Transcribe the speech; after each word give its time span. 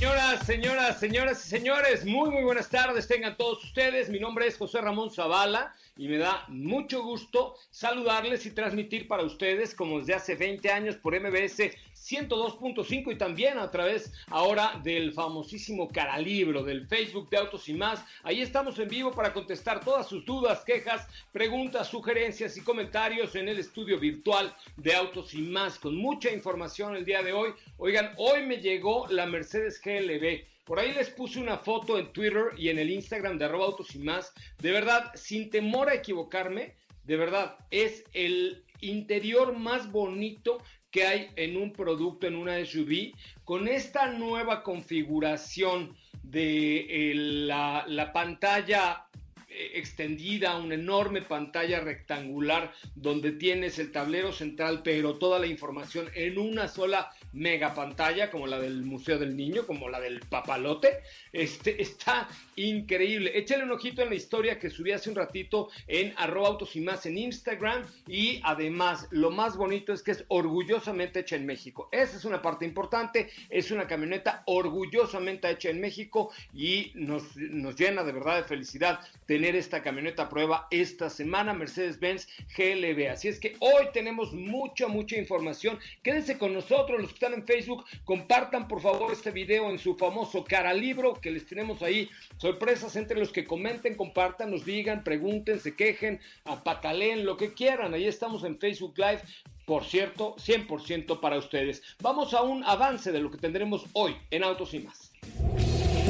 Señoras, 0.00 0.46
señoras, 0.46 0.98
señoras 0.98 1.44
y 1.44 1.48
señores, 1.50 2.06
muy 2.06 2.30
muy 2.30 2.42
buenas 2.42 2.70
tardes 2.70 3.06
tengan 3.06 3.36
todos 3.36 3.62
ustedes. 3.62 4.08
Mi 4.08 4.18
nombre 4.18 4.46
es 4.46 4.56
José 4.56 4.80
Ramón 4.80 5.10
Zavala 5.10 5.74
y 6.00 6.08
me 6.08 6.16
da 6.16 6.46
mucho 6.48 7.02
gusto 7.02 7.56
saludarles 7.70 8.46
y 8.46 8.52
transmitir 8.52 9.06
para 9.06 9.22
ustedes 9.22 9.74
como 9.74 9.98
desde 9.98 10.14
hace 10.14 10.34
20 10.34 10.70
años 10.70 10.96
por 10.96 11.12
MBS 11.12 11.76
102.5 11.94 13.12
y 13.12 13.18
también 13.18 13.58
a 13.58 13.70
través 13.70 14.10
ahora 14.28 14.80
del 14.82 15.12
famosísimo 15.12 15.90
Caralibro, 15.90 16.64
del 16.64 16.86
Facebook 16.86 17.28
de 17.28 17.36
Autos 17.36 17.68
y 17.68 17.74
más. 17.74 18.02
Ahí 18.22 18.40
estamos 18.40 18.78
en 18.78 18.88
vivo 18.88 19.12
para 19.12 19.34
contestar 19.34 19.84
todas 19.84 20.08
sus 20.08 20.24
dudas, 20.24 20.64
quejas, 20.64 21.06
preguntas, 21.32 21.88
sugerencias 21.88 22.56
y 22.56 22.62
comentarios 22.62 23.34
en 23.34 23.48
el 23.48 23.58
estudio 23.58 24.00
virtual 24.00 24.56
de 24.78 24.94
Autos 24.94 25.34
y 25.34 25.42
más, 25.42 25.78
con 25.78 25.94
mucha 25.96 26.32
información 26.32 26.96
el 26.96 27.04
día 27.04 27.22
de 27.22 27.34
hoy. 27.34 27.52
Oigan, 27.76 28.14
hoy 28.16 28.46
me 28.46 28.56
llegó 28.56 29.06
la 29.08 29.26
Mercedes 29.26 29.78
GLB. 29.84 30.49
Por 30.70 30.78
ahí 30.78 30.92
les 30.92 31.10
puse 31.10 31.40
una 31.40 31.58
foto 31.58 31.98
en 31.98 32.12
Twitter 32.12 32.52
y 32.56 32.68
en 32.68 32.78
el 32.78 32.90
Instagram 32.90 33.38
de 33.38 33.44
arroba 33.44 33.64
autos 33.64 33.92
y 33.96 33.98
más. 33.98 34.32
De 34.60 34.70
verdad, 34.70 35.10
sin 35.16 35.50
temor 35.50 35.88
a 35.88 35.94
equivocarme, 35.94 36.76
de 37.02 37.16
verdad, 37.16 37.56
es 37.72 38.04
el 38.12 38.62
interior 38.80 39.58
más 39.58 39.90
bonito 39.90 40.62
que 40.92 41.04
hay 41.08 41.30
en 41.34 41.56
un 41.56 41.72
producto, 41.72 42.28
en 42.28 42.36
una 42.36 42.64
SUV, 42.64 43.14
con 43.42 43.66
esta 43.66 44.12
nueva 44.12 44.62
configuración 44.62 45.96
de 46.22 47.10
eh, 47.10 47.14
la, 47.16 47.84
la 47.88 48.12
pantalla 48.12 49.08
eh, 49.48 49.72
extendida, 49.74 50.56
una 50.56 50.76
enorme 50.76 51.22
pantalla 51.22 51.80
rectangular 51.80 52.72
donde 52.94 53.32
tienes 53.32 53.80
el 53.80 53.90
tablero 53.90 54.32
central, 54.32 54.82
pero 54.84 55.18
toda 55.18 55.40
la 55.40 55.48
información 55.48 56.08
en 56.14 56.38
una 56.38 56.68
sola 56.68 57.10
mega 57.32 57.74
pantalla, 57.74 58.30
como 58.30 58.46
la 58.46 58.58
del 58.58 58.82
Museo 58.82 59.18
del 59.18 59.36
Niño, 59.36 59.66
como 59.66 59.88
la 59.88 60.00
del 60.00 60.20
Papalote. 60.20 61.00
Este 61.32 61.80
está 61.80 62.28
increíble. 62.56 63.32
Échale 63.34 63.64
un 63.64 63.72
ojito 63.72 64.02
en 64.02 64.10
la 64.10 64.14
historia 64.14 64.58
que 64.58 64.70
subí 64.70 64.92
hace 64.92 65.10
un 65.10 65.16
ratito 65.16 65.68
en 65.86 66.12
arroba 66.16 66.48
autos 66.48 66.76
y 66.76 66.80
más 66.80 67.06
en 67.06 67.18
Instagram. 67.18 67.84
Y 68.06 68.40
además, 68.44 69.08
lo 69.10 69.30
más 69.30 69.56
bonito 69.56 69.92
es 69.92 70.02
que 70.02 70.12
es 70.12 70.24
orgullosamente 70.28 71.20
hecha 71.20 71.36
en 71.36 71.46
México. 71.46 71.88
Esa 71.92 72.16
es 72.16 72.24
una 72.24 72.42
parte 72.42 72.64
importante. 72.64 73.30
Es 73.48 73.70
una 73.70 73.86
camioneta 73.86 74.42
orgullosamente 74.46 75.50
hecha 75.50 75.70
en 75.70 75.80
México 75.80 76.32
y 76.54 76.92
nos, 76.94 77.36
nos 77.36 77.76
llena 77.76 78.02
de 78.02 78.12
verdad 78.12 78.36
de 78.36 78.44
felicidad 78.44 79.00
tener 79.26 79.54
esta 79.54 79.82
camioneta 79.82 80.24
a 80.24 80.28
prueba 80.28 80.66
esta 80.70 81.10
semana, 81.10 81.52
Mercedes-Benz 81.54 82.28
GLB. 82.56 83.10
Así 83.10 83.28
es 83.28 83.38
que 83.38 83.56
hoy 83.60 83.86
tenemos 83.92 84.32
mucha, 84.32 84.88
mucha 84.88 85.16
información. 85.16 85.78
Quédense 86.02 86.38
con 86.38 86.52
nosotros, 86.52 87.00
los 87.00 87.14
están 87.20 87.34
en 87.34 87.46
Facebook, 87.46 87.84
compartan 88.06 88.66
por 88.66 88.80
favor 88.80 89.12
este 89.12 89.30
video 89.30 89.68
en 89.68 89.78
su 89.78 89.94
famoso 89.94 90.42
cara 90.42 90.72
libro 90.72 91.12
que 91.12 91.30
les 91.30 91.44
tenemos 91.44 91.82
ahí. 91.82 92.08
Sorpresas 92.38 92.96
entre 92.96 93.18
los 93.18 93.30
que 93.30 93.44
comenten, 93.44 93.94
compartan, 93.94 94.50
nos 94.50 94.64
digan, 94.64 95.04
pregunten, 95.04 95.60
se 95.60 95.76
quejen, 95.76 96.18
apataleen, 96.46 97.26
lo 97.26 97.36
que 97.36 97.52
quieran. 97.52 97.92
Ahí 97.92 98.06
estamos 98.06 98.42
en 98.44 98.58
Facebook 98.58 98.94
Live. 98.96 99.20
Por 99.66 99.84
cierto, 99.84 100.34
100% 100.36 101.20
para 101.20 101.36
ustedes. 101.36 101.82
Vamos 102.00 102.32
a 102.32 102.40
un 102.40 102.64
avance 102.64 103.12
de 103.12 103.20
lo 103.20 103.30
que 103.30 103.36
tendremos 103.36 103.84
hoy 103.92 104.16
en 104.30 104.42
Autos 104.42 104.72
y 104.72 104.78
más. 104.78 105.12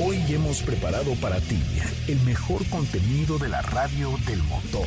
Hoy 0.00 0.16
hemos 0.28 0.62
preparado 0.62 1.14
para 1.16 1.40
ti 1.40 1.60
el 2.06 2.20
mejor 2.20 2.64
contenido 2.70 3.36
de 3.36 3.48
la 3.48 3.62
radio 3.62 4.10
del 4.28 4.40
motor. 4.44 4.86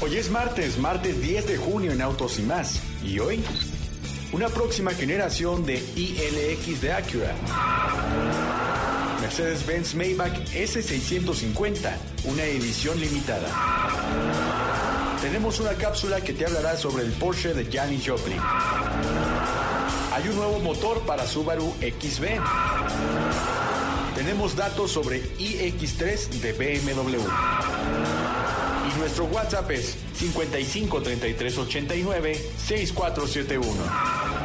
Hoy 0.00 0.16
es 0.16 0.30
martes, 0.30 0.76
martes 0.76 1.20
10 1.20 1.46
de 1.46 1.56
junio 1.56 1.92
en 1.92 2.02
Autos 2.02 2.38
y 2.38 2.42
más. 2.42 2.80
¿Y 3.02 3.20
hoy? 3.20 3.42
Una 4.32 4.48
próxima 4.48 4.90
generación 4.90 5.64
de 5.64 5.76
ILX 5.96 6.80
de 6.80 6.92
Acura. 6.92 7.34
Mercedes-Benz 9.20 9.94
Maybach 9.94 10.34
S650, 10.52 11.92
una 12.24 12.44
edición 12.44 13.00
limitada. 13.00 13.48
Tenemos 15.22 15.60
una 15.60 15.72
cápsula 15.74 16.20
que 16.20 16.34
te 16.34 16.44
hablará 16.44 16.76
sobre 16.76 17.04
el 17.04 17.12
Porsche 17.12 17.54
de 17.54 17.64
Janis 17.64 18.06
Joplin. 18.06 18.40
Hay 20.12 20.28
un 20.28 20.36
nuevo 20.36 20.58
motor 20.58 21.00
para 21.06 21.26
Subaru 21.26 21.72
XB. 21.80 22.40
Tenemos 24.14 24.54
datos 24.54 24.90
sobre 24.90 25.22
iX3 25.38 26.28
de 26.40 26.52
BMW. 26.52 28.43
Nuestro 28.98 29.24
WhatsApp 29.26 29.70
es 29.72 29.96
55 30.14 31.02
33 31.02 31.58
89 31.58 32.34
6471. 32.56 34.44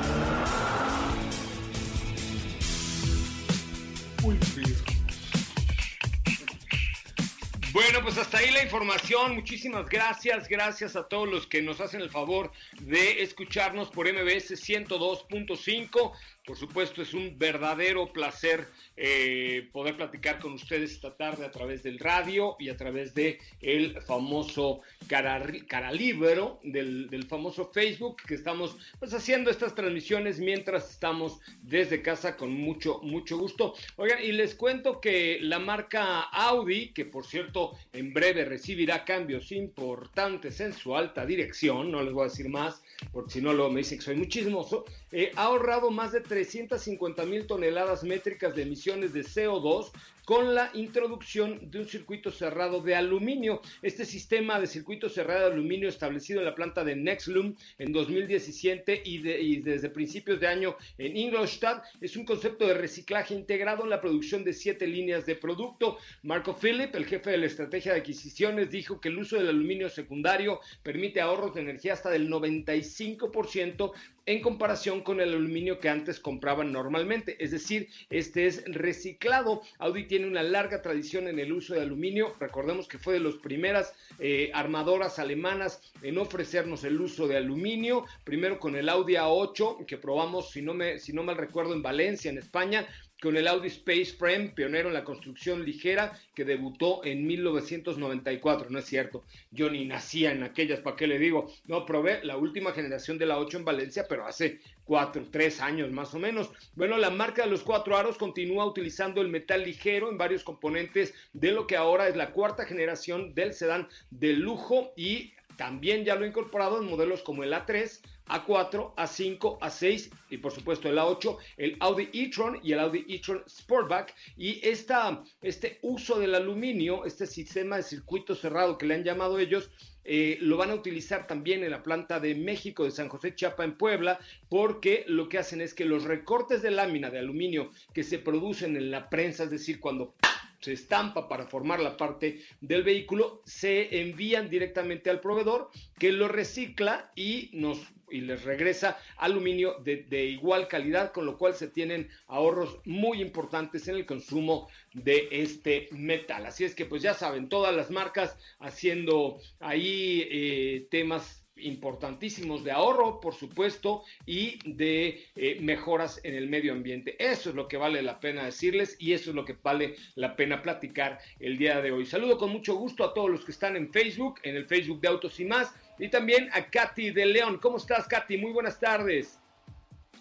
Bueno, 7.71 8.01
pues 8.01 8.17
hasta 8.17 8.39
ahí 8.39 8.49
la 8.51 8.63
información. 8.63 9.35
Muchísimas 9.35 9.87
gracias. 9.87 10.49
Gracias 10.49 10.95
a 10.95 11.07
todos 11.07 11.29
los 11.29 11.45
que 11.45 11.61
nos 11.61 11.79
hacen 11.79 12.01
el 12.01 12.09
favor 12.09 12.51
de 12.81 13.21
escucharnos 13.21 13.89
por 13.89 14.11
MBS 14.11 14.51
102.5. 14.51 16.11
Por 16.49 16.57
supuesto, 16.57 17.03
es 17.03 17.13
un 17.13 17.37
verdadero 17.37 18.11
placer 18.11 18.65
eh, 18.97 19.69
poder 19.71 19.95
platicar 19.95 20.39
con 20.39 20.53
ustedes 20.53 20.93
esta 20.93 21.15
tarde 21.15 21.45
a 21.45 21.51
través 21.51 21.83
del 21.83 21.99
radio 21.99 22.55
y 22.57 22.69
a 22.69 22.75
través 22.75 23.13
de 23.13 23.37
el 23.61 24.01
famoso 24.01 24.81
Caralibro, 25.07 26.59
del, 26.63 27.07
del 27.07 27.27
famoso 27.27 27.69
Facebook, 27.71 28.23
que 28.27 28.33
estamos 28.33 28.77
pues 28.97 29.13
haciendo 29.13 29.51
estas 29.51 29.75
transmisiones 29.75 30.39
mientras 30.39 30.89
estamos 30.89 31.39
desde 31.61 32.01
casa 32.01 32.35
con 32.35 32.51
mucho, 32.51 32.99
mucho 33.03 33.37
gusto. 33.37 33.75
Oigan, 33.97 34.23
y 34.23 34.31
les 34.31 34.55
cuento 34.55 34.99
que 34.99 35.37
la 35.41 35.59
marca 35.59 36.21
Audi, 36.21 36.93
que 36.93 37.05
por 37.05 37.27
cierto 37.27 37.77
en 37.93 38.11
breve 38.11 38.43
recibirá 38.43 39.05
cambios 39.05 39.51
importantes 39.51 40.59
en 40.61 40.73
su 40.73 40.95
alta 40.95 41.27
dirección, 41.27 41.91
no 41.91 42.01
les 42.01 42.11
voy 42.11 42.23
a 42.25 42.29
decir 42.29 42.49
más, 42.49 42.81
porque 43.11 43.33
si 43.33 43.41
no 43.41 43.53
luego 43.53 43.71
me 43.71 43.81
dicen 43.81 43.99
que 43.99 44.05
soy 44.05 44.15
muy 44.15 44.27
chismoso, 44.27 44.85
eh, 45.11 45.31
ha 45.35 45.43
ahorrado 45.43 45.91
más 45.91 46.11
de 46.11 46.21
350 46.45 47.25
mil 47.25 47.45
toneladas 47.47 48.01
métricas 48.01 48.55
de 48.55 48.61
emisiones 48.61 49.11
de 49.11 49.25
CO2 49.25 49.91
con 50.29 50.53
la 50.53 50.69
introducción 50.75 51.71
de 51.71 51.79
un 51.79 51.87
circuito 51.87 52.29
cerrado 52.29 52.81
de 52.81 52.93
aluminio. 52.93 53.63
Este 53.81 54.05
sistema 54.05 54.59
de 54.59 54.67
circuito 54.67 55.09
cerrado 55.09 55.47
de 55.47 55.53
aluminio 55.53 55.89
establecido 55.89 56.37
en 56.37 56.45
la 56.45 56.53
planta 56.53 56.83
de 56.83 56.95
Nexlum 56.95 57.55
en 57.79 57.91
2017 57.91 59.01
y, 59.05 59.27
y 59.27 59.61
desde 59.61 59.89
principios 59.89 60.39
de 60.39 60.45
año 60.45 60.75
en 60.99 61.17
Ingolstadt 61.17 61.83
es 61.99 62.15
un 62.15 62.25
concepto 62.25 62.67
de 62.67 62.75
reciclaje 62.75 63.33
integrado 63.33 63.85
en 63.85 63.89
la 63.89 64.01
producción 64.01 64.43
de 64.43 64.53
siete 64.53 64.85
líneas 64.85 65.25
de 65.25 65.33
producto. 65.33 65.97
Marco 66.21 66.55
Philip, 66.55 66.93
el 66.93 67.07
jefe 67.07 67.31
de 67.31 67.37
la 67.39 67.47
estrategia 67.47 67.93
de 67.93 68.01
adquisiciones, 68.01 68.69
dijo 68.69 69.01
que 69.01 69.09
el 69.09 69.17
uso 69.17 69.35
del 69.35 69.49
aluminio 69.49 69.89
secundario 69.89 70.59
permite 70.83 71.21
ahorros 71.21 71.55
de 71.55 71.61
energía 71.61 71.93
hasta 71.93 72.11
del 72.11 72.29
95% 72.29 73.93
en 74.29 74.41
comparación 74.41 75.01
con 75.01 75.21
el 75.21 75.33
aluminio 75.33 75.79
que 75.79 75.89
antes 75.89 76.19
compraban 76.19 76.71
normalmente. 76.71 77.43
Es 77.43 77.49
decir, 77.49 77.89
este 78.11 78.45
es 78.45 78.63
reciclado. 78.67 79.63
Audi 79.79 80.05
tiene 80.19 80.31
una 80.31 80.43
larga 80.43 80.81
tradición 80.81 81.29
en 81.29 81.39
el 81.39 81.53
uso 81.53 81.75
de 81.75 81.81
aluminio. 81.81 82.35
Recordemos 82.41 82.89
que 82.89 82.97
fue 82.97 83.13
de 83.13 83.21
las 83.21 83.35
primeras 83.35 83.93
eh, 84.19 84.51
armadoras 84.53 85.17
alemanas 85.17 85.79
en 86.01 86.17
ofrecernos 86.17 86.83
el 86.83 86.99
uso 86.99 87.25
de 87.25 87.37
aluminio. 87.37 88.03
Primero 88.25 88.59
con 88.59 88.75
el 88.75 88.89
Audi 88.89 89.13
A8, 89.13 89.85
que 89.85 89.95
probamos, 89.95 90.51
si 90.51 90.61
no, 90.61 90.73
me, 90.73 90.99
si 90.99 91.13
no 91.13 91.23
mal 91.23 91.37
recuerdo, 91.37 91.73
en 91.73 91.81
Valencia, 91.81 92.29
en 92.29 92.37
España 92.37 92.85
con 93.21 93.37
el 93.37 93.47
Audi 93.47 93.67
Space 93.67 94.13
Frame, 94.17 94.49
pionero 94.49 94.87
en 94.87 94.93
la 94.93 95.03
construcción 95.03 95.65
ligera, 95.65 96.17
que 96.33 96.45
debutó 96.45 97.03
en 97.03 97.25
1994. 97.27 98.69
No 98.69 98.79
es 98.79 98.85
cierto, 98.85 99.23
yo 99.51 99.69
ni 99.69 99.85
nacía 99.85 100.31
en 100.31 100.43
aquellas, 100.43 100.79
¿para 100.79 100.95
qué 100.95 101.07
le 101.07 101.19
digo? 101.19 101.51
No, 101.65 101.85
probé 101.85 102.23
la 102.23 102.37
última 102.37 102.71
generación 102.71 103.17
de 103.17 103.25
la 103.25 103.39
8 103.39 103.57
en 103.57 103.65
Valencia, 103.65 104.05
pero 104.07 104.25
hace 104.25 104.59
cuatro, 104.85 105.27
tres 105.31 105.61
años 105.61 105.91
más 105.91 106.13
o 106.15 106.19
menos. 106.19 106.49
Bueno, 106.75 106.97
la 106.97 107.09
marca 107.09 107.43
de 107.43 107.49
los 107.49 107.61
cuatro 107.61 107.95
aros 107.95 108.17
continúa 108.17 108.65
utilizando 108.65 109.21
el 109.21 109.27
metal 109.27 109.63
ligero 109.63 110.09
en 110.09 110.17
varios 110.17 110.43
componentes 110.43 111.13
de 111.33 111.51
lo 111.51 111.67
que 111.67 111.77
ahora 111.77 112.07
es 112.07 112.15
la 112.15 112.31
cuarta 112.31 112.65
generación 112.65 113.35
del 113.35 113.53
sedán 113.53 113.87
de 114.09 114.33
lujo 114.33 114.93
y 114.95 115.33
también 115.59 116.05
ya 116.05 116.15
lo 116.15 116.23
ha 116.23 116.27
incorporado 116.27 116.81
en 116.81 116.89
modelos 116.89 117.21
como 117.21 117.43
el 117.43 117.51
A3, 117.51 117.99
A4, 118.29 118.95
A5, 118.95 119.59
A6 119.59 120.11
y 120.29 120.37
por 120.37 120.51
supuesto 120.51 120.87
el 120.89 120.97
A8, 120.97 121.37
el 121.57 121.77
Audi 121.79 122.09
e-tron 122.13 122.59
y 122.63 122.73
el 122.73 122.79
Audi 122.79 123.05
e-tron 123.09 123.43
Sportback. 123.47 124.15
Y 124.37 124.65
esta, 124.67 125.23
este 125.41 125.79
uso 125.81 126.19
del 126.19 126.35
aluminio, 126.35 127.05
este 127.05 127.27
sistema 127.27 127.77
de 127.77 127.83
circuito 127.83 128.35
cerrado 128.35 128.77
que 128.77 128.85
le 128.85 128.95
han 128.95 129.03
llamado 129.03 129.39
ellos, 129.39 129.69
eh, 130.05 130.37
lo 130.41 130.57
van 130.57 130.71
a 130.71 130.75
utilizar 130.75 131.27
también 131.27 131.63
en 131.63 131.71
la 131.71 131.83
planta 131.83 132.19
de 132.19 132.33
México 132.33 132.83
de 132.83 132.91
San 132.91 133.09
José 133.09 133.35
Chiapa 133.35 133.63
en 133.63 133.77
Puebla, 133.77 134.19
porque 134.49 135.03
lo 135.07 135.29
que 135.29 135.37
hacen 135.37 135.61
es 135.61 135.73
que 135.73 135.85
los 135.85 136.03
recortes 136.03 136.61
de 136.61 136.71
lámina 136.71 137.09
de 137.09 137.19
aluminio 137.19 137.71
que 137.93 138.03
se 138.03 138.17
producen 138.17 138.75
en 138.75 138.91
la 138.91 139.09
prensa, 139.09 139.43
es 139.43 139.51
decir, 139.51 139.79
cuando 139.79 140.15
se 140.61 140.73
estampa 140.73 141.27
para 141.27 141.47
formar 141.47 141.79
la 141.79 141.95
parte 141.95 142.41
del 142.59 142.83
vehículo, 142.83 143.41
se 143.45 144.01
envían 144.01 144.49
directamente 144.49 145.09
al 145.09 145.21
proveedor 145.21 145.69
que 145.97 146.11
lo 146.11 146.27
recicla 146.27 147.11
y 147.15 147.49
nos 147.53 147.79
y 148.11 148.21
les 148.21 148.43
regresa 148.43 148.97
aluminio 149.17 149.75
de, 149.83 150.25
igual 150.25 150.67
calidad, 150.67 151.11
con 151.11 151.25
lo 151.25 151.37
cual 151.37 151.53
se 151.53 151.67
tienen 151.67 152.09
ahorros 152.27 152.79
muy 152.85 153.21
importantes 153.21 153.87
en 153.87 153.95
el 153.95 154.05
consumo 154.05 154.69
de 154.93 155.27
este 155.31 155.89
metal. 155.91 156.45
Así 156.45 156.63
es 156.63 156.75
que 156.75 156.85
pues 156.85 157.01
ya 157.01 157.13
saben, 157.13 157.49
todas 157.49 157.75
las 157.75 157.91
marcas 157.91 158.37
haciendo 158.59 159.39
ahí 159.59 160.27
eh, 160.29 160.87
temas 160.89 161.39
importantísimos 161.61 162.63
de 162.63 162.71
ahorro, 162.71 163.19
por 163.19 163.33
supuesto, 163.33 164.03
y 164.25 164.59
de 164.65 165.25
eh, 165.35 165.57
mejoras 165.61 166.19
en 166.23 166.35
el 166.35 166.47
medio 166.49 166.71
ambiente. 166.71 167.15
Eso 167.19 167.49
es 167.49 167.55
lo 167.55 167.67
que 167.67 167.77
vale 167.77 168.01
la 168.01 168.19
pena 168.19 168.45
decirles 168.45 168.95
y 168.99 169.13
eso 169.13 169.31
es 169.31 169.35
lo 169.35 169.45
que 169.45 169.57
vale 169.61 169.95
la 170.15 170.35
pena 170.35 170.61
platicar 170.61 171.19
el 171.39 171.57
día 171.57 171.81
de 171.81 171.91
hoy. 171.91 172.05
Saludo 172.05 172.37
con 172.37 172.51
mucho 172.51 172.75
gusto 172.75 173.03
a 173.03 173.13
todos 173.13 173.29
los 173.29 173.45
que 173.45 173.51
están 173.51 173.75
en 173.75 173.91
Facebook, 173.91 174.39
en 174.43 174.55
el 174.55 174.65
Facebook 174.65 175.01
de 175.01 175.07
Autos 175.07 175.39
y 175.39 175.45
más, 175.45 175.73
y 175.99 176.09
también 176.09 176.49
a 176.53 176.65
Katy 176.65 177.11
de 177.11 177.25
León. 177.25 177.59
¿Cómo 177.59 177.77
estás, 177.77 178.07
Katy? 178.07 178.37
Muy 178.37 178.51
buenas 178.51 178.79
tardes. 178.79 179.37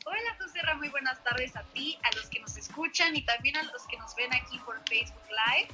Hola, 0.04 0.36
José 0.40 0.58
muy 0.76 0.88
buenas 0.88 1.22
tardes 1.22 1.54
a 1.56 1.62
ti, 1.72 1.98
a 2.02 2.16
los 2.16 2.26
que 2.26 2.40
nos 2.40 2.56
escuchan 2.56 3.14
y 3.16 3.22
también 3.22 3.56
a 3.56 3.62
los 3.62 3.86
que 3.86 3.96
nos 3.96 4.14
ven 4.16 4.32
aquí 4.34 4.58
por 4.58 4.76
Facebook 4.88 5.22
Live. 5.28 5.68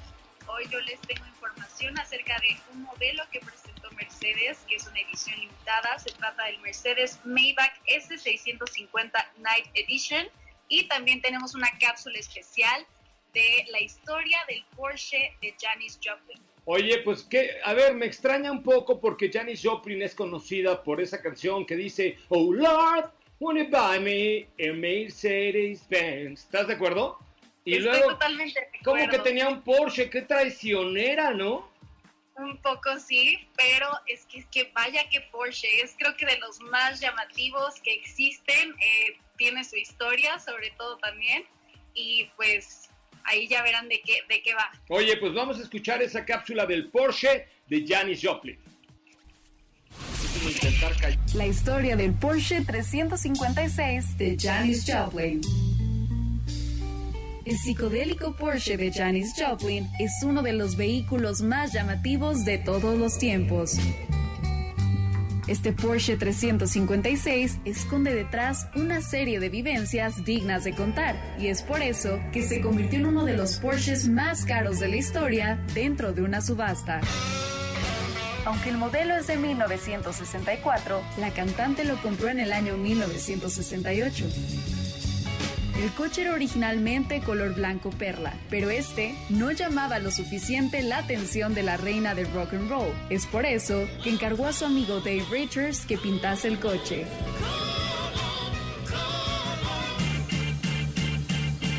Hoy 0.47 0.67
yo 0.71 0.81
les 0.81 1.01
tengo 1.01 1.27
información 1.27 1.99
acerca 1.99 2.39
de 2.41 2.56
un 2.73 2.83
modelo 2.83 3.23
que 3.33 3.41
presentó 3.41 3.91
Mercedes, 3.93 4.59
que 4.69 4.77
es 4.77 4.87
una 4.87 5.01
edición 5.01 5.39
limitada. 5.41 5.99
Se 5.99 6.12
trata 6.12 6.45
del 6.45 6.59
Mercedes 6.61 7.19
Maybach 7.25 7.73
S650 7.87 9.27
Night 9.39 9.67
Edition. 9.75 10.27
Y 10.69 10.87
también 10.89 11.23
tenemos 11.23 11.55
una 11.55 11.71
cápsula 11.79 12.19
especial 12.19 12.87
de 13.33 13.67
la 13.71 13.81
historia 13.81 14.39
del 14.49 14.65
Porsche 14.77 15.37
de 15.41 15.55
Janis 15.59 15.99
Joplin. 16.03 16.43
Oye, 16.66 16.99
pues 16.99 17.22
que, 17.22 17.58
a 17.62 17.75
ver, 17.75 17.94
me 17.94 18.06
extraña 18.06 18.50
un 18.50 18.62
poco 18.62 19.00
porque 19.00 19.31
Janis 19.31 19.61
Joplin 19.62 20.00
es 20.02 20.14
conocida 20.14 20.82
por 20.82 21.00
esa 21.00 21.20
canción 21.20 21.66
que 21.66 21.76
dice, 21.76 22.16
Oh 22.28 22.52
Lord, 22.52 23.11
wanna 23.38 23.64
buy 23.64 24.00
me 24.00 24.49
a 24.66 24.72
Mercedes 24.72 25.87
Benz. 25.88 26.40
¿Estás 26.40 26.69
de 26.69 26.75
acuerdo? 26.75 27.19
Y 27.66 27.78
luego, 27.78 28.11
totalmente 28.11 28.69
como 28.84 29.08
que 29.08 29.19
tenía 29.19 29.49
un 29.49 29.62
Porsche, 29.62 30.11
qué 30.11 30.22
traicionera, 30.22 31.32
¿no? 31.32 31.70
Un 32.37 32.56
poco 32.58 32.99
sí, 32.99 33.49
pero 33.56 33.88
es 34.06 34.26
que, 34.26 34.38
es 34.40 34.46
que 34.46 34.70
vaya 34.75 35.08
que 35.08 35.20
Porsche 35.32 35.69
es 35.82 35.94
creo 35.99 36.17
que 36.17 36.26
de 36.26 36.38
los 36.38 36.60
más 36.60 37.00
llamativos 37.00 37.81
que 37.81 37.94
existen, 37.94 38.75
eh, 38.81 39.19
tiene 39.37 39.64
su 39.64 39.76
historia 39.76 40.38
sobre 40.38 40.70
todo 40.72 40.99
también 40.99 41.44
y 41.94 42.28
pues 42.37 42.83
ahí 43.25 43.49
ya 43.49 43.62
verán 43.62 43.88
de 43.88 44.00
qué, 44.00 44.19
de 44.29 44.43
qué 44.43 44.55
va. 44.55 44.71
Oye, 44.88 45.17
pues 45.17 45.35
vamos 45.35 45.59
a 45.59 45.62
escuchar 45.62 46.03
esa 46.03 46.25
cápsula 46.25 46.67
del 46.67 46.91
Porsche 46.91 47.49
de 47.69 47.85
Janis 47.87 48.21
Joplin. 48.23 48.59
La 51.35 51.47
historia 51.47 51.97
del 51.97 52.12
Porsche 52.12 52.62
356 52.65 54.19
de 54.19 54.37
Janis 54.38 54.85
Joplin. 54.87 55.41
El 57.44 57.56
psicodélico 57.59 58.35
Porsche 58.37 58.76
de 58.76 58.93
Janis 58.93 59.35
Joplin 59.37 59.88
es 59.99 60.12
uno 60.23 60.43
de 60.43 60.53
los 60.53 60.77
vehículos 60.77 61.43
más 61.43 61.73
llamativos 61.73 62.44
de 62.44 62.59
todos 62.59 62.99
los 62.99 63.19
tiempos. 63.19 63.79
Este 65.46 65.75
Porsche 65.75 66.17
356 66.17 67.58
esconde 67.67 68.14
detrás 68.14 68.67
una 68.76 69.02
serie 69.02 69.41
de 69.41 69.50
vivencias 69.50 70.25
dignas 70.25 70.64
de 70.64 70.75
contar 70.75 71.17
y 71.38 71.49
es 71.49 71.61
por 71.61 71.82
eso 71.82 72.19
que 72.32 72.43
se 72.43 72.62
convirtió 72.62 72.99
en 72.99 73.06
uno 73.06 73.26
de 73.26 73.37
los 73.37 73.56
Porsches 73.58 74.08
más 74.08 74.46
caros 74.46 74.81
de 74.81 74.88
la 74.88 74.96
historia 74.96 75.62
dentro 75.75 76.14
de 76.14 76.23
una 76.23 76.41
subasta. 76.41 77.02
Aunque 78.46 78.70
el 78.70 78.79
modelo 78.79 79.17
es 79.17 79.26
de 79.26 79.37
1964, 79.37 81.02
la 81.19 81.31
cantante 81.31 81.85
lo 81.85 82.00
compró 82.00 82.29
en 82.29 82.41
el 82.41 82.52
año 82.52 82.79
1968. 82.79 84.25
El 85.84 85.90
coche 85.90 86.22
era 86.22 86.32
originalmente 86.32 87.20
color 87.20 87.55
blanco 87.55 87.91
perla, 87.91 88.32
pero 88.48 88.70
este 88.70 89.14
no 89.29 89.50
llamaba 89.50 89.98
lo 89.98 90.10
suficiente 90.10 90.81
la 90.81 90.96
atención 90.96 91.53
de 91.53 91.62
la 91.62 91.76
reina 91.76 92.14
del 92.14 92.32
rock 92.32 92.55
and 92.55 92.70
roll. 92.70 92.91
Es 93.10 93.26
por 93.26 93.44
eso 93.44 93.86
que 94.03 94.08
encargó 94.08 94.46
a 94.46 94.55
su 94.55 94.64
amigo 94.64 95.00
Dave 95.00 95.26
Richards 95.31 95.84
que 95.84 95.98
pintase 95.98 96.48
el 96.48 96.58
coche. 96.58 97.05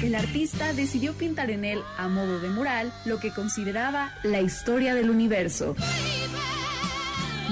El 0.03 0.13
artista 0.13 0.71
decidió 0.73 1.13
pintar 1.13 1.49
en 1.49 1.65
él, 1.65 1.81
a 1.97 2.07
modo 2.07 2.39
de 2.39 2.49
mural, 2.49 2.93
lo 3.05 3.19
que 3.19 3.33
consideraba 3.33 4.13
la 4.21 4.39
historia 4.39 4.93
del 4.93 5.09
universo. 5.09 5.75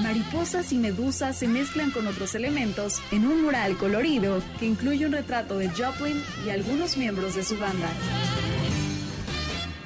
Mariposas 0.02 0.72
y 0.72 0.76
medusas 0.76 1.38
se 1.38 1.48
mezclan 1.48 1.90
con 1.90 2.06
otros 2.06 2.34
elementos 2.34 3.00
en 3.12 3.26
un 3.26 3.42
mural 3.42 3.76
colorido 3.76 4.42
que 4.58 4.66
incluye 4.66 5.06
un 5.06 5.12
retrato 5.12 5.58
de 5.58 5.68
Joplin 5.68 6.22
y 6.46 6.50
algunos 6.50 6.96
miembros 6.96 7.36
de 7.36 7.44
su 7.44 7.56
banda. 7.58 7.88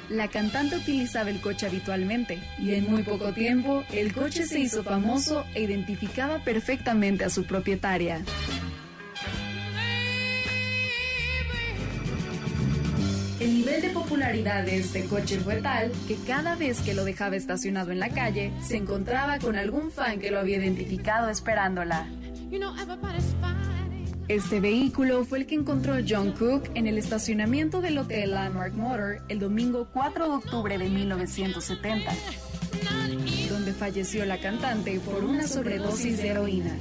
La 0.09 0.27
cantante 0.27 0.75
utilizaba 0.75 1.29
el 1.29 1.39
coche 1.39 1.67
habitualmente 1.67 2.39
y 2.57 2.73
en 2.73 2.89
muy 2.89 3.03
poco 3.03 3.31
tiempo 3.31 3.83
el 3.91 4.11
coche 4.11 4.45
se 4.47 4.59
hizo 4.59 4.83
famoso 4.83 5.45
e 5.53 5.61
identificaba 5.61 6.43
perfectamente 6.43 7.23
a 7.23 7.29
su 7.29 7.43
propietaria. 7.43 8.23
Nivel 13.79 13.93
de 13.93 13.99
popularidad 13.99 14.63
de 14.63 14.77
este 14.77 15.05
coche 15.05 15.39
fue 15.39 15.61
tal 15.61 15.91
que 16.07 16.15
cada 16.27 16.55
vez 16.55 16.81
que 16.81 16.93
lo 16.93 17.05
dejaba 17.05 17.35
estacionado 17.35 17.91
en 17.91 17.99
la 17.99 18.09
calle, 18.09 18.51
se 18.61 18.77
encontraba 18.77 19.39
con 19.39 19.55
algún 19.55 19.91
fan 19.91 20.19
que 20.19 20.31
lo 20.31 20.39
había 20.39 20.57
identificado 20.57 21.29
esperándola. 21.29 22.07
Este 24.27 24.59
vehículo 24.59 25.25
fue 25.25 25.39
el 25.39 25.45
que 25.45 25.55
encontró 25.55 25.95
John 26.07 26.33
Cook 26.33 26.69
en 26.75 26.87
el 26.87 26.97
estacionamiento 26.97 27.81
del 27.81 27.97
Hotel 27.97 28.31
Landmark 28.31 28.73
Motor 28.73 29.23
el 29.27 29.39
domingo 29.39 29.87
4 29.91 30.25
de 30.25 30.35
octubre 30.35 30.77
de 30.77 30.89
1970, 30.89 32.11
donde 33.49 33.73
falleció 33.73 34.25
la 34.25 34.39
cantante 34.39 34.99
por 34.99 35.23
una 35.23 35.47
sobredosis 35.47 36.17
de 36.17 36.29
heroína. 36.29 36.77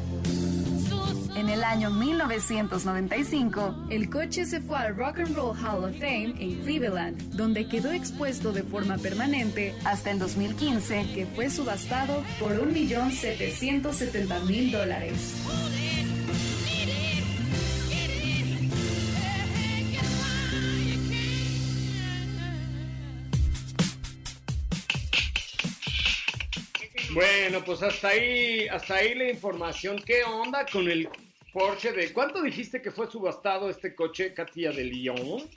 En 1.39 1.49
el 1.49 1.63
año 1.63 1.91
1995, 1.93 3.87
el 3.91 4.11
coche 4.11 4.45
se 4.45 4.61
fue 4.61 4.77
al 4.77 4.97
Rock 4.97 5.21
and 5.21 5.37
Roll 5.37 5.57
Hall 5.57 5.85
of 5.85 5.93
Fame 5.93 6.35
en 6.41 6.59
Cleveland, 6.65 7.31
donde 7.31 7.69
quedó 7.69 7.93
expuesto 7.93 8.53
de 8.53 8.65
forma 8.65 8.99
permanente 8.99 9.73
hasta 9.85 10.11
el 10.11 10.19
2015, 10.19 11.13
que 11.15 11.27
fue 11.27 11.49
subastado 11.49 12.25
por 12.41 12.61
1.770.000 12.61 14.73
dólares. 14.73 15.37
Bueno, 27.15 27.65
pues 27.65 27.81
hasta 27.85 28.09
ahí, 28.09 28.67
hasta 28.67 28.97
ahí 28.97 29.15
la 29.15 29.31
información. 29.31 30.03
¿Qué 30.05 30.25
onda 30.25 30.67
con 30.67 30.91
el 30.91 31.09
Porsche 31.53 31.93
de 31.93 32.13
cuánto 32.13 32.43
dijiste 32.43 32.83
que 32.83 32.91
fue 32.91 33.11
subastado 33.11 33.71
este 33.71 33.95
coche, 33.95 34.35
Katia 34.35 34.71
de 34.71 34.85
Lyon? 34.85 35.49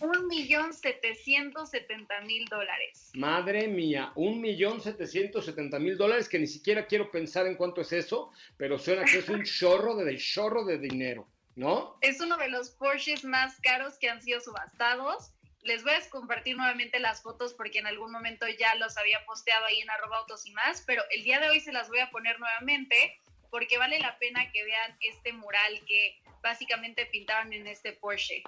Un 0.00 0.26
millón 0.28 0.72
setecientos 0.72 1.70
setenta 1.70 2.20
mil 2.22 2.46
dólares. 2.46 3.10
Madre 3.14 3.68
mía, 3.68 4.12
un 4.16 4.40
millón 4.40 4.80
setecientos 4.80 5.44
setenta 5.44 5.78
mil 5.78 5.96
dólares 5.96 6.28
que 6.28 6.38
ni 6.38 6.48
siquiera 6.48 6.86
quiero 6.86 7.12
pensar 7.12 7.46
en 7.46 7.54
cuánto 7.54 7.82
es 7.82 7.92
eso, 7.92 8.32
pero 8.56 8.76
suena 8.78 9.04
que 9.04 9.18
es 9.18 9.28
un 9.28 9.44
chorro 9.44 9.94
de, 9.94 10.04
de 10.04 10.16
chorro 10.16 10.64
de 10.64 10.78
dinero, 10.78 11.28
¿no? 11.54 11.96
Es 12.00 12.20
uno 12.20 12.36
de 12.36 12.48
los 12.48 12.70
Porsches 12.70 13.22
más 13.24 13.60
caros 13.60 13.98
que 13.98 14.08
han 14.08 14.20
sido 14.22 14.40
subastados. 14.40 15.32
Les 15.62 15.84
voy 15.84 15.92
a 15.92 16.10
compartir 16.10 16.56
nuevamente 16.56 16.98
las 16.98 17.22
fotos 17.22 17.54
porque 17.54 17.78
en 17.78 17.86
algún 17.86 18.10
momento 18.10 18.46
ya 18.58 18.74
los 18.76 18.96
había 18.96 19.24
posteado 19.26 19.66
ahí 19.66 19.80
en 19.80 19.90
arroba 19.90 20.18
autos 20.18 20.44
y 20.46 20.52
más, 20.52 20.82
pero 20.86 21.02
el 21.10 21.22
día 21.22 21.38
de 21.38 21.50
hoy 21.50 21.60
se 21.60 21.72
las 21.72 21.88
voy 21.88 22.00
a 22.00 22.10
poner 22.10 22.40
nuevamente 22.40 23.20
porque 23.50 23.78
vale 23.78 23.98
la 23.98 24.18
pena 24.18 24.50
que 24.52 24.64
vean 24.64 24.96
este 25.00 25.32
mural 25.32 25.80
que 25.86 26.20
básicamente 26.42 27.06
pintaron 27.06 27.52
en 27.52 27.66
este 27.66 27.92
Porsche. 27.92 28.42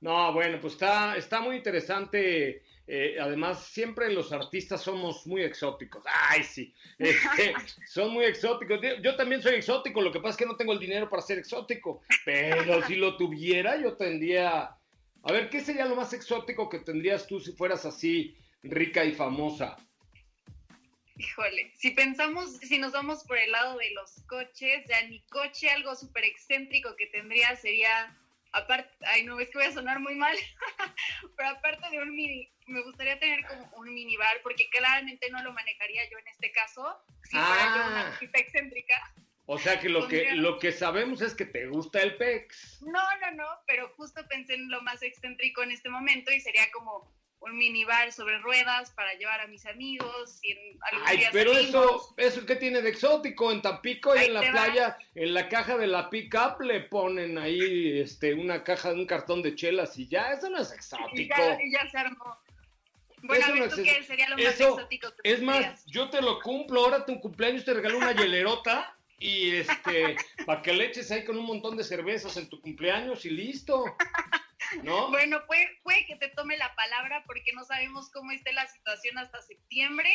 No, 0.00 0.32
bueno, 0.32 0.60
pues 0.60 0.74
está, 0.74 1.16
está 1.16 1.40
muy 1.40 1.56
interesante. 1.56 2.62
Eh, 2.86 3.18
además, 3.20 3.66
siempre 3.66 4.10
los 4.10 4.32
artistas 4.32 4.80
somos 4.80 5.26
muy 5.26 5.42
exóticos. 5.42 6.02
Ay, 6.06 6.42
sí, 6.42 6.72
este, 6.98 7.54
son 7.86 8.12
muy 8.12 8.24
exóticos. 8.24 8.80
Yo 9.02 9.16
también 9.16 9.42
soy 9.42 9.56
exótico, 9.56 10.00
lo 10.00 10.12
que 10.12 10.20
pasa 10.20 10.30
es 10.30 10.36
que 10.38 10.46
no 10.46 10.56
tengo 10.56 10.72
el 10.72 10.78
dinero 10.78 11.10
para 11.10 11.20
ser 11.20 11.38
exótico, 11.38 12.00
pero 12.24 12.86
si 12.86 12.96
lo 12.96 13.16
tuviera, 13.16 13.76
yo 13.76 13.94
tendría... 13.94 14.74
A 15.24 15.32
ver, 15.32 15.50
¿qué 15.50 15.60
sería 15.60 15.84
lo 15.84 15.96
más 15.96 16.12
exótico 16.12 16.68
que 16.68 16.78
tendrías 16.78 17.26
tú 17.26 17.40
si 17.40 17.52
fueras 17.52 17.84
así 17.84 18.36
rica 18.62 19.04
y 19.04 19.12
famosa? 19.12 19.76
Híjole, 21.18 21.72
si 21.76 21.90
pensamos, 21.90 22.58
si 22.58 22.78
nos 22.78 22.92
vamos 22.92 23.24
por 23.24 23.36
el 23.38 23.50
lado 23.50 23.76
de 23.78 23.90
los 23.90 24.22
coches, 24.28 24.84
ya 24.88 25.02
mi 25.08 25.20
coche, 25.26 25.68
algo 25.70 25.94
súper 25.96 26.24
excéntrico 26.24 26.94
que 26.96 27.06
tendría 27.08 27.56
sería, 27.56 28.16
aparte, 28.52 28.88
ay 29.04 29.24
no, 29.24 29.38
es 29.40 29.50
que 29.50 29.58
voy 29.58 29.66
a 29.66 29.72
sonar 29.72 29.98
muy 29.98 30.14
mal, 30.14 30.36
pero 31.36 31.48
aparte 31.50 31.90
de 31.90 31.98
un 32.00 32.14
mini, 32.14 32.48
me 32.66 32.82
gustaría 32.82 33.18
tener 33.18 33.44
como 33.46 33.68
un 33.78 33.92
minibar, 33.92 34.40
porque 34.42 34.68
claramente 34.70 35.28
no 35.30 35.42
lo 35.42 35.52
manejaría 35.52 36.08
yo 36.08 36.18
en 36.18 36.28
este 36.28 36.52
caso, 36.52 36.96
si 37.24 37.36
fuera 37.36 37.76
yo 37.76 37.86
una 37.90 38.00
Ah. 38.00 38.12
artista 38.12 38.38
excéntrica. 38.38 39.14
O 39.50 39.58
sea 39.58 39.80
que 39.80 39.88
lo 39.88 40.06
que 40.08 40.32
lo 40.34 40.58
que 40.58 40.72
sabemos 40.72 41.22
es 41.22 41.34
que 41.34 41.46
te 41.46 41.66
gusta 41.68 42.00
el 42.02 42.16
PEX. 42.16 42.82
No, 42.82 43.02
no, 43.22 43.30
no, 43.32 43.46
pero 43.66 43.88
justo 43.96 44.20
pensé 44.28 44.54
en 44.54 44.70
lo 44.70 44.82
más 44.82 45.02
excéntrico 45.02 45.62
en 45.62 45.72
este 45.72 45.88
momento 45.88 46.30
y 46.30 46.38
sería 46.40 46.70
como 46.70 47.10
un 47.40 47.56
minibar 47.56 48.12
sobre 48.12 48.38
ruedas 48.38 48.90
para 48.90 49.14
llevar 49.14 49.40
a 49.40 49.46
mis 49.46 49.64
amigos 49.66 50.38
y 50.42 50.52
en 50.52 50.58
Ay, 51.06 51.22
pero 51.32 51.52
eso, 51.52 52.12
eso 52.16 52.44
qué 52.44 52.56
tiene 52.56 52.82
de 52.82 52.90
exótico 52.90 53.52
en 53.52 53.62
Tampico 53.62 54.14
y 54.14 54.18
Ahí 54.18 54.26
en 54.26 54.34
la 54.34 54.40
va. 54.42 54.50
playa, 54.50 54.98
en 55.14 55.34
la 55.34 55.48
caja 55.48 55.76
de 55.76 55.86
la 55.86 56.10
pick-up 56.10 56.60
le 56.60 56.80
ponen 56.80 57.38
ahí 57.38 58.00
este 58.00 58.34
una 58.34 58.64
caja 58.64 58.88
de 58.90 58.96
un 58.96 59.06
cartón 59.06 59.42
de 59.42 59.54
chelas 59.54 59.96
y 59.98 60.08
ya, 60.08 60.32
eso 60.32 60.50
no 60.50 60.58
es 60.58 60.70
y 60.72 60.74
exótico. 60.74 61.34
ya, 61.38 61.58
y 61.62 61.72
ya 61.72 61.88
se 61.90 61.98
armó. 61.98 62.36
Bueno, 63.22 63.44
Eso 63.44 63.50
a 63.50 63.52
ver, 63.54 63.62
no 63.68 63.74
¿tú 63.74 63.80
es- 63.82 63.88
qué 63.96 64.02
sería 64.04 64.28
lo 64.28 64.36
más 64.36 64.44
eso- 64.54 64.74
exótico 64.76 65.08
que 65.22 65.32
Es 65.32 65.42
más, 65.42 65.84
yo 65.86 66.10
te 66.10 66.20
lo 66.22 66.40
cumplo, 66.40 66.84
ahora 66.84 67.04
tu 67.06 67.20
cumpleaños 67.20 67.64
te 67.64 67.74
regalo 67.74 67.98
una 67.98 68.12
hielerota 68.12 68.96
y 69.20 69.50
este, 69.56 70.16
para 70.46 70.62
que 70.62 70.72
le 70.72 70.86
eches 70.86 71.10
ahí 71.10 71.24
con 71.24 71.36
un 71.38 71.44
montón 71.46 71.76
de 71.76 71.82
cervezas 71.84 72.36
en 72.36 72.48
tu 72.48 72.60
cumpleaños 72.60 73.24
y 73.24 73.30
listo. 73.30 73.84
¿No? 74.82 75.10
Bueno, 75.10 75.44
puede, 75.46 75.68
puede 75.82 76.06
que 76.06 76.16
te 76.16 76.28
tome 76.28 76.56
la 76.56 76.74
palabra 76.74 77.24
porque 77.26 77.52
no 77.54 77.64
sabemos 77.64 78.10
cómo 78.12 78.32
esté 78.32 78.52
la 78.52 78.66
situación 78.66 79.18
hasta 79.18 79.40
septiembre 79.42 80.10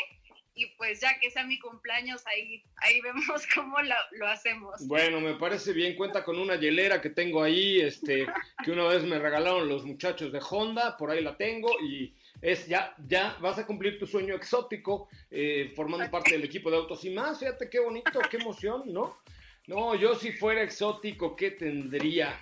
y 0.56 0.68
pues 0.78 1.02
ya 1.02 1.20
que 1.20 1.32
sea 1.32 1.46
mi 1.46 1.58
cumpleaños 1.60 2.26
ahí, 2.28 2.64
ahí 2.78 3.02
vemos 3.02 3.26
cómo 3.56 3.82
lo, 3.82 3.96
lo 4.12 4.28
hacemos. 4.28 4.88
Bueno, 4.88 5.20
me 5.20 5.36
parece 5.36 5.74
bien, 5.74 5.96
cuenta 5.96 6.24
con 6.24 6.38
una 6.38 6.56
hielera 6.56 7.02
que 7.02 7.10
tengo 7.10 7.42
ahí, 7.42 7.82
este, 7.82 8.28
que 8.64 8.72
una 8.72 8.86
vez 8.86 9.04
me 9.04 9.20
regalaron 9.20 9.68
los 9.68 9.84
muchachos 9.84 10.32
de 10.32 10.42
Honda, 10.48 10.98
por 10.98 11.12
ahí 11.12 11.24
la 11.24 11.36
tengo 11.38 11.70
y 11.82 12.16
es 12.42 12.68
ya, 12.68 12.94
ya 13.08 13.38
vas 13.40 13.58
a 13.58 13.66
cumplir 13.66 13.98
tu 13.98 14.06
sueño 14.06 14.36
exótico, 14.36 15.08
eh, 15.32 15.72
formando 15.76 16.10
parte 16.12 16.32
del 16.32 16.44
equipo 16.44 16.70
de 16.70 16.78
autos 16.78 17.04
y 17.06 17.10
más, 17.10 17.40
fíjate 17.40 17.70
qué 17.70 17.80
bonito, 17.80 18.20
qué 18.30 18.38
emoción, 18.38 18.84
¿no? 18.88 19.18
No, 19.66 19.96
yo 19.96 20.14
si 20.16 20.34
fuera 20.34 20.62
exótico, 20.62 21.38
¿qué 21.38 21.52
tendría? 21.52 22.38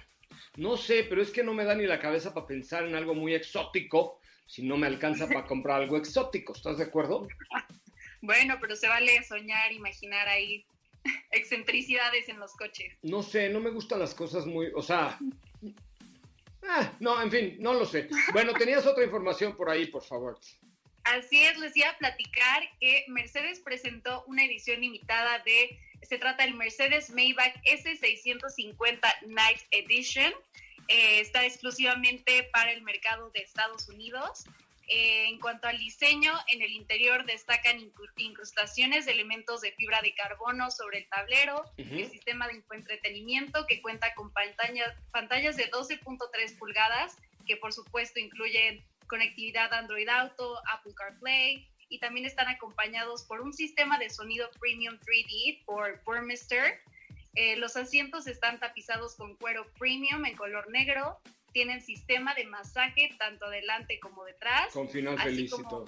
No 0.58 0.78
sé, 0.78 1.06
pero 1.08 1.22
es 1.22 1.32
que 1.32 1.44
no 1.44 1.54
me 1.54 1.66
da 1.66 1.76
ni 1.76 1.86
la 1.86 2.00
cabeza 2.00 2.34
para 2.34 2.48
pensar 2.48 2.86
en 2.86 2.96
algo 2.96 3.14
muy 3.14 3.34
exótico 3.34 4.20
si 4.46 4.64
no 4.64 4.76
me 4.76 4.88
alcanza 4.88 5.28
para 5.28 5.46
comprar 5.46 5.82
algo 5.82 5.96
exótico, 5.96 6.54
¿estás 6.54 6.78
de 6.78 6.86
acuerdo? 6.86 7.28
Bueno, 8.24 8.58
pero 8.62 8.76
se 8.76 8.88
vale 8.88 9.24
soñar, 9.24 9.72
imaginar 9.72 10.28
ahí 10.28 10.64
excentricidades 11.32 12.30
en 12.30 12.40
los 12.40 12.54
coches. 12.54 12.94
No 13.02 13.24
sé, 13.24 13.50
no 13.50 13.60
me 13.60 13.72
gustan 13.72 13.98
las 13.98 14.14
cosas 14.14 14.46
muy, 14.46 14.68
o 14.76 14.82
sea, 14.84 15.18
ah, 16.70 16.94
no, 17.00 17.20
en 17.20 17.32
fin, 17.32 17.58
no 17.60 17.74
lo 17.74 17.84
sé. 17.84 18.10
Bueno, 18.32 18.54
tenías 18.54 18.86
otra 18.86 19.04
información 19.04 19.56
por 19.56 19.72
ahí, 19.72 19.88
por 19.88 20.04
favor. 20.04 20.38
Así 21.04 21.44
es, 21.44 21.58
les 21.58 21.76
iba 21.76 21.90
a 21.90 21.98
platicar 21.98 22.64
que 22.80 23.06
Mercedes 23.08 23.60
presentó 23.60 24.24
una 24.28 24.46
edición 24.46 24.82
limitada 24.82 25.40
de, 25.40 25.80
se 26.04 26.18
trata 26.18 26.44
del 26.44 26.54
Mercedes 26.54 27.10
Maybach 27.10 27.56
S650 27.64 29.00
Night 29.28 29.62
Edition. 29.72 30.32
Eh, 30.88 31.20
está 31.22 31.46
exclusivamente 31.46 32.44
para 32.52 32.72
el 32.72 32.82
mercado 32.82 33.30
de 33.32 33.40
Estados 33.42 33.88
Unidos. 33.90 34.44
Eh, 34.88 35.26
en 35.30 35.40
cuanto 35.40 35.68
al 35.68 35.78
diseño, 35.78 36.34
en 36.52 36.62
el 36.62 36.72
interior 36.72 37.26
destacan 37.26 37.80
incru- 37.80 38.12
incrustaciones 38.18 39.06
de 39.06 39.14
elementos 39.14 39.62
de 39.62 39.72
fibra 39.72 40.02
de 40.02 40.14
carbono 40.14 40.70
sobre 40.70 40.98
el 41.00 41.08
tablero, 41.08 41.64
el 41.78 42.10
sistema 42.12 42.48
de 42.48 42.56
infoentretenimiento 42.56 43.66
que 43.68 43.82
cuenta 43.82 44.14
con 44.16 44.34
pantalla- 44.34 44.96
pantallas 45.12 45.56
de 45.56 45.70
12.3 45.72 46.58
pulgadas, 46.58 47.16
que 47.48 47.56
por 47.58 47.72
supuesto 47.74 48.20
incluyen 48.20 48.84
conectividad 49.12 49.74
Android 49.74 50.08
Auto, 50.08 50.58
Apple 50.74 50.94
CarPlay, 50.96 51.68
y 51.90 52.00
también 52.00 52.26
están 52.26 52.48
acompañados 52.48 53.24
por 53.24 53.42
un 53.42 53.52
sistema 53.52 54.00
de 54.00 54.10
sonido 54.10 54.50
premium 54.58 54.98
3D 55.00 55.66
por 55.66 56.02
Burmester. 56.06 56.80
Eh, 57.36 57.58
los 57.58 57.76
asientos 57.76 58.26
están 58.28 58.62
tapizados 58.62 59.16
con 59.16 59.36
cuero 59.36 59.68
premium 59.78 60.26
en 60.26 60.38
color 60.38 60.70
negro, 60.72 61.20
tienen 61.52 61.82
sistema 61.82 62.34
de 62.36 62.46
masaje 62.46 63.14
tanto 63.20 63.48
adelante 63.48 64.00
como 64.00 64.24
detrás. 64.24 64.72
Con 64.72 64.90
final 64.90 65.20
feliz 65.20 65.52
y 65.52 65.64
todo. 65.64 65.86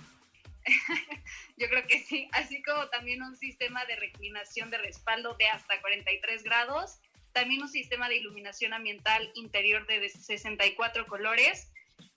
Yo 1.58 1.70
creo 1.70 1.88
que 1.88 2.00
sí, 2.00 2.28
así 2.34 2.62
como 2.62 2.90
también 2.90 3.22
un 3.22 3.38
sistema 3.38 3.86
de 3.86 3.96
reclinación 3.96 4.70
de 4.70 4.80
respaldo 4.80 5.36
de 5.36 5.48
hasta 5.48 5.80
43 5.80 6.44
grados, 6.44 7.00
también 7.32 7.62
un 7.62 7.70
sistema 7.70 8.10
de 8.10 8.18
iluminación 8.18 8.74
ambiental 8.74 9.32
interior 9.36 9.88
de 9.88 10.10
64 10.10 11.08
colores, 11.08 11.73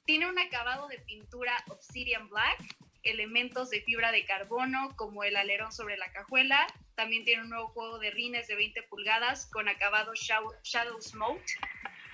tiene 0.07 0.29
un 0.29 0.39
acabado 0.39 0.87
de 0.89 0.99
pintura 1.01 1.53
Obsidian 1.69 2.29
Black, 2.29 2.77
elementos 3.03 3.71
de 3.71 3.83
fibra 3.83 4.13
de 4.13 4.25
carbono 4.25 4.95
como 4.97 5.25
el 5.25 5.37
alerón 5.37 5.73
sobre 5.73 5.97
la 5.97 6.11
cajuela, 6.13 6.67
también 6.95 7.25
tiene 7.25 7.43
un 7.43 7.51
nuevo 7.51 7.69
juego 7.69 7.99
de 7.99 8.11
rines 8.11 8.47
de 8.47 8.55
20 8.55 8.85
pulgadas 8.85 9.47
con 9.47 9.69
acabado 9.69 10.13
Shadow, 10.15 11.03
Smoke 11.03 11.45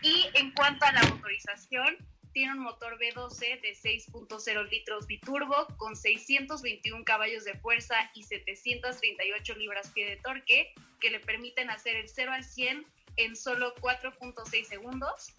y 0.02 0.26
en 0.34 0.50
cuanto 0.52 0.84
a 0.86 0.92
la 0.92 1.02
motorización, 1.02 1.96
tiene 2.32 2.52
un 2.52 2.60
motor 2.60 2.98
V12 2.98 3.60
de 3.60 3.74
6.0 3.74 4.70
litros 4.70 5.06
biturbo 5.06 5.66
con 5.76 5.94
621 5.94 7.04
caballos 7.04 7.44
de 7.44 7.54
fuerza 7.58 8.10
y 8.14 8.22
738 8.22 9.54
libras-pie 9.54 10.08
de 10.08 10.16
torque 10.16 10.74
que 10.98 11.10
le 11.10 11.20
permiten 11.20 11.68
hacer 11.68 11.96
el 11.96 12.08
0 12.08 12.32
al 12.32 12.42
100 12.42 12.86
en 13.16 13.36
solo 13.36 13.74
4.6 13.76 14.64
segundos 14.64 15.34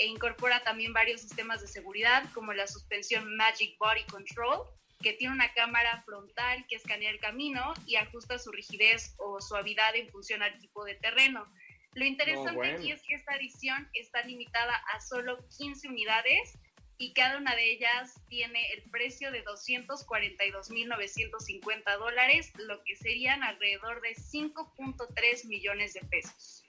e 0.00 0.06
incorpora 0.06 0.64
también 0.64 0.94
varios 0.94 1.20
sistemas 1.20 1.60
de 1.60 1.68
seguridad 1.68 2.24
como 2.32 2.54
la 2.54 2.66
suspensión 2.66 3.36
Magic 3.36 3.76
Body 3.78 4.04
Control 4.04 4.66
que 5.02 5.12
tiene 5.14 5.34
una 5.34 5.52
cámara 5.54 6.02
frontal 6.04 6.66
que 6.68 6.76
escanea 6.76 7.10
el 7.10 7.18
camino 7.20 7.72
y 7.86 7.96
ajusta 7.96 8.38
su 8.38 8.50
rigidez 8.50 9.14
o 9.18 9.40
suavidad 9.40 9.96
en 9.96 10.10
función 10.10 10.42
al 10.42 10.58
tipo 10.58 10.84
de 10.84 10.94
terreno. 10.94 11.50
Lo 11.94 12.04
interesante 12.04 12.52
bueno. 12.52 12.78
aquí 12.78 12.92
es 12.92 13.02
que 13.02 13.14
esta 13.14 13.34
edición 13.36 13.88
está 13.94 14.22
limitada 14.22 14.76
a 14.94 15.00
solo 15.00 15.38
15 15.58 15.88
unidades 15.88 16.56
y 16.98 17.14
cada 17.14 17.38
una 17.38 17.56
de 17.56 17.72
ellas 17.72 18.22
tiene 18.28 18.70
el 18.72 18.88
precio 18.90 19.32
de 19.32 19.42
242.950 19.44 21.98
dólares, 21.98 22.52
lo 22.58 22.84
que 22.84 22.94
serían 22.94 23.42
alrededor 23.42 24.00
de 24.02 24.14
5.3 24.14 25.46
millones 25.46 25.94
de 25.94 26.02
pesos. 26.02 26.59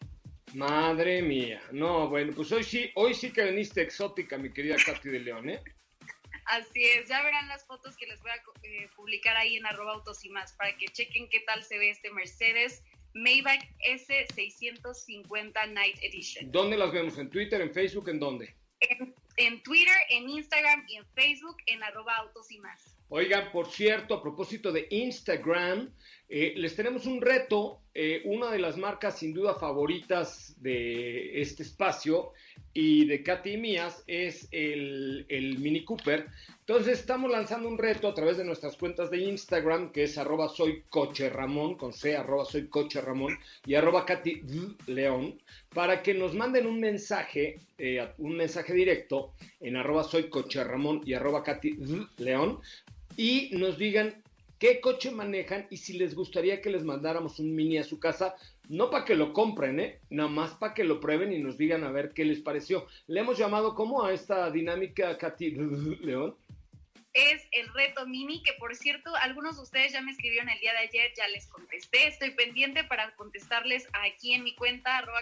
Madre 0.54 1.22
mía. 1.22 1.62
No, 1.72 2.10
bueno, 2.10 2.34
pues 2.36 2.52
hoy 2.52 2.64
sí, 2.64 2.92
hoy 2.96 3.14
sí 3.14 3.32
que 3.32 3.44
veniste 3.44 3.82
exótica, 3.82 4.38
mi 4.38 4.52
querida 4.52 4.76
Katy 4.84 5.10
de 5.10 5.20
León, 5.20 5.50
¿eh? 5.50 5.62
Así 6.46 6.84
es, 6.84 7.08
ya 7.08 7.24
verán 7.24 7.48
las 7.48 7.66
fotos 7.66 7.96
que 7.96 8.08
les 8.08 8.22
voy 8.22 8.32
a 8.32 8.36
eh, 8.36 8.90
publicar 8.96 9.38
ahí 9.38 9.56
en 9.56 9.66
arroba 9.66 9.94
autos 9.94 10.26
y 10.26 10.30
más 10.30 10.54
para 10.54 10.76
que 10.76 10.88
chequen 10.88 11.30
qué 11.30 11.40
tal 11.42 11.64
se 11.64 11.78
ve 11.78 11.92
este 11.92 12.12
Mercedes 12.12 12.84
Maybach 13.14 13.62
S650 13.88 15.72
Night 15.72 15.98
Edition. 16.02 16.52
¿Dónde 16.52 16.78
las 16.78 16.92
vemos? 16.92 17.18
¿En 17.18 17.30
Twitter, 17.30 17.62
en 17.62 17.72
Facebook, 17.74 18.10
en 18.10 18.20
dónde? 18.20 18.56
En, 18.80 19.14
en 19.38 19.64
Twitter, 19.64 19.96
en 20.10 20.30
Instagram 20.30 20.84
y 20.88 20.98
en 20.98 21.06
Facebook 21.14 21.58
en 21.68 21.84
arroba 21.84 22.16
autos 22.18 22.52
y 22.52 22.60
más. 22.60 22.98
Oigan, 23.10 23.52
por 23.52 23.70
cierto, 23.70 24.16
a 24.16 24.22
propósito 24.22 24.72
de 24.72 24.88
Instagram, 24.90 25.94
eh, 26.30 26.54
les 26.56 26.76
tenemos 26.76 27.06
un 27.06 27.22
reto. 27.22 27.81
Eh, 27.94 28.22
una 28.24 28.50
de 28.50 28.60
las 28.60 28.78
marcas 28.78 29.20
sin 29.20 29.34
duda 29.34 29.56
favoritas 29.56 30.56
de 30.62 31.42
este 31.42 31.64
espacio 31.64 32.32
y 32.74 33.06
de 33.06 33.22
Katy 33.22 33.52
y 33.52 33.58
mías 33.58 34.04
es 34.08 34.48
el, 34.52 35.26
el, 35.28 35.60
Mini 35.60 35.84
Cooper. 35.84 36.28
Entonces 36.62 37.00
estamos 37.00 37.30
lanzando 37.30 37.68
un 37.68 37.78
reto 37.78 38.08
a 38.08 38.14
través 38.14 38.38
de 38.38 38.46
nuestras 38.46 38.78
cuentas 38.78 39.12
de 39.12 39.18
Instagram, 39.18 39.92
que 39.92 40.04
es 40.04 40.18
arroba 40.18 40.48
soy 40.48 40.84
coche 40.90 41.30
Ramón, 41.30 41.76
con 41.76 41.92
C, 41.92 42.16
arroba 42.16 42.46
soy 42.46 42.68
coche 42.68 43.02
Ramón 43.02 43.38
y 43.66 43.76
arroba 43.76 44.06
Katy 44.06 44.44
León, 44.88 45.42
para 45.74 46.02
que 46.02 46.14
nos 46.14 46.34
manden 46.34 46.68
un 46.68 46.80
mensaje, 46.80 47.60
eh, 47.78 48.08
un 48.20 48.38
mensaje 48.38 48.74
directo 48.74 49.34
en 49.60 49.76
arroba 49.76 50.06
soy 50.06 50.30
coche 50.30 50.64
Ramón 50.64 51.02
y 51.06 51.14
arroba 51.14 51.44
Katy 51.44 51.78
León, 52.20 52.62
y 53.18 53.50
nos 53.52 53.78
digan 53.78 54.24
qué 54.62 54.80
coche 54.80 55.10
manejan 55.10 55.66
y 55.72 55.78
si 55.78 55.94
les 55.94 56.14
gustaría 56.14 56.62
que 56.62 56.70
les 56.70 56.84
mandáramos 56.84 57.40
un 57.40 57.56
mini 57.56 57.80
a 57.80 57.84
su 57.84 58.00
casa, 58.00 58.36
no 58.70 58.92
para 58.92 59.06
que 59.06 59.16
lo 59.16 59.34
compren, 59.34 59.80
¿eh? 59.80 60.00
nada 60.12 60.30
más 60.30 60.52
para 60.52 60.76
que 60.76 60.84
lo 60.84 61.00
prueben 61.00 61.34
y 61.34 61.40
nos 61.40 61.58
digan 61.58 61.84
a 61.84 61.92
ver 61.92 62.12
qué 62.14 62.24
les 62.26 62.42
pareció. 62.42 62.86
Le 63.08 63.22
hemos 63.22 63.40
llamado 63.40 63.74
como 63.74 64.04
a 64.04 64.14
esta 64.14 64.52
dinámica, 64.52 65.18
Katy 65.18 65.52
León 66.02 66.36
es 67.14 67.42
el 67.52 67.68
reto 67.74 68.08
mini, 68.08 68.42
que 68.44 68.54
por 68.54 68.76
cierto, 68.76 69.16
algunos 69.18 69.58
de 69.58 69.64
ustedes 69.64 69.94
ya 69.94 70.02
me 70.02 70.12
escribieron 70.12 70.50
el 70.50 70.60
día 70.60 70.72
de 70.74 70.80
ayer, 70.80 71.12
ya 71.16 71.28
les 71.28 71.48
contesté. 71.48 72.08
Estoy 72.08 72.32
pendiente 72.32 72.84
para 72.84 73.14
contestarles 73.16 73.88
aquí 73.94 74.34
en 74.34 74.44
mi 74.44 74.56
cuenta, 74.56 74.98
arroba 74.98 75.22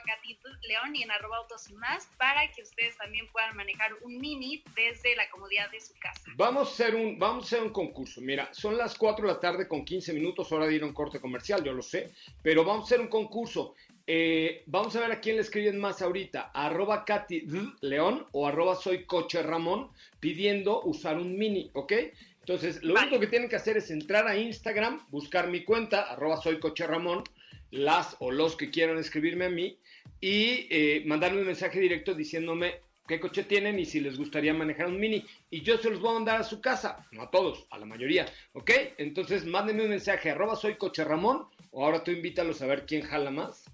León 0.68 0.96
y 0.96 1.04
en 1.04 1.12
arroba 1.12 1.38
autos 1.38 1.70
y 1.70 1.74
más, 1.74 2.08
para 2.18 2.52
que 2.52 2.62
ustedes 2.62 2.96
también 2.98 3.28
puedan 3.32 3.56
manejar 3.56 3.94
un 4.02 4.18
mini 4.20 4.64
desde 4.76 5.16
la 5.16 5.30
comodidad 5.30 5.70
de 5.72 5.82
su 5.82 5.94
casa. 6.00 6.32
Vamos 6.36 6.70
a 6.70 6.72
hacer 6.72 6.96
un, 6.96 7.18
vamos 7.18 7.46
a 7.46 7.48
hacer 7.48 7.64
un 7.64 7.74
concurso. 7.74 8.22
Mira, 8.22 8.54
son 8.54 8.78
las 8.78 8.98
4 8.98 9.28
de 9.28 9.34
la 9.34 9.40
tarde 9.40 9.68
con 9.68 9.86
15 9.86 10.14
minutos, 10.14 10.52
hora 10.52 10.68
de 10.68 10.76
ir 10.76 10.84
a 10.84 10.86
un 10.86 10.94
corte 10.94 11.20
comercial, 11.20 11.64
yo 11.64 11.74
lo 11.74 11.82
sé, 11.82 12.12
pero 12.44 12.64
vamos 12.64 12.84
a 12.84 12.86
hacer 12.86 13.02
un 13.02 13.08
concurso. 13.08 13.76
Eh, 14.12 14.64
vamos 14.66 14.96
a 14.96 15.02
ver 15.02 15.12
a 15.12 15.22
quién 15.22 15.36
le 15.36 15.44
escriben 15.44 15.80
más 15.80 16.02
ahorita, 16.02 16.50
arroba 16.52 17.06
Katy 17.06 17.46
León 17.82 18.26
o 18.32 18.48
arroba 18.48 18.76
soy 18.76 19.06
coche 19.06 19.44
Ramón, 19.44 19.92
pidiendo 20.20 20.82
usar 20.84 21.18
un 21.18 21.38
mini, 21.38 21.70
¿ok? 21.74 21.94
Entonces, 22.40 22.84
lo 22.84 23.00
único 23.00 23.20
que 23.20 23.28
tienen 23.28 23.50
que 23.50 23.56
hacer 23.56 23.78
es 23.78 23.92
entrar 23.92 24.28
a 24.28 24.38
Instagram, 24.38 25.06
buscar 25.10 25.50
mi 25.50 25.64
cuenta, 25.64 26.02
arroba 26.02 26.42
soy 26.42 26.60
coche 26.60 26.88
Ramón, 26.88 27.24
las 27.72 28.16
o 28.20 28.32
los 28.32 28.56
que 28.56 28.72
quieran 28.72 28.98
escribirme 28.98 29.46
a 29.46 29.50
mí, 29.50 29.78
y 30.20 30.68
eh, 30.70 31.04
mandarme 31.06 31.40
un 31.40 31.46
mensaje 31.46 31.80
directo 31.80 32.14
diciéndome 32.14 32.82
qué 33.08 33.20
coche 33.20 33.44
tienen 33.44 33.80
y 33.80 33.86
si 33.86 34.00
les 34.00 34.18
gustaría 34.18 34.54
manejar 34.54 34.88
un 34.88 35.00
mini. 35.00 35.26
Y 35.50 35.62
yo 35.62 35.78
se 35.78 35.90
los 35.90 36.00
voy 36.00 36.12
a 36.12 36.14
mandar 36.16 36.42
a 36.42 36.44
su 36.44 36.62
casa, 36.62 37.08
no 37.12 37.24
a 37.24 37.32
todos, 37.32 37.68
a 37.70 37.78
la 37.78 37.86
mayoría, 37.86 38.26
¿ok? 38.54 38.72
Entonces, 38.98 39.46
mándenme 39.46 39.84
un 39.84 39.90
mensaje, 39.90 40.32
arroba 40.32 40.56
soy 40.56 40.76
coche 40.76 41.04
Ramón, 41.04 41.46
o 41.72 41.86
ahora 41.86 42.04
tú 42.04 42.12
invítalos 42.12 42.62
a 42.62 42.68
ver 42.68 42.86
quién 42.86 43.04
jala 43.04 43.32
más 43.32 43.66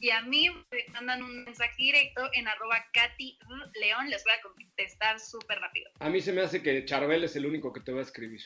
y 0.00 0.10
a 0.10 0.22
mí 0.22 0.48
me 0.50 0.92
mandan 0.92 1.22
un 1.22 1.44
mensaje 1.44 1.74
directo 1.76 2.28
en 2.32 2.48
arroba 2.48 2.84
Katy 2.92 3.38
León, 3.80 4.10
les 4.10 4.22
voy 4.24 4.32
a 4.32 4.40
contestar 4.40 5.20
súper 5.20 5.58
rápido. 5.58 5.90
A 6.00 6.08
mí 6.08 6.20
se 6.20 6.32
me 6.32 6.42
hace 6.42 6.62
que 6.62 6.84
Charbel 6.84 7.24
es 7.24 7.36
el 7.36 7.46
único 7.46 7.72
que 7.72 7.80
te 7.80 7.92
va 7.92 8.00
a 8.00 8.02
escribir. 8.02 8.40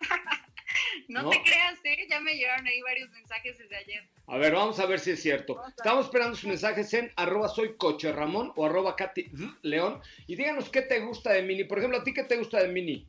no, 1.08 1.28
te 1.30 1.42
creas, 1.42 1.78
¿eh? 1.84 2.06
ya 2.08 2.20
me 2.20 2.34
llegaron 2.34 2.66
ahí 2.66 2.80
varios 2.82 3.10
mensajes 3.10 3.58
desde 3.58 3.76
ayer. 3.76 4.08
A 4.26 4.38
ver, 4.38 4.54
vamos 4.54 4.78
a 4.80 4.86
ver 4.86 5.00
si 5.00 5.10
es 5.10 5.22
cierto. 5.22 5.60
Estamos 5.76 6.06
esperando 6.06 6.36
sus 6.36 6.48
mensajes 6.48 6.92
en 6.94 7.12
arroba 7.16 7.48
soy 7.48 7.76
coche 7.76 8.12
Ramón 8.12 8.52
o 8.56 8.66
arroba 8.66 8.96
Katy 8.96 9.30
León 9.62 10.00
y 10.26 10.36
díganos 10.36 10.70
qué 10.70 10.82
te 10.82 11.00
gusta 11.00 11.32
de 11.32 11.42
Mini. 11.42 11.64
Por 11.64 11.78
ejemplo, 11.78 11.98
¿a 11.98 12.04
ti 12.04 12.14
qué 12.14 12.24
te 12.24 12.36
gusta 12.36 12.62
de 12.62 12.68
Mini? 12.68 13.06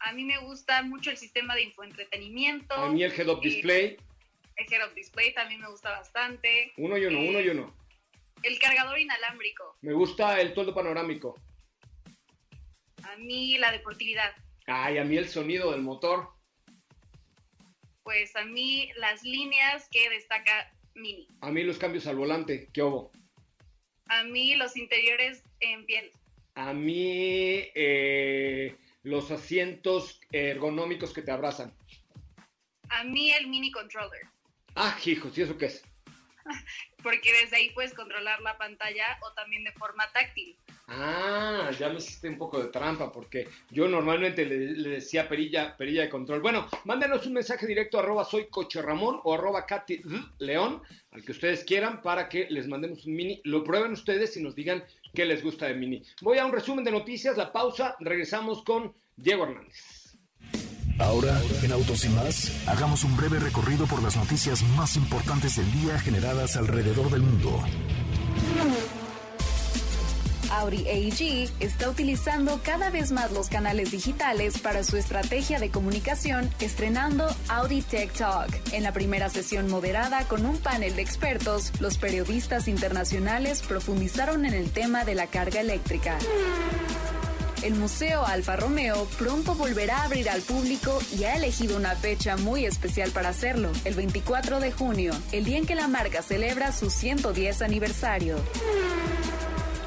A 0.00 0.12
mí 0.12 0.24
me 0.24 0.38
gusta 0.38 0.82
mucho 0.82 1.10
el 1.10 1.18
sistema 1.18 1.54
de 1.54 1.62
infoentretenimiento. 1.62 2.74
A 2.74 2.90
mí 2.90 3.02
el 3.02 3.12
head-up 3.12 3.40
eh, 3.42 3.48
display 3.48 3.96
el 4.60 4.72
Head 4.72 4.92
Display 4.94 5.32
también 5.34 5.60
me 5.60 5.68
gusta 5.68 5.90
bastante. 5.90 6.72
Uno 6.76 6.96
y 6.98 7.06
uno, 7.06 7.20
uno 7.20 7.40
y 7.40 7.48
uno. 7.48 7.74
El 8.42 8.58
cargador 8.58 8.98
inalámbrico. 8.98 9.76
Me 9.82 9.92
gusta 9.92 10.40
el 10.40 10.54
toldo 10.54 10.74
panorámico. 10.74 11.34
A 13.02 13.16
mí 13.16 13.58
la 13.58 13.72
deportividad. 13.72 14.34
Ay, 14.66 14.98
a 14.98 15.04
mí 15.04 15.16
el 15.16 15.28
sonido 15.28 15.72
del 15.72 15.82
motor. 15.82 16.28
Pues 18.02 18.34
a 18.36 18.44
mí 18.44 18.90
las 18.96 19.22
líneas 19.22 19.88
que 19.90 20.08
destaca 20.10 20.70
Mini. 20.94 21.26
A 21.40 21.50
mí 21.50 21.62
los 21.62 21.78
cambios 21.78 22.06
al 22.06 22.16
volante, 22.16 22.68
¿qué 22.72 22.82
hubo? 22.82 23.12
A 24.06 24.24
mí 24.24 24.54
los 24.56 24.76
interiores 24.76 25.42
en 25.60 25.86
piel. 25.86 26.10
A 26.54 26.72
mí 26.72 27.62
eh, 27.74 28.76
los 29.02 29.30
asientos 29.30 30.20
ergonómicos 30.32 31.12
que 31.12 31.22
te 31.22 31.30
abrazan. 31.30 31.72
A 32.88 33.04
mí 33.04 33.30
el 33.30 33.46
mini 33.46 33.70
controller. 33.70 34.22
Ah, 34.74 34.96
hijos, 35.04 35.36
¿y 35.36 35.42
eso 35.42 35.56
qué 35.56 35.66
es? 35.66 35.84
Porque 37.02 37.32
desde 37.32 37.56
ahí 37.56 37.70
puedes 37.70 37.94
controlar 37.94 38.40
la 38.40 38.58
pantalla 38.58 39.18
o 39.22 39.32
también 39.32 39.64
de 39.64 39.72
forma 39.72 40.10
táctil. 40.12 40.56
Ah, 40.92 41.70
ya 41.78 41.88
me 41.88 41.98
hiciste 41.98 42.28
un 42.28 42.36
poco 42.36 42.60
de 42.60 42.68
trampa 42.68 43.12
porque 43.12 43.48
yo 43.70 43.86
normalmente 43.86 44.44
le, 44.44 44.90
decía 44.90 45.28
perilla, 45.28 45.76
perilla 45.76 46.02
de 46.02 46.08
control. 46.08 46.40
Bueno, 46.40 46.68
mándenos 46.84 47.26
un 47.26 47.34
mensaje 47.34 47.66
directo 47.66 47.98
a 47.98 48.02
arroba 48.02 48.24
soy 48.24 48.48
coche 48.48 48.82
Ramón 48.82 49.20
o 49.22 49.34
arroba 49.34 49.66
Katy 49.66 50.02
León, 50.38 50.82
al 51.12 51.24
que 51.24 51.32
ustedes 51.32 51.64
quieran, 51.64 52.02
para 52.02 52.28
que 52.28 52.48
les 52.50 52.66
mandemos 52.66 53.06
un 53.06 53.14
mini. 53.14 53.40
Lo 53.44 53.62
prueben 53.62 53.92
ustedes 53.92 54.36
y 54.36 54.42
nos 54.42 54.56
digan 54.56 54.84
qué 55.14 55.24
les 55.24 55.44
gusta 55.44 55.66
de 55.66 55.74
mini. 55.74 56.02
Voy 56.22 56.38
a 56.38 56.44
un 56.44 56.52
resumen 56.52 56.84
de 56.84 56.90
noticias, 56.90 57.36
la 57.36 57.52
pausa, 57.52 57.96
regresamos 58.00 58.64
con 58.64 58.92
Diego 59.16 59.44
Hernández. 59.44 59.99
Ahora, 61.00 61.40
en 61.62 61.72
Autos 61.72 62.04
y 62.04 62.10
más, 62.10 62.52
hagamos 62.66 63.04
un 63.04 63.16
breve 63.16 63.38
recorrido 63.38 63.86
por 63.86 64.02
las 64.02 64.16
noticias 64.16 64.62
más 64.76 64.96
importantes 64.96 65.56
del 65.56 65.72
día 65.72 65.98
generadas 65.98 66.56
alrededor 66.56 67.10
del 67.10 67.22
mundo. 67.22 67.64
Audi 70.50 70.86
AG 70.88 71.50
está 71.60 71.88
utilizando 71.88 72.60
cada 72.62 72.90
vez 72.90 73.12
más 73.12 73.30
los 73.32 73.48
canales 73.48 73.92
digitales 73.92 74.58
para 74.58 74.84
su 74.84 74.96
estrategia 74.96 75.58
de 75.58 75.70
comunicación, 75.70 76.50
estrenando 76.60 77.28
Audi 77.48 77.82
Tech 77.82 78.12
Talk. 78.12 78.50
En 78.72 78.82
la 78.82 78.92
primera 78.92 79.30
sesión 79.30 79.70
moderada 79.70 80.24
con 80.24 80.44
un 80.44 80.58
panel 80.58 80.96
de 80.96 81.02
expertos, 81.02 81.72
los 81.80 81.98
periodistas 81.98 82.68
internacionales 82.68 83.62
profundizaron 83.62 84.44
en 84.44 84.54
el 84.54 84.70
tema 84.70 85.04
de 85.04 85.14
la 85.14 85.28
carga 85.28 85.60
eléctrica. 85.60 86.18
El 87.62 87.74
Museo 87.74 88.24
Alfa 88.24 88.56
Romeo 88.56 89.06
pronto 89.18 89.54
volverá 89.54 89.98
a 89.98 90.04
abrir 90.04 90.30
al 90.30 90.40
público 90.40 90.98
y 91.16 91.24
ha 91.24 91.36
elegido 91.36 91.76
una 91.76 91.94
fecha 91.94 92.38
muy 92.38 92.64
especial 92.64 93.10
para 93.10 93.28
hacerlo, 93.28 93.70
el 93.84 93.94
24 93.94 94.60
de 94.60 94.72
junio, 94.72 95.12
el 95.32 95.44
día 95.44 95.58
en 95.58 95.66
que 95.66 95.74
la 95.74 95.86
marca 95.86 96.22
celebra 96.22 96.72
su 96.72 96.88
110 96.88 97.60
aniversario. 97.60 98.36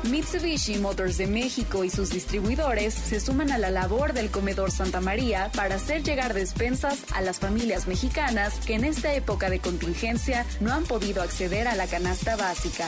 Mitsubishi 0.04 0.78
Motors 0.78 1.18
de 1.18 1.26
México 1.26 1.84
y 1.84 1.90
sus 1.90 2.12
distribuidores 2.12 2.94
se 2.94 3.20
suman 3.20 3.52
a 3.52 3.58
la 3.58 3.72
labor 3.72 4.14
del 4.14 4.30
comedor 4.30 4.70
Santa 4.70 5.02
María 5.02 5.50
para 5.56 5.76
hacer 5.76 6.04
llegar 6.04 6.36
despensas 6.36 7.00
a 7.14 7.22
las 7.22 7.40
familias 7.40 7.88
mexicanas 7.88 8.60
que 8.66 8.76
en 8.76 8.84
esta 8.84 9.16
época 9.16 9.50
de 9.50 9.60
contingencia 9.60 10.46
no 10.60 10.74
han 10.74 10.84
podido 10.84 11.24
acceder 11.24 11.68
a 11.68 11.76
la 11.76 11.88
canasta 11.88 12.36
básica. 12.36 12.88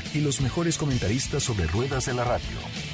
y 0.13 0.21
los 0.21 0.41
mejores 0.41 0.77
comentaristas 0.77 1.43
sobre 1.43 1.67
ruedas 1.67 2.05
de 2.05 2.13
la 2.13 2.23
radio. 2.23 2.90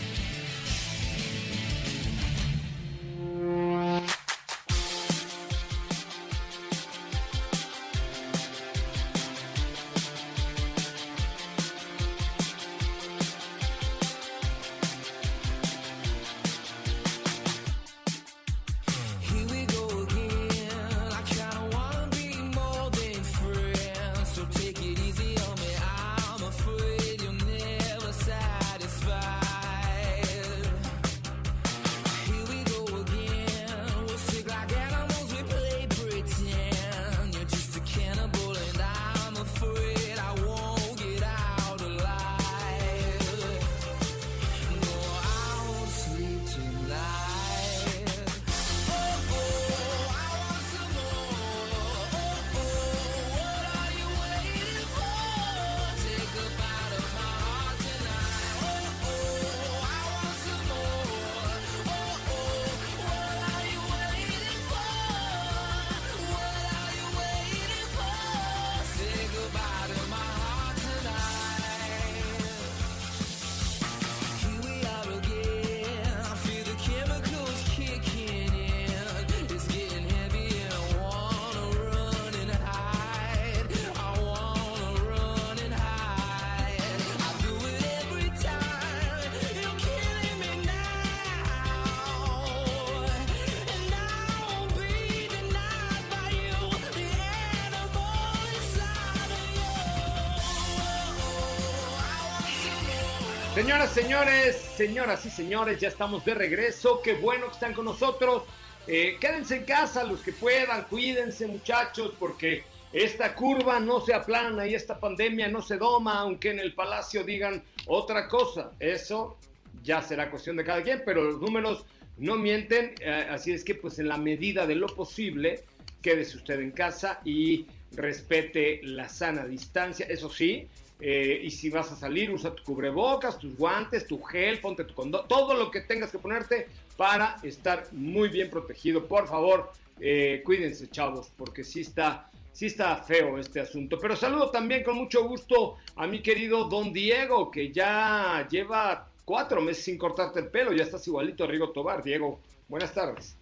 Señoras, 103.68 103.92
señores, 103.92 104.56
señoras 104.78 105.26
y 105.26 105.30
señores, 105.30 105.78
ya 105.78 105.90
estamos 105.90 106.24
de 106.24 106.34
regreso. 106.34 107.02
Qué 107.04 107.16
bueno 107.16 107.48
que 107.48 107.52
están 107.52 107.74
con 107.74 107.84
nosotros. 107.84 108.44
Eh, 108.88 109.18
quédense 109.20 109.58
en 109.58 109.66
casa 109.66 110.06
los 110.06 110.22
que 110.22 110.32
puedan, 110.32 110.86
cuídense 110.86 111.48
muchachos, 111.48 112.14
porque 112.18 112.64
esta 112.94 113.36
curva 113.36 113.82
no 113.82 114.00
se 114.00 114.14
aplana 114.14 114.66
y 114.66 114.74
esta 114.74 114.98
pandemia 115.02 115.50
no 115.50 115.62
se 115.62 115.76
doma, 115.76 116.20
aunque 116.20 116.52
en 116.52 116.60
el 116.60 116.76
palacio 116.76 117.26
digan 117.26 117.62
otra 117.88 118.30
cosa. 118.30 118.72
Eso 118.80 119.38
ya 119.84 120.02
será 120.02 120.32
cuestión 120.32 120.56
de 120.56 120.64
cada 120.64 120.82
quien, 120.82 121.02
pero 121.06 121.26
los 121.26 121.42
números 121.42 121.84
no 122.16 122.38
mienten, 122.38 122.96
eh, 123.02 123.28
así 123.30 123.52
es 123.52 123.66
que 123.66 123.76
pues 123.76 124.00
en 124.00 124.08
la 124.08 124.18
medida 124.18 124.66
de 124.66 124.76
lo 124.76 124.88
posible, 124.88 125.66
quédese 126.02 126.38
usted 126.38 126.62
en 126.62 126.72
casa 126.72 127.20
y 127.26 127.66
respete 127.98 128.80
la 128.84 129.10
sana 129.10 129.46
distancia. 129.46 130.06
Eso 130.06 130.30
sí, 130.30 130.70
eh, 131.00 131.42
y 131.44 131.52
si 131.52 131.70
vas 131.70 131.92
a 131.92 131.96
salir, 131.96 132.32
usa 132.32 132.56
tu 132.56 132.64
cubrebocas, 132.64 133.38
tus 133.38 133.56
guantes, 133.56 134.08
tu 134.08 134.22
gel, 134.24 134.60
ponte 134.60 134.84
tu 134.84 134.94
condón, 134.94 135.28
todo 135.28 135.54
lo 135.54 135.70
que 135.70 135.82
tengas 135.82 136.12
que 136.12 136.18
ponerte 136.18 136.68
para 136.96 137.38
estar 137.44 137.86
muy 137.92 138.30
bien 138.30 138.50
protegido. 138.50 139.06
Por 139.06 139.28
favor, 139.28 139.72
eh, 140.00 140.42
cuídense, 140.44 140.90
chavos, 140.90 141.32
porque 141.38 141.64
sí 141.64 141.82
está, 141.82 142.32
sí 142.52 142.66
está 142.66 142.96
feo 142.98 143.38
este 143.38 143.60
asunto. 143.60 144.00
Pero 144.00 144.16
saludo 144.16 144.50
también 144.50 144.84
con 144.84 144.96
mucho 144.98 145.28
gusto 145.28 145.78
a 145.96 146.08
mi 146.08 146.22
querido 146.22 146.64
Don 146.66 146.92
Diego, 146.92 147.52
que 147.52 147.72
ya 147.72 148.48
lleva 148.50 149.08
cuatro 149.24 149.62
meses 149.62 149.84
sin 149.84 150.00
cortarte 150.00 150.40
el 150.40 150.48
pelo. 150.48 150.74
Ya 150.74 150.84
estás 150.84 151.06
igualito 151.08 151.44
a 151.44 151.48
Rigo 151.48 151.70
Tobar. 151.70 152.04
Diego, 152.04 152.40
buenas 152.68 152.94
tardes. 152.94 153.38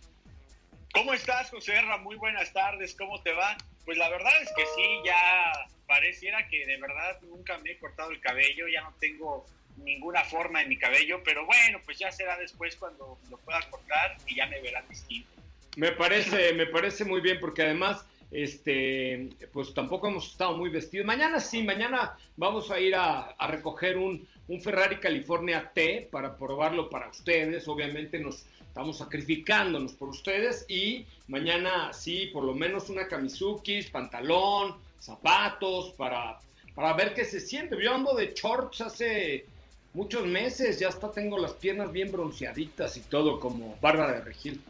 ¿Cómo 0.94 1.14
estás, 1.14 1.50
José 1.52 1.76
Erra? 1.76 1.98
Muy 1.98 2.16
buenas 2.18 2.52
tardes. 2.52 2.96
¿Cómo 2.96 3.22
te 3.22 3.34
va? 3.34 3.58
Pues 3.86 3.98
la 3.98 4.10
verdad 4.10 4.34
es 4.42 4.52
que 4.56 4.66
sí, 4.76 5.00
ya 5.06 5.70
pareciera 5.88 6.48
que 6.48 6.66
de 6.66 6.78
verdad 6.78 7.20
nunca 7.22 7.58
me 7.60 7.72
he 7.72 7.78
cortado 7.78 8.12
el 8.12 8.20
cabello, 8.20 8.68
ya 8.68 8.82
no 8.82 8.94
tengo 9.00 9.46
ninguna 9.78 10.24
forma 10.24 10.62
en 10.62 10.70
mi 10.70 10.78
cabello, 10.78 11.22
pero 11.24 11.46
bueno, 11.46 11.80
pues 11.86 12.00
ya 12.00 12.12
será 12.12 12.38
después 12.38 12.76
cuando 12.76 13.18
lo 13.30 13.38
pueda 13.38 13.62
cortar 13.70 14.18
y 14.28 14.36
ya 14.36 14.48
me 14.48 14.62
verán 14.62 14.88
distinto. 14.90 15.30
Me 15.76 15.92
parece, 15.92 16.54
me 16.54 16.66
parece 16.68 17.04
muy 17.04 17.22
bien 17.22 17.38
porque 17.40 17.64
además, 17.64 18.06
este, 18.32 19.30
pues 19.52 19.74
tampoco 19.74 20.08
hemos 20.08 20.32
estado 20.32 20.58
muy 20.58 20.70
vestidos. 20.70 21.06
Mañana 21.06 21.40
sí, 21.40 21.64
mañana 21.64 22.18
vamos 22.38 22.72
a 22.72 22.80
ir 22.80 22.96
a, 22.96 23.36
recoger 23.48 23.98
un, 23.98 24.26
un 24.48 24.62
Ferrari 24.62 24.98
California 24.98 25.72
T 25.74 26.08
para 26.10 26.38
probarlo 26.38 26.90
para 26.90 27.10
ustedes. 27.10 27.68
Obviamente 27.68 28.20
nos 28.20 28.46
estamos 28.76 28.98
sacrificándonos 28.98 29.94
por 29.94 30.10
ustedes 30.10 30.66
y 30.68 31.06
mañana 31.30 31.94
sí, 31.94 32.30
por 32.34 32.44
lo 32.44 32.54
menos 32.54 32.90
una 32.90 33.08
camisukis, 33.08 33.90
pantalón, 33.90 34.76
zapatos, 35.00 35.94
para, 35.94 36.40
para 36.76 36.92
ver 36.92 37.14
qué 37.14 37.24
se 37.24 37.40
siente. 37.40 37.82
Yo 37.82 37.96
ando 37.96 38.14
de 38.14 38.34
shorts 38.34 38.82
hace 38.82 39.46
muchos 39.94 40.28
meses, 40.28 40.78
ya 40.78 40.90
hasta 40.90 41.10
tengo 41.10 41.38
las 41.38 41.54
piernas 41.54 41.90
bien 41.94 42.12
bronceaditas 42.12 42.98
y 42.98 43.00
todo, 43.04 43.40
como 43.40 43.78
Bárbara 43.80 44.12
de 44.12 44.26
Regil. 44.26 44.62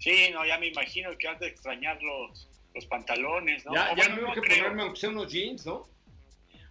Sí, 0.00 0.30
no, 0.32 0.44
ya 0.44 0.58
me 0.58 0.66
imagino 0.66 1.16
que 1.16 1.28
has 1.28 1.38
de 1.38 1.46
extrañar 1.46 2.02
los, 2.02 2.48
los 2.74 2.86
pantalones, 2.86 3.64
¿no? 3.66 3.72
Ya, 3.72 3.94
ya 3.94 4.16
tengo 4.16 4.32
que 4.32 4.42
ponerme 4.42 4.82
aunque 4.82 4.98
sea 4.98 5.10
unos 5.10 5.32
jeans, 5.32 5.64
¿no? 5.64 5.86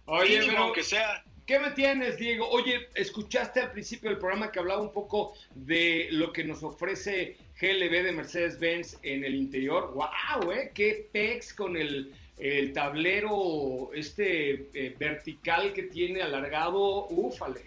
Oye, 0.04 0.42
pero 0.46 0.64
aunque 0.64 0.82
sea. 0.82 1.24
¿Qué 1.46 1.58
me 1.60 1.70
tienes, 1.70 2.16
Diego? 2.18 2.48
Oye, 2.48 2.88
escuchaste 2.94 3.60
al 3.60 3.70
principio 3.70 4.10
del 4.10 4.18
programa 4.18 4.50
que 4.50 4.58
hablaba 4.58 4.82
un 4.82 4.92
poco 4.92 5.34
de 5.54 6.08
lo 6.10 6.32
que 6.32 6.42
nos 6.42 6.62
ofrece 6.62 7.36
GLB 7.60 8.02
de 8.02 8.12
Mercedes-Benz 8.12 8.98
en 9.02 9.24
el 9.24 9.34
interior. 9.34 9.94
¡Wow! 9.94 10.52
¿eh? 10.52 10.72
¡Qué 10.74 11.08
pex 11.12 11.54
con 11.54 11.76
el 11.76 12.12
el 12.38 12.72
tablero 12.72 13.90
este 13.94 14.68
eh, 14.74 14.94
vertical 14.98 15.72
que 15.72 15.84
tiene 15.84 16.22
alargado, 16.22 17.06
ufale. 17.08 17.62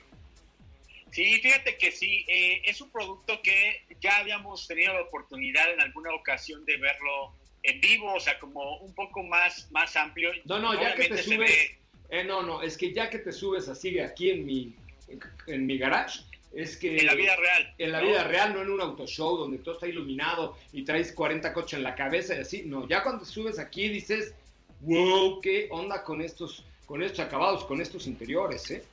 Sí, 1.12 1.40
fíjate 1.42 1.76
que 1.78 1.92
sí, 1.92 2.24
eh, 2.28 2.62
es 2.66 2.80
un 2.82 2.92
producto 2.92 3.42
que 3.42 3.82
ya 4.00 4.18
habíamos 4.18 4.68
tenido 4.68 4.94
la 4.94 5.02
oportunidad 5.02 5.74
en 5.74 5.82
alguna 5.82 6.14
ocasión 6.14 6.64
de 6.66 6.78
verlo 6.78 7.34
en 7.64 7.82
vivo, 7.82 8.14
o 8.14 8.20
sea, 8.20 8.38
como 8.38 8.78
un 8.78 8.94
poco 8.94 9.24
más, 9.24 9.70
más 9.72 9.96
amplio. 9.96 10.32
No, 10.46 10.60
no, 10.60 10.80
ya 10.80 10.94
que 10.94 11.10
te 11.10 11.24
subes, 11.24 11.72
eh, 12.10 12.24
no, 12.24 12.42
no, 12.42 12.62
es 12.62 12.78
que 12.78 12.94
ya 12.94 13.10
que 13.10 13.20
te 13.20 13.32
subes 13.32 13.68
así 13.70 14.00
aquí 14.00 14.32
en 14.32 14.46
mi, 14.46 14.74
en, 15.48 15.66
mi 15.66 15.78
garage, 15.78 16.22
es 16.54 16.76
que... 16.78 16.98
En 16.98 17.06
la 17.06 17.14
vida 17.14 17.36
real. 17.36 17.74
En 17.78 17.92
la 17.92 18.02
vida 18.02 18.24
real, 18.24 18.54
no 18.54 18.62
en 18.62 18.70
un 18.72 18.82
auto 18.82 19.06
show 19.06 19.38
donde 19.38 19.60
todo 19.60 19.76
está 19.76 19.88
iluminado 19.88 20.58
y 20.74 20.84
traes 20.84 21.12
40 21.14 21.54
coches 21.54 21.78
en 21.78 21.84
la 21.84 21.96
cabeza 21.96 22.36
y 22.36 22.40
así. 22.40 22.64
No, 22.64 22.88
ya 22.88 23.04
cuando 23.04 23.24
te 23.24 23.30
subes 23.30 23.60
aquí 23.60 23.90
dices, 23.90 24.34
wow, 24.82 25.40
qué 25.42 25.68
onda 25.70 26.04
con 26.04 26.22
estos, 26.22 26.64
con 26.86 27.04
estos 27.04 27.20
acabados, 27.20 27.64
con 27.66 27.80
estos 27.80 28.08
interiores, 28.08 28.72
¿eh? 28.72 28.84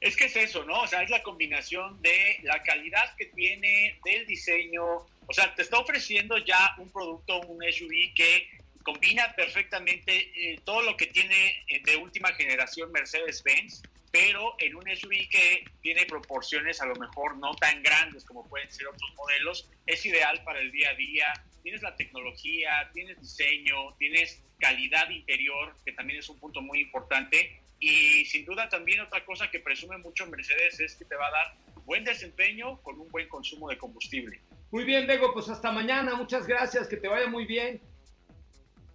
Es 0.00 0.16
que 0.16 0.24
es 0.24 0.34
eso, 0.34 0.64
¿no? 0.64 0.80
O 0.82 0.86
sea, 0.86 1.02
es 1.02 1.10
la 1.10 1.22
combinación 1.22 2.00
de 2.02 2.38
la 2.42 2.60
calidad 2.64 3.14
que 3.16 3.26
tiene, 3.26 3.98
del 4.04 4.26
diseño. 4.26 4.84
O 4.84 5.32
sea, 5.32 5.54
te 5.54 5.62
está 5.62 5.78
ofreciendo 5.78 6.38
ya 6.38 6.74
un 6.78 6.90
producto, 6.90 7.40
un 7.42 7.62
SUV 7.62 8.12
que 8.14 8.48
combina 8.82 9.32
perfectamente 9.34 10.32
eh, 10.34 10.60
todo 10.64 10.82
lo 10.82 10.96
que 10.96 11.06
tiene 11.06 11.64
eh, 11.68 11.82
de 11.84 11.96
última 11.96 12.32
generación 12.34 12.92
Mercedes-Benz, 12.92 13.82
pero 14.10 14.54
en 14.58 14.76
un 14.76 14.84
SUV 14.84 15.28
que 15.30 15.64
tiene 15.80 16.04
proporciones 16.06 16.80
a 16.82 16.86
lo 16.86 16.94
mejor 16.96 17.36
no 17.38 17.54
tan 17.54 17.82
grandes 17.82 18.24
como 18.24 18.46
pueden 18.48 18.70
ser 18.70 18.86
otros 18.86 19.14
modelos, 19.16 19.68
es 19.86 20.04
ideal 20.04 20.42
para 20.44 20.60
el 20.60 20.70
día 20.70 20.90
a 20.90 20.94
día. 20.94 21.32
Tienes 21.62 21.82
la 21.82 21.96
tecnología, 21.96 22.90
tienes 22.92 23.20
diseño, 23.20 23.94
tienes 23.98 24.42
calidad 24.58 25.08
interior, 25.10 25.74
que 25.84 25.92
también 25.92 26.18
es 26.18 26.28
un 26.28 26.38
punto 26.38 26.60
muy 26.60 26.80
importante. 26.80 27.60
Y 27.80 28.24
sin 28.26 28.44
duda 28.44 28.68
también 28.68 29.00
otra 29.00 29.24
cosa 29.24 29.50
que 29.50 29.60
presume 29.60 29.96
mucho 29.98 30.26
Mercedes 30.26 30.78
es 30.78 30.94
que 30.94 31.04
te 31.04 31.16
va 31.16 31.28
a 31.28 31.30
dar 31.30 31.54
buen 31.84 32.04
desempeño 32.04 32.80
con 32.82 33.00
un 33.00 33.08
buen 33.10 33.28
consumo 33.28 33.68
de 33.68 33.78
combustible. 33.78 34.40
Muy 34.70 34.84
bien, 34.84 35.06
Diego, 35.06 35.32
pues 35.32 35.48
hasta 35.48 35.72
mañana. 35.72 36.14
Muchas 36.14 36.46
gracias, 36.46 36.86
que 36.88 36.96
te 36.96 37.08
vaya 37.08 37.26
muy 37.26 37.44
bien. 37.44 37.80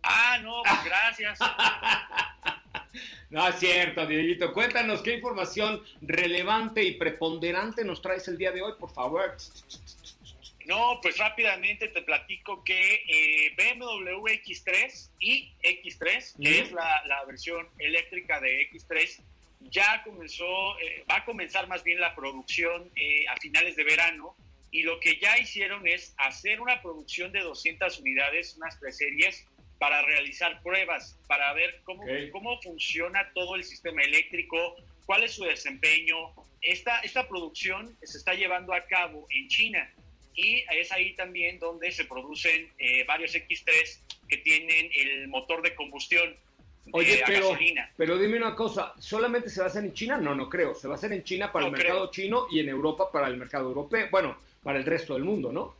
Ah, 0.07 0.39
no, 0.41 0.61
pues 0.63 0.83
gracias. 0.85 1.39
no 3.29 3.47
es 3.47 3.55
cierto, 3.59 4.05
Dieguito. 4.05 4.53
Cuéntanos 4.53 5.01
qué 5.01 5.15
información 5.15 5.83
relevante 6.01 6.83
y 6.83 6.93
preponderante 6.93 7.83
nos 7.83 8.01
traes 8.01 8.27
el 8.27 8.37
día 8.37 8.51
de 8.51 8.61
hoy, 8.61 8.73
por 8.79 8.89
favor. 8.91 9.35
No, 10.65 10.99
pues 11.01 11.17
rápidamente 11.17 11.87
te 11.89 12.01
platico 12.01 12.63
que 12.63 13.03
eh, 13.07 13.55
BMW 13.55 14.27
X3 14.27 15.09
y 15.19 15.51
X3, 15.63 16.41
que 16.41 16.59
es 16.59 16.71
la, 16.73 17.23
versión 17.25 17.67
eléctrica 17.79 18.39
de 18.41 18.69
X3, 18.71 19.21
ya 19.71 20.03
comenzó, 20.03 20.77
eh, 20.79 21.05
va 21.09 21.17
a 21.17 21.25
comenzar 21.25 21.67
más 21.67 21.83
bien 21.83 21.99
la 21.99 22.13
producción 22.15 22.91
eh, 22.95 23.25
a 23.29 23.37
finales 23.37 23.75
de 23.77 23.83
verano 23.85 24.35
y 24.71 24.83
lo 24.83 24.99
que 24.99 25.17
ya 25.19 25.37
hicieron 25.37 25.87
es 25.87 26.13
hacer 26.17 26.59
una 26.59 26.81
producción 26.81 27.31
de 27.31 27.39
200 27.39 27.99
unidades, 27.99 28.55
unas 28.57 28.77
tres 28.77 28.97
series, 28.97 29.45
para 29.79 30.01
realizar 30.01 30.61
pruebas, 30.63 31.17
para 31.27 31.53
ver 31.53 31.81
cómo, 31.83 32.03
cómo 32.31 32.61
funciona 32.61 33.31
todo 33.33 33.55
el 33.55 33.63
sistema 33.63 34.01
eléctrico, 34.01 34.75
cuál 35.05 35.23
es 35.23 35.33
su 35.33 35.43
desempeño. 35.43 36.15
Esta, 36.61 36.99
esta 36.99 37.27
producción 37.27 37.95
se 38.03 38.17
está 38.17 38.33
llevando 38.33 38.73
a 38.73 38.81
cabo 38.85 39.27
en 39.29 39.47
China 39.47 39.89
y 40.37 40.63
es 40.71 40.91
ahí 40.91 41.15
también 41.15 41.59
donde 41.59 41.91
se 41.91 42.05
producen 42.05 42.69
eh, 42.77 43.03
varios 43.05 43.33
X3 43.33 43.99
que 44.29 44.37
tienen 44.37 44.89
el 44.93 45.27
motor 45.27 45.61
de 45.63 45.73
combustión. 45.73 46.35
Oye, 46.93 47.21
pero, 47.25 47.49
gasolina. 47.49 47.91
pero 47.97 48.17
dime 48.17 48.37
una 48.37 48.55
cosa, 48.55 48.93
¿solamente 48.99 49.49
se 49.49 49.59
va 49.59 49.65
a 49.65 49.69
hacer 49.69 49.83
en 49.83 49.93
China? 49.93 50.17
No, 50.17 50.35
no 50.35 50.47
creo. 50.47 50.73
Se 50.73 50.87
va 50.87 50.93
a 50.93 50.97
hacer 50.97 51.11
en 51.11 51.23
China 51.23 51.51
para 51.51 51.65
el 51.65 51.71
mercado 51.71 52.09
chino 52.11 52.47
y 52.49 52.59
en 52.59 52.69
Europa 52.69 53.11
para 53.11 53.27
el 53.27 53.35
mercado 53.35 53.67
europeo. 53.67 54.07
Bueno, 54.09 54.37
para 54.63 54.77
el 54.77 54.85
resto 54.85 55.15
del 55.15 55.23
mundo, 55.23 55.51
¿no? 55.51 55.75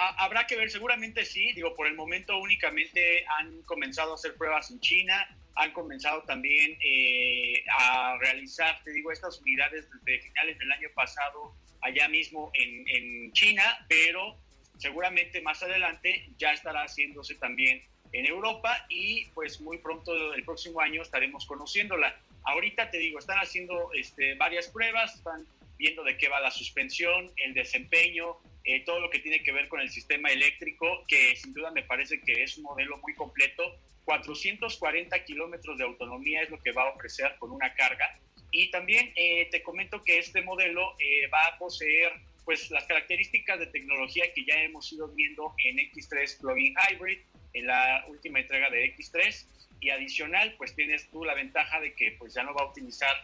Habrá 0.00 0.46
que 0.46 0.56
ver, 0.56 0.70
seguramente 0.70 1.24
sí. 1.24 1.52
Digo, 1.54 1.74
por 1.74 1.88
el 1.88 1.94
momento 1.94 2.38
únicamente 2.38 3.24
han 3.38 3.62
comenzado 3.62 4.12
a 4.12 4.14
hacer 4.14 4.36
pruebas 4.36 4.70
en 4.70 4.78
China, 4.78 5.26
han 5.56 5.72
comenzado 5.72 6.22
también 6.22 6.78
eh, 6.80 7.64
a 7.68 8.16
realizar, 8.20 8.80
te 8.84 8.92
digo, 8.92 9.10
estas 9.10 9.40
unidades 9.40 9.88
desde 9.90 10.22
finales 10.22 10.58
del 10.58 10.70
año 10.70 10.88
pasado 10.94 11.52
allá 11.80 12.08
mismo 12.08 12.52
en, 12.54 13.32
China, 13.32 13.62
pero 13.88 14.36
seguramente 14.78 15.40
más 15.42 15.62
adelante 15.62 16.28
ya 16.38 16.52
estará 16.52 16.82
haciéndose 16.82 17.34
también 17.34 17.82
en 18.12 18.26
Europa 18.26 18.86
y 18.88 19.26
pues 19.34 19.60
muy 19.60 19.78
pronto 19.78 20.32
el 20.34 20.44
próximo 20.44 20.80
año 20.80 21.02
estaremos 21.02 21.44
conociéndola. 21.44 22.16
Ahorita 22.44 22.90
te 22.90 22.98
digo, 22.98 23.18
están 23.18 23.38
haciendo 23.38 23.92
este, 23.92 24.34
varias 24.34 24.68
pruebas, 24.68 25.16
están 25.16 25.46
viendo 25.76 26.02
de 26.04 26.16
qué 26.16 26.28
va 26.28 26.40
la 26.40 26.50
suspensión, 26.50 27.30
el 27.36 27.54
desempeño, 27.54 28.36
eh, 28.68 28.82
todo 28.84 29.00
lo 29.00 29.10
que 29.10 29.18
tiene 29.18 29.42
que 29.42 29.52
ver 29.52 29.68
con 29.68 29.80
el 29.80 29.90
sistema 29.90 30.30
eléctrico, 30.30 31.04
que 31.08 31.34
sin 31.36 31.52
duda 31.54 31.70
me 31.70 31.82
parece 31.82 32.20
que 32.20 32.42
es 32.42 32.56
un 32.58 32.64
modelo 32.64 32.98
muy 32.98 33.14
completo. 33.14 33.62
440 34.04 35.24
kilómetros 35.24 35.78
de 35.78 35.84
autonomía 35.84 36.42
es 36.42 36.50
lo 36.50 36.58
que 36.62 36.72
va 36.72 36.82
a 36.84 36.90
ofrecer 36.90 37.36
con 37.38 37.50
una 37.50 37.74
carga 37.74 38.18
y 38.50 38.70
también 38.70 39.12
eh, 39.14 39.48
te 39.50 39.62
comento 39.62 40.02
que 40.02 40.18
este 40.18 40.42
modelo 40.42 40.94
eh, 40.98 41.26
va 41.28 41.46
a 41.46 41.58
poseer 41.58 42.12
pues 42.44 42.70
las 42.70 42.84
características 42.84 43.58
de 43.58 43.66
tecnología 43.66 44.32
que 44.32 44.44
ya 44.44 44.54
hemos 44.62 44.90
ido 44.92 45.08
viendo 45.08 45.54
en 45.64 45.76
X3 45.76 46.40
Plug-in 46.40 46.74
Hybrid, 46.74 47.18
en 47.52 47.66
la 47.66 48.06
última 48.08 48.40
entrega 48.40 48.70
de 48.70 48.94
X3, 48.96 49.46
y 49.80 49.90
adicional 49.90 50.54
pues 50.56 50.74
tienes 50.74 51.10
tú 51.10 51.24
la 51.24 51.34
ventaja 51.34 51.78
de 51.80 51.92
que 51.92 52.12
pues 52.12 52.32
ya 52.32 52.42
no 52.42 52.54
va 52.54 52.62
a 52.62 52.70
utilizar 52.70 53.14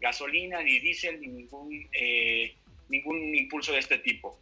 gasolina, 0.00 0.62
ni 0.64 0.80
diésel, 0.80 1.20
ni 1.20 1.28
ningún, 1.28 1.88
eh, 1.92 2.54
ningún 2.88 3.34
impulso 3.36 3.72
de 3.72 3.78
este 3.78 3.98
tipo. 3.98 4.36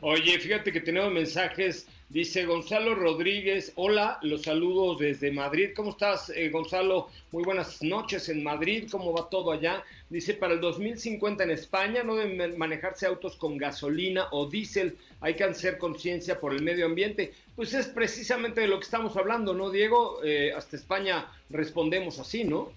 Oye, 0.00 0.38
fíjate 0.38 0.70
que 0.70 0.80
tenemos 0.80 1.12
mensajes. 1.12 1.88
Dice 2.08 2.46
Gonzalo 2.46 2.94
Rodríguez, 2.94 3.72
hola, 3.74 4.20
los 4.22 4.42
saludos 4.42 5.00
desde 5.00 5.32
Madrid. 5.32 5.70
¿Cómo 5.74 5.90
estás, 5.90 6.30
eh, 6.30 6.50
Gonzalo? 6.50 7.10
Muy 7.32 7.42
buenas 7.42 7.82
noches 7.82 8.28
en 8.28 8.44
Madrid. 8.44 8.88
¿Cómo 8.88 9.12
va 9.12 9.28
todo 9.28 9.50
allá? 9.50 9.82
Dice, 10.08 10.34
para 10.34 10.54
el 10.54 10.60
2050 10.60 11.42
en 11.42 11.50
España 11.50 12.04
no 12.04 12.14
deben 12.14 12.56
manejarse 12.56 13.06
autos 13.06 13.36
con 13.36 13.58
gasolina 13.58 14.28
o 14.30 14.48
diésel. 14.48 14.96
Hay 15.20 15.34
que 15.34 15.42
hacer 15.42 15.78
conciencia 15.78 16.38
por 16.38 16.54
el 16.54 16.62
medio 16.62 16.86
ambiente. 16.86 17.34
Pues 17.56 17.74
es 17.74 17.88
precisamente 17.88 18.60
de 18.60 18.68
lo 18.68 18.78
que 18.78 18.84
estamos 18.84 19.16
hablando, 19.16 19.52
¿no, 19.52 19.68
Diego? 19.68 20.20
Eh, 20.24 20.52
hasta 20.56 20.76
España 20.76 21.26
respondemos 21.50 22.20
así, 22.20 22.44
¿no? 22.44 22.72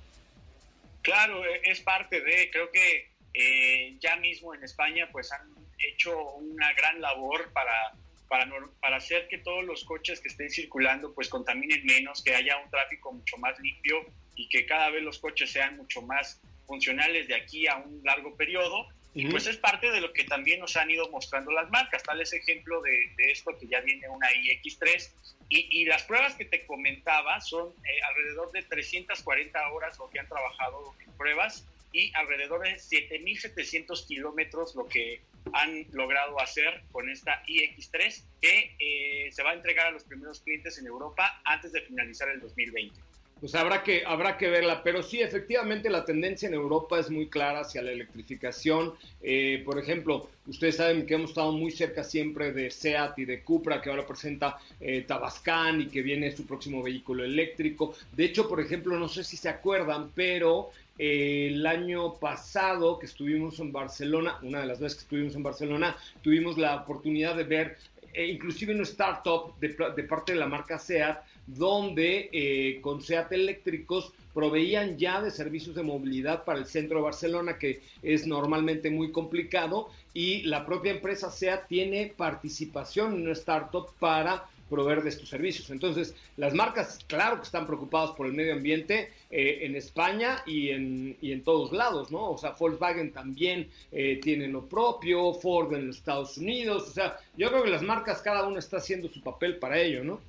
Claro, 1.04 1.46
e, 1.46 1.62
es 1.66 1.82
parte 1.82 2.20
de, 2.20 2.50
creo 2.52 2.72
que 2.72 3.12
eh, 3.36 3.96
ya 4.00 4.16
mismo 4.16 4.56
en 4.56 4.64
España 4.64 5.08
pues 5.12 5.32
han 5.32 5.61
hecho 5.90 6.18
una 6.36 6.74
gran 6.74 7.02
labor 7.02 7.52
para, 7.54 7.94
para, 8.28 8.50
para 8.80 8.98
hacer 8.98 9.28
que 9.28 9.38
todos 9.40 9.64
los 9.64 9.84
coches 9.84 10.20
que 10.20 10.30
estén 10.30 10.50
circulando 10.50 11.14
pues 11.14 11.30
contaminen 11.30 11.86
menos, 11.86 12.24
que 12.24 12.36
haya 12.36 12.58
un 12.58 12.70
tráfico 12.70 13.12
mucho 13.12 13.38
más 13.38 13.60
limpio 13.60 14.06
y 14.36 14.48
que 14.50 14.66
cada 14.66 14.90
vez 14.90 15.04
los 15.04 15.20
coches 15.20 15.52
sean 15.52 15.78
mucho 15.78 16.02
más 16.02 16.40
funcionales 16.66 17.28
de 17.28 17.36
aquí 17.36 17.68
a 17.68 17.78
un 17.78 18.02
largo 18.04 18.36
periodo. 18.36 18.88
Y 19.14 19.28
pues 19.28 19.46
es 19.46 19.58
parte 19.58 19.92
de 19.92 20.00
lo 20.00 20.14
que 20.14 20.24
también 20.24 20.62
nos 20.62 20.78
han 20.78 20.90
ido 20.90 21.10
mostrando 21.12 21.52
las 21.52 21.70
marcas. 21.70 22.02
Tal 22.02 22.22
es 22.22 22.32
ejemplo 22.32 22.82
de, 22.82 23.14
esto 23.30 23.52
que 23.60 23.68
ya 23.68 23.82
viene 23.82 24.08
una 24.08 24.28
iX3. 24.32 25.12
Y, 25.50 25.82
y, 25.82 25.86
las 25.86 26.04
pruebas 26.04 26.36
que 26.36 26.46
te 26.46 26.66
comentaba 26.66 27.42
son 27.42 27.74
eh, 27.84 28.02
alrededor 28.08 28.54
de 28.54 28.64
340 28.64 29.70
horas 29.74 30.00
lo 30.00 30.10
que 30.10 30.20
han 30.20 30.30
trabajado 30.30 30.96
en 31.06 31.12
pruebas 31.18 31.68
y 31.92 32.12
alrededor 32.16 32.62
de 32.62 32.76
7.700 32.76 34.08
kilómetros 34.08 34.76
lo 34.76 34.88
que 34.88 35.20
han 35.54 35.86
logrado 35.92 36.40
hacer 36.40 36.84
con 36.92 37.10
esta 37.10 37.44
iX3 37.46 38.24
que 38.42 38.76
eh, 38.80 39.32
se 39.32 39.44
va 39.44 39.52
a 39.52 39.54
entregar 39.54 39.88
a 39.88 39.92
los 39.92 40.04
primeros 40.04 40.42
clientes 40.42 40.78
en 40.78 40.88
Europa 40.88 41.42
antes 41.46 41.72
de 41.72 41.82
finalizar 41.82 42.30
el 42.30 42.40
2020. 42.40 43.00
Pues 43.42 43.56
habrá 43.56 43.82
que, 43.82 44.04
habrá 44.06 44.38
que 44.38 44.52
verla, 44.52 44.84
pero 44.84 45.02
sí, 45.02 45.20
efectivamente 45.20 45.90
la 45.90 46.06
tendencia 46.06 46.48
en 46.48 46.54
Europa 46.54 47.00
es 47.00 47.10
muy 47.10 47.28
clara 47.28 47.62
hacia 47.62 47.82
la 47.82 47.92
electrificación. 47.92 48.94
Eh, 49.20 49.64
por 49.66 49.80
ejemplo, 49.80 50.30
ustedes 50.46 50.76
saben 50.76 51.08
que 51.08 51.16
hemos 51.16 51.32
estado 51.32 51.52
muy 51.52 51.72
cerca 51.72 52.04
siempre 52.04 52.52
de 52.52 52.70
SEAT 52.70 53.18
y 53.18 53.26
de 53.26 53.42
Cupra, 53.42 53.82
que 53.82 53.90
ahora 53.90 54.06
presenta 54.06 54.60
eh, 54.80 55.06
Tabascan 55.08 55.82
y 55.82 55.88
que 55.88 56.04
viene 56.04 56.32
su 56.38 56.46
próximo 56.46 56.84
vehículo 56.84 57.24
eléctrico. 57.24 57.96
De 58.12 58.26
hecho, 58.26 58.48
por 58.48 58.62
ejemplo, 58.62 58.96
no 59.00 59.10
sé 59.10 59.24
si 59.24 59.38
se 59.38 59.50
acuerdan, 59.50 60.12
pero 60.14 60.70
el 61.02 61.66
año 61.66 62.14
pasado 62.14 63.00
que 63.00 63.08
estuvimos 63.08 63.60
en 63.60 63.72
Barcelona, 63.72 64.38
una 64.44 64.62
de 64.62 64.68
las 64.68 64.80
veces 64.80 65.00
que 65.00 65.02
estuvimos 65.02 65.36
en 65.36 65.42
Barcelona, 65.42 65.98
tuvimos 66.22 66.60
la 66.60 66.76
oportunidad 66.76 67.36
de 67.36 67.44
ver 67.44 67.78
eh, 68.14 68.28
inclusive 68.28 68.76
una 68.76 68.84
startup 68.84 69.58
de, 69.60 69.70
parte 70.04 70.34
de 70.34 70.38
la 70.40 70.46
marca 70.46 70.78
SEAT, 70.78 71.24
donde 71.48 72.30
eh, 72.32 72.80
con 72.82 73.02
SEAT 73.02 73.32
eléctricos 73.32 74.14
proveían 74.32 75.00
ya 75.00 75.24
de 75.24 75.32
servicios 75.32 75.76
de 75.76 75.82
movilidad 75.82 76.44
para 76.44 76.60
el 76.60 76.68
centro 76.68 76.98
de 76.98 77.04
Barcelona, 77.06 77.58
que 77.58 77.82
es 78.04 78.28
normalmente 78.28 78.92
muy 78.92 79.12
complicado, 79.12 79.90
y 80.14 80.44
la 80.44 80.68
propia 80.68 80.92
empresa 80.92 81.32
SEAT 81.32 81.68
tiene 81.68 82.14
participación 82.16 83.16
en 83.16 83.24
una 83.24 83.32
startup 83.32 83.88
para 84.00 84.46
proveer 84.72 85.04
de 85.04 85.10
estos 85.10 85.30
servicios. 85.30 85.70
Entonces, 85.70 86.16
las 86.38 86.54
marcas, 86.54 87.00
claro 87.08 87.36
que 87.38 87.44
están 87.44 87.68
preocupadas 87.68 88.12
por 88.12 88.26
el 88.26 88.34
medio 88.34 88.54
ambiente 88.54 89.12
eh, 89.30 89.60
en 89.62 89.76
España 89.76 90.42
y 90.48 90.70
en, 90.70 91.18
y 91.22 91.34
en 91.34 91.44
todos 91.44 91.72
lados, 91.74 92.10
¿no? 92.10 92.32
O 92.32 92.38
sea, 92.38 92.52
Volkswagen 92.52 93.12
también 93.12 93.70
eh, 93.92 94.20
tiene 94.24 94.48
lo 94.48 94.68
propio, 94.68 95.34
Ford 95.34 95.74
en 95.76 95.88
los 95.88 95.98
Estados 95.98 96.38
Unidos, 96.38 96.88
o 96.90 96.92
sea, 96.92 97.20
yo 97.36 97.50
creo 97.50 97.64
que 97.64 97.70
las 97.70 97.84
marcas, 97.84 98.22
cada 98.22 98.48
una 98.48 98.60
está 98.60 98.78
haciendo 98.78 99.10
su 99.10 99.22
papel 99.22 99.58
para 99.58 99.78
ello, 99.78 100.04
¿no? 100.04 100.22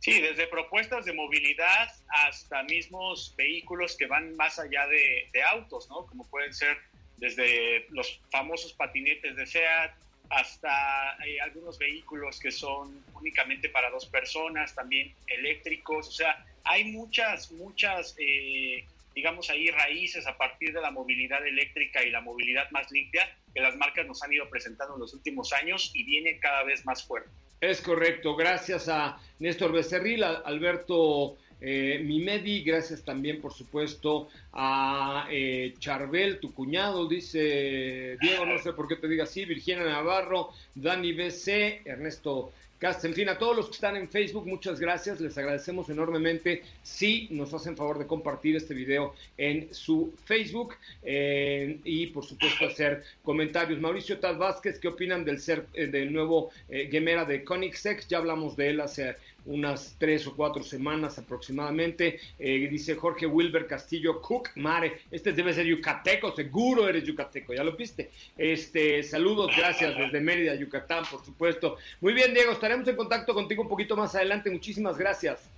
Sí, 0.00 0.20
desde 0.20 0.46
propuestas 0.46 1.04
de 1.04 1.12
movilidad 1.12 1.88
hasta 2.08 2.62
mismos 2.64 3.34
vehículos 3.36 3.96
que 3.96 4.06
van 4.06 4.36
más 4.36 4.58
allá 4.58 4.86
de, 4.86 5.28
de 5.32 5.42
autos, 5.42 5.88
¿no? 5.88 6.06
Como 6.06 6.24
pueden 6.26 6.52
ser 6.52 6.76
desde 7.16 7.86
los 7.90 8.20
famosos 8.30 8.72
patinetes 8.72 9.36
de 9.36 9.46
SEAT, 9.46 9.92
hasta 10.30 11.16
eh, 11.26 11.40
algunos 11.40 11.78
vehículos 11.78 12.40
que 12.40 12.50
son 12.50 13.04
únicamente 13.14 13.68
para 13.68 13.90
dos 13.90 14.06
personas, 14.06 14.74
también 14.74 15.12
eléctricos, 15.26 16.08
o 16.08 16.12
sea, 16.12 16.44
hay 16.64 16.84
muchas, 16.84 17.52
muchas, 17.52 18.16
eh, 18.18 18.84
digamos 19.14 19.50
ahí, 19.50 19.70
raíces 19.70 20.26
a 20.26 20.36
partir 20.36 20.72
de 20.72 20.80
la 20.80 20.90
movilidad 20.90 21.46
eléctrica 21.46 22.02
y 22.02 22.10
la 22.10 22.20
movilidad 22.20 22.70
más 22.70 22.90
limpia 22.90 23.28
que 23.52 23.60
las 23.60 23.76
marcas 23.76 24.06
nos 24.06 24.22
han 24.22 24.32
ido 24.32 24.48
presentando 24.48 24.94
en 24.94 25.00
los 25.00 25.14
últimos 25.14 25.52
años 25.52 25.90
y 25.94 26.04
viene 26.04 26.38
cada 26.38 26.64
vez 26.64 26.84
más 26.84 27.04
fuerte. 27.04 27.30
Es 27.60 27.80
correcto, 27.80 28.34
gracias 28.36 28.88
a 28.88 29.18
Néstor 29.38 29.72
Becerril, 29.72 30.22
a 30.24 30.42
Alberto 30.44 31.38
eh, 31.66 31.98
Mimedi, 32.04 32.62
gracias 32.62 33.02
también, 33.02 33.40
por 33.40 33.54
supuesto, 33.54 34.28
a 34.52 35.26
eh, 35.30 35.72
Charbel, 35.78 36.38
tu 36.38 36.52
cuñado, 36.52 37.08
dice 37.08 38.18
Diego, 38.20 38.44
no 38.44 38.58
sé 38.58 38.74
por 38.74 38.86
qué 38.86 38.96
te 38.96 39.08
diga 39.08 39.24
así, 39.24 39.46
Virginia 39.46 39.84
Navarro, 39.84 40.50
Dani 40.74 41.14
BC, 41.14 41.80
Ernesto 41.86 42.52
Cast, 42.78 43.04
en 43.04 43.14
fin, 43.14 43.28
a 43.28 43.38
todos 43.38 43.56
los 43.56 43.66
que 43.68 43.76
están 43.76 43.96
en 43.96 44.10
Facebook, 44.10 44.46
muchas 44.46 44.78
gracias, 44.78 45.20
les 45.20 45.38
agradecemos 45.38 45.88
enormemente 45.88 46.62
si 46.82 47.28
nos 47.30 47.54
hacen 47.54 47.76
favor 47.76 47.98
de 47.98 48.06
compartir 48.06 48.56
este 48.56 48.74
video 48.74 49.14
en 49.38 49.72
su 49.72 50.12
Facebook 50.24 50.74
eh, 51.02 51.78
y 51.84 52.08
por 52.08 52.26
supuesto 52.26 52.66
hacer 52.66 53.04
comentarios. 53.22 53.80
Mauricio 53.80 54.18
Taz 54.18 54.36
Vázquez, 54.36 54.78
¿qué 54.80 54.88
opinan 54.88 55.24
del 55.24 55.40
ser 55.40 55.66
eh, 55.72 55.86
del 55.86 56.12
nuevo 56.12 56.50
eh, 56.68 56.88
Gemera 56.90 57.24
de 57.24 57.42
Koenigsegg? 57.42 58.06
Ya 58.08 58.18
hablamos 58.18 58.56
de 58.56 58.68
él 58.70 58.80
hace 58.80 59.16
unas 59.46 59.96
tres 59.98 60.26
o 60.26 60.34
cuatro 60.34 60.62
semanas 60.62 61.18
aproximadamente. 61.18 62.20
Eh, 62.38 62.68
dice 62.70 62.94
Jorge 62.94 63.26
Wilber 63.26 63.66
Castillo 63.66 64.20
Cook, 64.20 64.50
Mare, 64.56 65.00
este 65.10 65.32
debe 65.32 65.52
ser 65.52 65.66
yucateco, 65.66 66.34
seguro 66.34 66.88
eres 66.88 67.04
yucateco, 67.04 67.54
ya 67.54 67.64
lo 67.64 67.72
viste. 67.76 68.10
Este, 68.36 69.02
saludos, 69.02 69.50
gracias 69.56 69.96
desde 69.96 70.20
Mérida, 70.20 70.54
Yucatán, 70.54 71.04
por 71.10 71.24
supuesto. 71.24 71.76
Muy 72.00 72.12
bien, 72.12 72.32
Diego, 72.34 72.52
estaremos 72.52 72.86
en 72.88 72.96
contacto 72.96 73.34
contigo 73.34 73.62
un 73.62 73.68
poquito 73.68 73.96
más 73.96 74.14
adelante. 74.14 74.50
Muchísimas 74.50 74.98
gracias. 74.98 75.48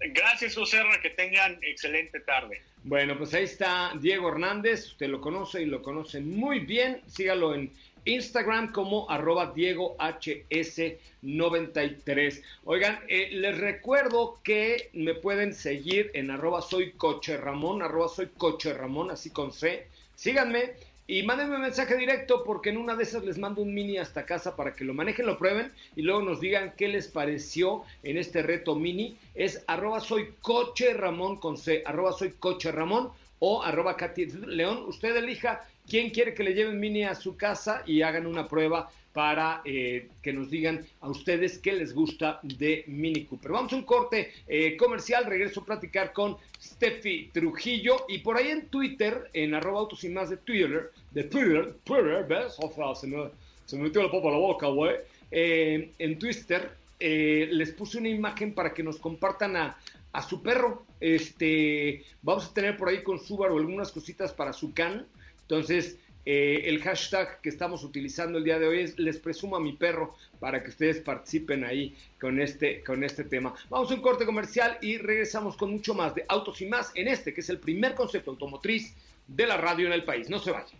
Gracias, 0.00 0.56
Oserra, 0.56 1.00
que 1.02 1.10
tengan 1.10 1.58
excelente 1.62 2.20
tarde. 2.20 2.62
Bueno, 2.84 3.18
pues 3.18 3.34
ahí 3.34 3.44
está 3.44 3.92
Diego 4.00 4.28
Hernández, 4.28 4.86
usted 4.86 5.08
lo 5.08 5.20
conoce 5.20 5.62
y 5.62 5.66
lo 5.66 5.82
conoce 5.82 6.20
muy 6.20 6.60
bien. 6.60 7.02
Sígalo 7.08 7.54
en 7.54 7.72
Instagram 8.08 8.72
como 8.72 9.08
arroba 9.10 9.52
Diego 9.54 9.96
HS93. 9.98 12.42
Oigan, 12.64 12.98
eh, 13.06 13.28
les 13.32 13.58
recuerdo 13.58 14.40
que 14.42 14.88
me 14.94 15.12
pueden 15.14 15.52
seguir 15.52 16.10
en 16.14 16.30
arroba 16.30 16.62
soy 16.62 16.92
coche 16.92 17.36
Ramón, 17.36 17.82
arroba 17.82 18.08
soy 18.08 18.28
coche 18.38 18.72
Ramón, 18.72 19.10
así 19.10 19.28
con 19.30 19.52
C. 19.52 19.86
Síganme 20.14 20.72
y 21.06 21.22
mándenme 21.22 21.56
un 21.56 21.62
mensaje 21.62 21.96
directo 21.96 22.44
porque 22.44 22.70
en 22.70 22.78
una 22.78 22.96
de 22.96 23.02
esas 23.02 23.24
les 23.24 23.38
mando 23.38 23.62
un 23.62 23.74
mini 23.74 23.98
hasta 23.98 24.24
casa 24.24 24.56
para 24.56 24.74
que 24.74 24.84
lo 24.84 24.94
manejen, 24.94 25.26
lo 25.26 25.38
prueben 25.38 25.72
y 25.94 26.00
luego 26.02 26.22
nos 26.22 26.40
digan 26.40 26.72
qué 26.76 26.88
les 26.88 27.08
pareció 27.08 27.84
en 28.02 28.16
este 28.16 28.42
reto 28.42 28.74
mini. 28.74 29.18
Es 29.34 29.62
arroba 29.66 30.00
soy 30.00 30.32
coche 30.40 30.94
Ramón 30.94 31.36
con 31.36 31.58
C, 31.58 31.82
arroba 31.84 32.12
soy 32.12 32.30
coche 32.32 32.72
Ramón 32.72 33.10
o 33.38 33.62
arroba 33.62 33.96
Katy 33.96 34.26
León. 34.46 34.84
Usted 34.86 35.16
elija 35.16 35.66
quién 35.88 36.10
quiere 36.10 36.34
que 36.34 36.44
le 36.44 36.54
lleven 36.54 36.78
mini 36.78 37.04
a 37.04 37.14
su 37.14 37.36
casa 37.36 37.82
y 37.86 38.02
hagan 38.02 38.26
una 38.26 38.46
prueba 38.46 38.90
para 39.12 39.62
eh, 39.64 40.08
que 40.22 40.32
nos 40.32 40.50
digan 40.50 40.86
a 41.00 41.08
ustedes 41.08 41.58
qué 41.58 41.72
les 41.72 41.92
gusta 41.92 42.38
de 42.42 42.84
Mini 42.86 43.24
Cooper. 43.24 43.50
Vamos 43.50 43.72
a 43.72 43.76
un 43.76 43.82
corte 43.82 44.30
eh, 44.46 44.76
comercial, 44.76 45.24
regreso 45.24 45.60
a 45.60 45.64
platicar 45.64 46.12
con 46.12 46.36
Steffi 46.62 47.30
Trujillo 47.32 48.04
y 48.08 48.18
por 48.18 48.36
ahí 48.36 48.48
en 48.48 48.68
Twitter, 48.68 49.28
en 49.32 49.54
arroba 49.54 49.80
autos 49.80 50.04
y 50.04 50.08
más 50.08 50.30
de 50.30 50.36
Twitter, 50.36 50.92
de 51.10 51.24
Twitter, 51.24 51.74
Twitter, 51.82 52.26
¿ves? 52.28 52.54
O 52.58 52.70
sea, 52.72 52.94
se 52.94 53.08
me, 53.08 53.28
se 53.64 53.76
me 53.76 53.84
metió 53.84 54.02
la 54.02 54.10
papa 54.10 54.28
a 54.28 54.32
la 54.32 54.38
boca, 54.38 54.68
güey. 54.68 54.96
Eh, 55.30 55.90
en 55.98 56.18
Twitter 56.18 56.76
les 57.00 57.72
puse 57.72 57.98
una 57.98 58.08
imagen 58.08 58.54
para 58.54 58.74
que 58.74 58.82
nos 58.82 58.98
compartan 58.98 59.56
a, 59.56 59.78
a 60.12 60.22
su 60.22 60.42
perro. 60.42 60.84
Este, 61.00 62.04
vamos 62.22 62.46
a 62.46 62.54
tener 62.54 62.76
por 62.76 62.88
ahí 62.88 63.02
con 63.02 63.18
Subaru 63.18 63.58
algunas 63.58 63.90
cositas 63.90 64.32
para 64.32 64.52
su 64.52 64.72
can. 64.74 65.06
Entonces, 65.48 65.96
eh, 66.26 66.68
el 66.68 66.82
hashtag 66.82 67.40
que 67.40 67.48
estamos 67.48 67.82
utilizando 67.84 68.36
el 68.36 68.44
día 68.44 68.58
de 68.58 68.66
hoy 68.66 68.80
es 68.80 68.98
les 68.98 69.16
presumo 69.16 69.56
a 69.56 69.60
mi 69.60 69.72
perro 69.72 70.14
para 70.38 70.62
que 70.62 70.68
ustedes 70.68 71.00
participen 71.00 71.64
ahí 71.64 71.96
con 72.20 72.38
este, 72.38 72.84
con 72.84 73.02
este 73.02 73.24
tema. 73.24 73.54
Vamos 73.70 73.90
a 73.90 73.94
un 73.94 74.02
corte 74.02 74.26
comercial 74.26 74.76
y 74.82 74.98
regresamos 74.98 75.56
con 75.56 75.70
mucho 75.70 75.94
más 75.94 76.14
de 76.14 76.26
autos 76.28 76.60
y 76.60 76.66
más 76.66 76.92
en 76.94 77.08
este, 77.08 77.32
que 77.32 77.40
es 77.40 77.48
el 77.48 77.58
primer 77.58 77.94
concepto 77.94 78.30
automotriz 78.30 78.94
de 79.26 79.46
la 79.46 79.56
radio 79.56 79.86
en 79.86 79.94
el 79.94 80.04
país. 80.04 80.28
No 80.28 80.38
se 80.38 80.50
vayan. 80.50 80.78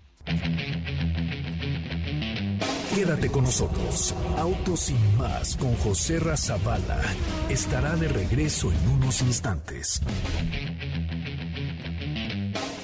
Quédate 2.95 3.31
con 3.31 3.45
nosotros. 3.45 4.15
Autos 4.37 4.91
y 4.91 5.17
más 5.17 5.57
con 5.57 5.75
José 5.77 6.21
Razabala 6.21 7.01
estará 7.49 7.97
de 7.97 8.09
regreso 8.09 8.71
en 8.71 8.89
unos 8.91 9.23
instantes. 9.23 10.03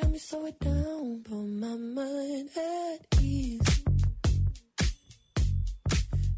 Help 0.00 0.12
me 0.12 0.18
it 0.46 0.58
down? 0.60 1.22
Put 1.24 1.46
my 1.64 1.76
mind 1.76 2.50
at 2.56 3.20
ease. 3.20 3.84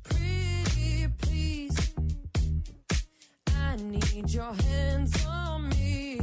Pretty 0.05 1.09
please. 1.19 1.93
I 3.57 3.77
need 3.77 4.31
your 4.31 4.55
hands 4.55 5.27
on 5.27 5.69
me. 5.69 6.21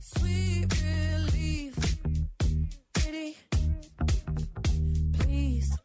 Sweet 0.00 0.66
relief. 0.82 1.76
Pretty 2.94 3.36
please. 5.18 5.78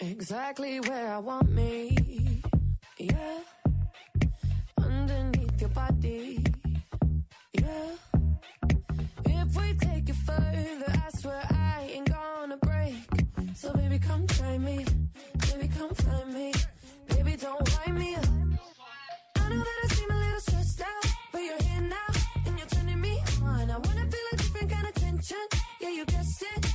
Exactly 0.00 0.80
where 0.80 1.12
I 1.12 1.18
want 1.18 1.50
me. 1.50 2.42
Yeah. 2.98 3.38
Underneath 4.78 5.60
your 5.60 5.70
body. 5.70 6.47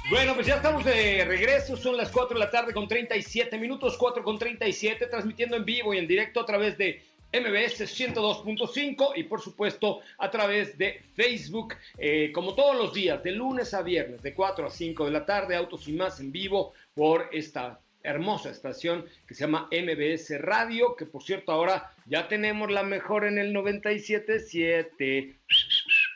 Bueno, 0.10 0.36
pues 0.36 0.46
ya 0.46 0.58
estamos 0.58 0.86
de 0.86 1.26
regreso, 1.26 1.76
son 1.76 1.98
las 1.98 2.12
4 2.12 2.36
de 2.36 2.40
la 2.40 2.52
tarde 2.52 2.72
con 2.72 2.88
37 2.88 3.58
minutos, 3.58 3.98
4 3.98 4.24
con 4.24 4.38
37, 4.38 5.08
transmitiendo 5.08 5.56
en 5.56 5.66
vivo 5.66 5.94
y 5.94 5.98
en 5.98 6.08
directo 6.08 6.40
a 6.40 6.46
través 6.46 6.78
de 6.78 7.02
MBS 7.34 7.82
102.5 7.82 9.14
y 9.16 9.24
por 9.24 9.42
supuesto 9.42 10.02
a 10.20 10.30
través 10.30 10.78
de 10.78 11.02
Facebook, 11.16 11.74
eh, 11.98 12.32
como 12.32 12.54
todos 12.54 12.76
los 12.76 12.94
días, 12.94 13.24
de 13.24 13.32
lunes 13.32 13.74
a 13.74 13.82
viernes, 13.82 14.22
de 14.22 14.36
4 14.36 14.68
a 14.68 14.70
5 14.70 15.06
de 15.06 15.12
la 15.12 15.26
tarde, 15.26 15.56
Autos 15.56 15.88
y 15.88 15.94
más 15.94 16.20
en 16.20 16.32
vivo 16.32 16.74
por 16.94 17.30
esta 17.32 17.80
hermosa 18.04 18.52
estación 18.52 19.06
que 19.28 19.34
se 19.34 19.42
llama 19.42 19.70
MBS 19.72 20.40
Radio, 20.42 20.96
que 20.96 21.06
por 21.06 21.24
cierto 21.24 21.52
ahora 21.52 21.92
ya 22.06 22.28
tenemos 22.28 22.70
la 22.70 22.84
mejor 22.84 23.26
en 23.26 23.40
el 23.40 23.54
97.7 23.54 25.36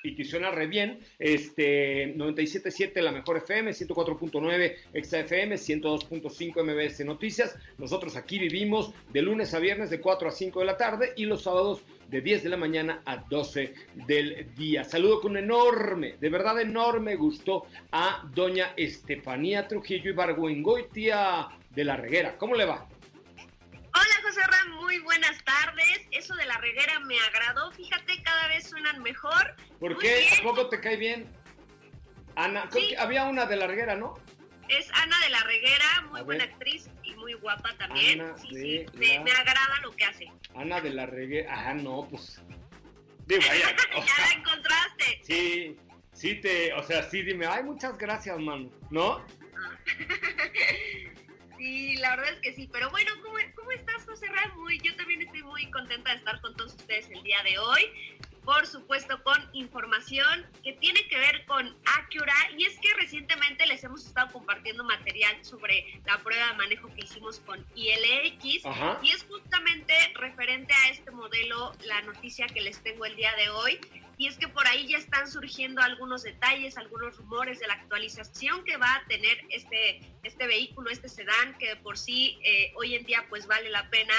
y 0.07 0.15
que 0.15 0.23
suena 0.23 0.51
re 0.51 0.67
bien. 0.67 0.99
Este 1.19 2.15
97.7 2.15 3.01
la 3.01 3.11
mejor 3.11 3.37
FM, 3.37 3.71
104.9 3.71 4.75
Exa 4.93 5.19
FM, 5.19 5.55
102.5 5.55 6.63
MBS 6.63 7.05
Noticias. 7.05 7.55
Nosotros 7.77 8.15
aquí 8.15 8.39
vivimos 8.39 8.93
de 9.11 9.21
lunes 9.21 9.53
a 9.53 9.59
viernes 9.59 9.89
de 9.89 9.99
4 9.99 10.29
a 10.29 10.31
5 10.31 10.59
de 10.59 10.65
la 10.65 10.77
tarde 10.77 11.13
y 11.15 11.25
los 11.25 11.43
sábados 11.43 11.81
de 12.09 12.21
10 12.21 12.43
de 12.43 12.49
la 12.49 12.57
mañana 12.57 13.01
a 13.05 13.17
12 13.17 13.73
del 14.07 14.47
día. 14.55 14.83
Saludo 14.83 15.19
con 15.19 15.35
enorme, 15.35 16.15
de 16.19 16.29
verdad 16.29 16.61
enorme 16.61 17.15
gusto 17.15 17.65
a 17.91 18.29
doña 18.33 18.73
Estefanía 18.77 19.67
Trujillo 19.67 20.11
Ibargüengoitia 20.11 21.49
de 21.75 21.83
la 21.83 21.97
Reguera. 21.97 22.37
¿Cómo 22.37 22.55
le 22.55 22.65
va? 22.65 22.87
Hola 23.99 24.21
José 24.23 24.41
Ram, 24.45 24.69
muy 24.75 24.99
buenas 24.99 25.43
tardes. 25.43 26.01
Eso 26.11 26.35
de 26.35 26.45
la 26.45 26.57
reguera 26.57 26.99
me 26.99 27.19
agradó. 27.21 27.71
Fíjate, 27.71 28.21
cada 28.21 28.47
vez 28.49 28.69
suenan 28.69 29.01
mejor. 29.01 29.55
¿Por 29.79 29.93
Muy 29.95 30.01
qué? 30.03 30.19
bien. 30.19 30.33
¿A 30.39 30.43
poco 30.43 30.69
te 30.69 30.79
cae 30.79 30.97
bien? 30.97 31.27
Ana, 32.35 32.69
Sí. 32.71 32.93
había 32.99 33.23
una 33.25 33.47
de 33.47 33.55
la 33.55 33.65
Reguera, 33.65 33.95
¿no? 33.95 34.13
Es 34.69 34.87
Ana 34.93 35.19
de 35.21 35.29
la 35.29 35.41
Reguera, 35.43 36.01
muy 36.11 36.19
A 36.19 36.23
buena 36.23 36.45
ver. 36.45 36.53
actriz 36.53 36.87
y 37.03 37.15
muy 37.15 37.33
guapa 37.33 37.75
también. 37.77 38.21
Ana 38.21 38.37
sí, 38.37 38.47
sí, 38.51 38.85
la- 38.85 38.91
me, 38.99 39.19
me 39.21 39.31
agrada 39.31 39.79
lo 39.81 39.91
que 39.95 40.05
hace. 40.05 40.27
Ana 40.55 40.79
de 40.81 40.91
la 40.91 41.05
Reguera. 41.07 41.51
Ah, 41.69 41.73
no, 41.73 42.07
pues. 42.09 42.39
Digo, 43.25 43.41
vaya, 43.47 43.75
ya 44.05 44.25
la 44.25 44.31
encontraste. 44.33 45.21
sí, 45.23 45.77
sí 46.13 46.35
te, 46.35 46.71
o 46.73 46.83
sea, 46.83 47.01
sí 47.09 47.23
dime, 47.23 47.45
ay, 47.47 47.63
muchas 47.63 47.97
gracias, 47.97 48.37
mano, 48.39 48.69
¿no? 48.91 49.25
Sí, 51.57 51.95
la 51.97 52.15
verdad 52.15 52.33
es 52.33 52.39
que 52.39 52.53
sí. 52.53 52.69
Pero 52.71 52.89
bueno, 52.91 53.11
¿cómo, 53.23 53.35
cómo 53.55 53.71
estás, 53.71 54.05
José? 54.05 54.27
Muy, 54.55 54.79
yo 54.79 54.95
también 54.95 55.21
estoy 55.21 55.43
muy 55.43 55.69
contenta 55.71 56.11
de 56.11 56.17
estar 56.17 56.39
con 56.41 56.55
todos 56.55 56.73
ustedes 56.75 57.09
el 57.09 57.23
día 57.23 57.41
de 57.43 57.57
hoy. 57.57 57.81
Por 58.43 58.65
supuesto, 58.65 59.21
con 59.23 59.37
información 59.51 60.45
que 60.63 60.73
tiene 60.73 61.05
que 61.09 61.17
ver 61.17 61.45
con 61.45 61.67
Acura. 61.85 62.33
Y 62.57 62.65
es 62.65 62.79
que 62.79 62.93
recientemente 62.93 63.65
les 63.65 63.83
hemos 63.83 64.05
estado 64.05 64.31
compartiendo 64.31 64.83
material 64.85 65.35
sobre 65.43 65.99
la 66.05 66.17
prueba 66.19 66.47
de 66.47 66.53
manejo 66.53 66.87
que 66.95 67.01
hicimos 67.01 67.39
con 67.39 67.65
ILX. 67.75 68.65
Ajá. 68.65 68.99
Y 69.03 69.11
es 69.11 69.23
justamente 69.23 69.93
referente 70.15 70.73
a 70.73 70.89
este 70.89 71.11
modelo 71.11 71.73
la 71.83 72.01
noticia 72.03 72.47
que 72.47 72.61
les 72.61 72.81
tengo 72.81 73.05
el 73.05 73.15
día 73.15 73.35
de 73.35 73.49
hoy. 73.49 73.79
Y 74.17 74.27
es 74.27 74.37
que 74.37 74.47
por 74.47 74.67
ahí 74.67 74.87
ya 74.87 74.97
están 74.97 75.29
surgiendo 75.31 75.81
algunos 75.81 76.23
detalles, 76.23 76.77
algunos 76.77 77.17
rumores 77.17 77.59
de 77.59 77.67
la 77.67 77.75
actualización 77.75 78.63
que 78.63 78.75
va 78.77 78.95
a 78.95 79.05
tener 79.05 79.37
este, 79.49 80.01
este 80.23 80.47
vehículo, 80.47 80.89
este 80.89 81.07
sedán, 81.07 81.55
que 81.59 81.75
por 81.75 81.99
sí 81.99 82.39
eh, 82.43 82.73
hoy 82.75 82.95
en 82.95 83.05
día 83.05 83.25
pues 83.29 83.45
vale 83.45 83.69
la 83.69 83.87
pena. 83.91 84.15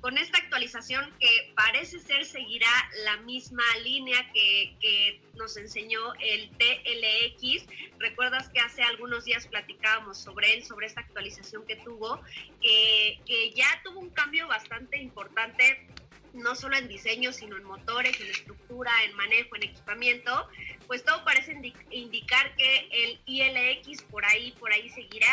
Con 0.00 0.18
esta 0.18 0.38
actualización 0.38 1.12
que 1.20 1.52
parece 1.56 1.98
ser 2.00 2.24
seguirá 2.24 2.68
la 3.04 3.18
misma 3.18 3.64
línea 3.84 4.32
que, 4.32 4.76
que 4.80 5.20
nos 5.34 5.56
enseñó 5.56 6.14
el 6.20 6.50
TLX. 6.50 7.66
Recuerdas 7.98 8.48
que 8.48 8.60
hace 8.60 8.82
algunos 8.82 9.24
días 9.24 9.46
platicábamos 9.46 10.18
sobre 10.18 10.54
él, 10.54 10.64
sobre 10.64 10.86
esta 10.86 11.00
actualización 11.00 11.64
que 11.66 11.76
tuvo, 11.76 12.20
que, 12.60 13.20
que 13.24 13.52
ya 13.52 13.80
tuvo 13.84 14.00
un 14.00 14.10
cambio 14.10 14.48
bastante 14.48 14.98
importante 14.98 15.86
no 16.34 16.54
solo 16.54 16.76
en 16.76 16.88
diseño, 16.88 17.32
sino 17.32 17.56
en 17.56 17.64
motores, 17.64 18.18
en 18.20 18.28
estructura, 18.28 18.90
en 19.04 19.14
manejo, 19.16 19.56
en 19.56 19.64
equipamiento, 19.64 20.48
pues 20.86 21.04
todo 21.04 21.24
parece 21.24 21.54
indi- 21.54 21.74
indicar 21.90 22.54
que 22.56 22.88
el 22.90 23.20
ILX 23.26 24.02
por 24.02 24.24
ahí, 24.24 24.52
por 24.58 24.72
ahí 24.72 24.88
seguirá. 24.90 25.32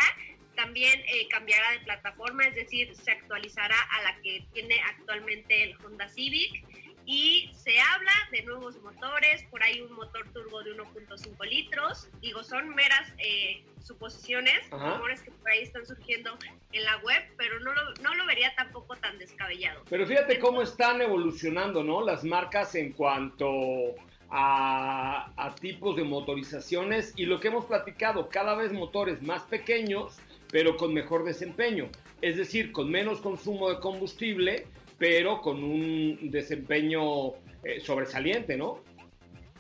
También 0.56 1.00
eh, 1.08 1.28
cambiará 1.30 1.72
de 1.72 1.80
plataforma, 1.80 2.44
es 2.44 2.54
decir, 2.56 2.94
se 2.96 3.12
actualizará 3.12 3.80
a 3.80 4.02
la 4.04 4.22
que 4.22 4.44
tiene 4.54 4.76
actualmente 4.82 5.64
el 5.64 5.76
Honda 5.86 6.10
Civic. 6.10 6.64
Y 7.06 7.52
se 7.54 7.80
habla 7.80 8.12
de 8.32 8.44
nuevos 8.44 8.80
motores, 8.82 9.44
por 9.50 9.64
ahí 9.64 9.82
un 9.82 9.94
motor 9.94 10.28
turbo 10.32 10.62
de 10.64 10.76
1.5 10.76 11.50
litros. 11.50 12.08
Digo, 12.22 12.44
son 12.44 12.70
meras 12.76 13.12
eh, 13.18 13.64
suposiciones, 13.84 14.70
rumores 14.70 15.22
que 15.22 15.32
por 15.32 15.50
ahí 15.50 15.64
están 15.64 15.86
surgiendo 15.86 16.38
en 16.72 16.84
la 16.84 16.98
web, 16.98 17.24
pero 17.38 17.60
no 17.60 17.74
lo, 17.74 17.94
no 18.02 18.14
lo 18.16 18.26
vería 18.26 18.54
tampoco 18.56 18.96
tan 18.98 19.18
descabellado. 19.18 19.84
Pero 19.90 20.06
fíjate 20.06 20.40
cómo 20.40 20.62
están 20.62 21.02
evolucionando, 21.02 21.84
¿no? 21.84 22.02
Las 22.02 22.24
marcas 22.24 22.76
en 22.76 22.94
cuanto 22.94 23.96
a, 24.30 25.32
a 25.36 25.56
tipos 25.56 25.96
de 25.96 26.04
motorizaciones 26.04 27.14
y 27.16 27.26
lo 27.26 27.40
que 27.40 27.48
hemos 27.48 27.66
platicado, 27.66 28.30
cada 28.30 28.56
vez 28.56 28.72
motores 28.72 29.22
más 29.22 29.44
pequeños, 29.44 30.20
pero 30.52 30.78
con 30.78 30.94
mejor 30.94 31.24
desempeño. 31.24 31.90
Es 32.22 32.38
decir, 32.38 32.72
con 32.72 32.92
menos 32.92 33.22
consumo 33.22 33.70
de 33.70 33.80
combustible, 33.80 34.68
pero 35.00 35.42
con 35.42 35.64
un 35.64 36.30
desempeño 36.30 37.34
eh, 37.64 37.80
sobresaliente, 37.82 38.58
¿no? 38.58 38.84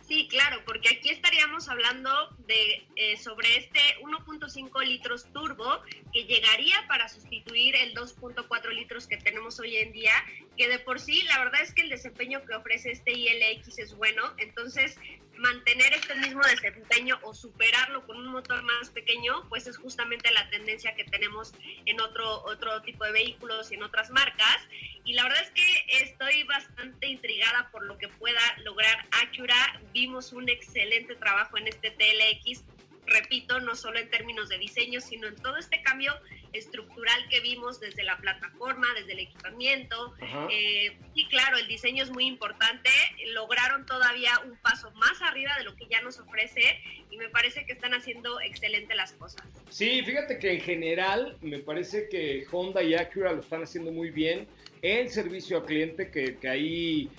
Sí, 0.09 0.27
claro, 0.27 0.59
porque 0.65 0.89
aquí 0.89 1.09
estaríamos 1.09 1.69
hablando 1.69 2.09
de 2.47 2.83
eh, 2.95 3.15
sobre 3.17 3.57
este 3.57 3.79
1.5 4.01 4.83
litros 4.83 5.31
turbo 5.31 5.83
que 6.11 6.23
llegaría 6.23 6.75
para 6.87 7.07
sustituir 7.07 7.75
el 7.75 7.93
2.4 7.93 8.73
litros 8.73 9.05
que 9.05 9.17
tenemos 9.17 9.59
hoy 9.59 9.77
en 9.77 9.91
día, 9.91 10.13
que 10.57 10.67
de 10.67 10.79
por 10.79 10.99
sí 10.99 11.21
la 11.27 11.37
verdad 11.37 11.61
es 11.61 11.75
que 11.75 11.83
el 11.83 11.89
desempeño 11.89 12.43
que 12.43 12.55
ofrece 12.55 12.89
este 12.89 13.11
ILX 13.11 13.77
es 13.77 13.95
bueno, 13.95 14.23
entonces 14.39 14.97
mantener 15.39 15.93
este 15.93 16.15
mismo 16.15 16.41
desempeño 16.41 17.17
o 17.23 17.33
superarlo 17.33 18.05
con 18.05 18.17
un 18.17 18.27
motor 18.27 18.61
más 18.61 18.89
pequeño, 18.89 19.47
pues 19.49 19.67
es 19.67 19.77
justamente 19.77 20.31
la 20.31 20.49
tendencia 20.49 20.93
que 20.95 21.05
tenemos 21.05 21.53
en 21.85 21.99
otro 22.01 22.43
otro 22.43 22.81
tipo 22.81 23.05
de 23.05 23.11
vehículos 23.11 23.71
y 23.71 23.75
en 23.75 23.83
otras 23.83 24.09
marcas. 24.11 24.57
Y 25.05 25.13
la 25.13 25.23
verdad 25.23 25.41
es 25.41 25.51
que 25.51 25.85
estoy 26.03 26.43
bastante 26.43 27.07
intrigada 27.07 27.69
por 27.71 27.85
lo 27.85 27.97
que 27.97 28.09
pueda 28.09 28.41
lograr 28.63 29.07
Acura 29.11 29.81
vimos 29.93 30.33
un 30.33 30.49
excelente 30.49 31.15
trabajo 31.15 31.57
en 31.57 31.67
este 31.67 31.91
TLX, 31.91 32.63
repito, 33.09 33.59
no 33.59 33.75
solo 33.75 33.99
en 33.99 34.09
términos 34.09 34.49
de 34.49 34.57
diseño, 34.57 35.01
sino 35.01 35.27
en 35.27 35.35
todo 35.35 35.57
este 35.57 35.81
cambio 35.81 36.13
estructural 36.53 37.27
que 37.29 37.41
vimos 37.41 37.79
desde 37.79 38.03
la 38.03 38.17
plataforma, 38.17 38.87
desde 38.95 39.13
el 39.13 39.19
equipamiento. 39.19 40.13
Eh, 40.49 40.97
y 41.13 41.27
claro, 41.27 41.57
el 41.57 41.67
diseño 41.67 42.03
es 42.03 42.11
muy 42.11 42.25
importante. 42.25 42.89
Lograron 43.33 43.85
todavía 43.85 44.31
un 44.45 44.57
paso 44.57 44.91
más 44.91 45.21
arriba 45.21 45.55
de 45.57 45.63
lo 45.63 45.75
que 45.75 45.87
ya 45.87 46.01
nos 46.01 46.19
ofrece 46.19 46.61
y 47.09 47.17
me 47.17 47.29
parece 47.29 47.65
que 47.65 47.73
están 47.73 47.93
haciendo 47.93 48.39
excelente 48.41 48.95
las 48.95 49.13
cosas. 49.13 49.45
Sí, 49.69 50.01
fíjate 50.03 50.39
que 50.39 50.53
en 50.53 50.61
general 50.61 51.37
me 51.41 51.59
parece 51.59 52.09
que 52.09 52.45
Honda 52.51 52.81
y 52.83 52.95
Acura 52.95 53.33
lo 53.33 53.41
están 53.41 53.63
haciendo 53.63 53.91
muy 53.91 54.09
bien. 54.09 54.47
El 54.81 55.09
servicio 55.09 55.57
al 55.57 55.65
cliente, 55.65 56.09
que, 56.09 56.37
que 56.37 56.47
ahí, 56.47 57.09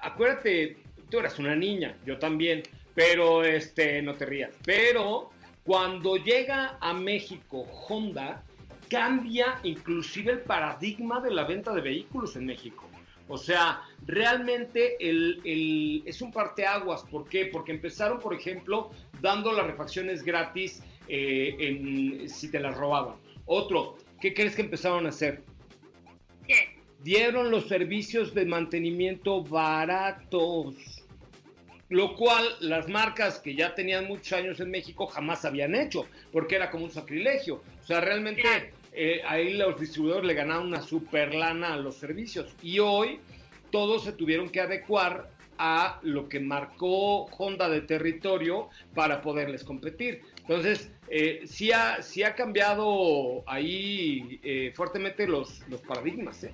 acuérdate, 0.00 0.76
tú 1.10 1.20
eras 1.20 1.38
una 1.38 1.54
niña, 1.54 1.96
yo 2.04 2.18
también, 2.18 2.62
pero 2.96 3.44
este, 3.44 4.00
no 4.02 4.14
te 4.14 4.24
rías. 4.24 4.50
Pero 4.64 5.30
cuando 5.62 6.16
llega 6.16 6.78
a 6.80 6.94
México 6.94 7.66
Honda, 7.88 8.42
cambia 8.88 9.60
inclusive 9.62 10.32
el 10.32 10.40
paradigma 10.40 11.20
de 11.20 11.30
la 11.30 11.44
venta 11.44 11.74
de 11.74 11.82
vehículos 11.82 12.34
en 12.36 12.46
México. 12.46 12.88
O 13.28 13.36
sea, 13.36 13.82
realmente 14.06 14.96
el, 14.98 16.02
es 16.06 16.22
un 16.22 16.32
parteaguas. 16.32 17.02
¿Por 17.02 17.28
qué? 17.28 17.46
Porque 17.46 17.72
empezaron, 17.72 18.18
por 18.18 18.32
ejemplo, 18.32 18.90
dando 19.20 19.52
las 19.52 19.66
refacciones 19.66 20.22
gratis 20.22 20.82
eh, 21.06 21.54
en, 21.58 22.28
si 22.30 22.50
te 22.50 22.60
las 22.60 22.76
robaban. 22.76 23.16
Otro, 23.44 23.98
¿qué 24.20 24.32
crees 24.32 24.56
que 24.56 24.62
empezaron 24.62 25.04
a 25.04 25.10
hacer? 25.10 25.42
¿Qué? 26.46 26.80
Dieron 27.02 27.50
los 27.50 27.68
servicios 27.68 28.32
de 28.32 28.46
mantenimiento 28.46 29.42
baratos. 29.42 30.95
Lo 31.88 32.16
cual 32.16 32.44
las 32.60 32.88
marcas 32.88 33.38
que 33.38 33.54
ya 33.54 33.74
tenían 33.74 34.06
muchos 34.06 34.32
años 34.32 34.58
en 34.60 34.70
México 34.70 35.06
jamás 35.06 35.44
habían 35.44 35.74
hecho, 35.74 36.06
porque 36.32 36.56
era 36.56 36.70
como 36.70 36.84
un 36.84 36.90
sacrilegio. 36.90 37.62
O 37.82 37.86
sea, 37.86 38.00
realmente 38.00 38.72
eh, 38.92 39.22
ahí 39.26 39.54
los 39.54 39.78
distribuidores 39.78 40.24
le 40.24 40.34
ganaron 40.34 40.66
una 40.66 40.82
super 40.82 41.34
lana 41.34 41.74
a 41.74 41.76
los 41.76 41.96
servicios. 41.96 42.54
Y 42.62 42.80
hoy 42.80 43.20
todos 43.70 44.04
se 44.04 44.12
tuvieron 44.12 44.48
que 44.48 44.60
adecuar 44.60 45.30
a 45.58 46.00
lo 46.02 46.28
que 46.28 46.40
marcó 46.40 47.24
Honda 47.26 47.68
de 47.68 47.82
territorio 47.82 48.68
para 48.94 49.22
poderles 49.22 49.64
competir. 49.64 50.22
Entonces, 50.40 50.90
eh, 51.08 51.42
sí, 51.46 51.72
ha, 51.72 52.02
sí 52.02 52.22
ha 52.22 52.34
cambiado 52.34 53.42
ahí 53.46 54.40
eh, 54.42 54.72
fuertemente 54.74 55.26
los, 55.26 55.62
los 55.68 55.80
paradigmas. 55.80 56.44
¿eh? 56.44 56.52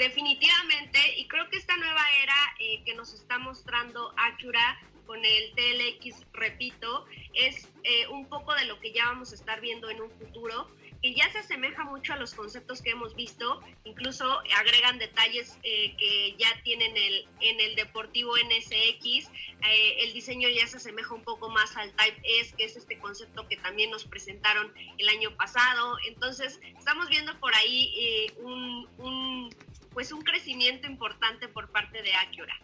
Definitivamente, 0.00 0.98
y 1.18 1.28
creo 1.28 1.50
que 1.50 1.58
esta 1.58 1.76
nueva 1.76 2.02
era 2.22 2.34
eh, 2.58 2.82
que 2.86 2.94
nos 2.94 3.12
está 3.12 3.38
mostrando 3.38 4.14
Acura 4.16 4.80
con 5.04 5.22
el 5.22 5.52
TLX, 5.52 6.24
repito, 6.32 7.04
es 7.34 7.68
eh, 7.84 8.08
un 8.08 8.26
poco 8.26 8.54
de 8.54 8.64
lo 8.64 8.80
que 8.80 8.92
ya 8.92 9.04
vamos 9.04 9.32
a 9.32 9.34
estar 9.34 9.60
viendo 9.60 9.90
en 9.90 10.00
un 10.00 10.10
futuro, 10.12 10.70
que 11.02 11.12
ya 11.12 11.30
se 11.30 11.40
asemeja 11.40 11.84
mucho 11.84 12.14
a 12.14 12.16
los 12.16 12.32
conceptos 12.32 12.80
que 12.80 12.92
hemos 12.92 13.14
visto, 13.14 13.60
incluso 13.84 14.24
agregan 14.56 14.98
detalles 14.98 15.58
eh, 15.64 15.94
que 15.98 16.34
ya 16.38 16.48
tienen 16.62 16.96
el, 16.96 17.28
en 17.40 17.60
el 17.60 17.74
Deportivo 17.74 18.32
NSX, 18.38 19.30
el 19.60 20.12
diseño 20.14 20.48
ya 20.48 20.66
se 20.66 20.78
asemeja 20.78 21.12
un 21.12 21.24
poco 21.24 21.50
más 21.50 21.76
al 21.76 21.92
Type 21.92 22.22
S, 22.40 22.56
que 22.56 22.64
es 22.64 22.74
este 22.74 22.98
concepto 22.98 23.46
que 23.48 23.58
también 23.58 23.90
nos 23.90 24.06
presentaron 24.06 24.72
el 24.96 25.08
año 25.10 25.36
pasado, 25.36 25.98
entonces 26.08 26.58
estamos 26.78 27.10
viendo 27.10 27.38
por 27.38 27.54
ahí 27.54 28.26
un, 28.38 28.88
un 28.96 29.50
pues 29.92 30.12
un 30.12 30.22
crecimiento 30.22 30.86
importante 30.86 31.48
por 31.48 31.70
parte 31.70 32.02
de 32.02 32.10
Acura. 32.14 32.54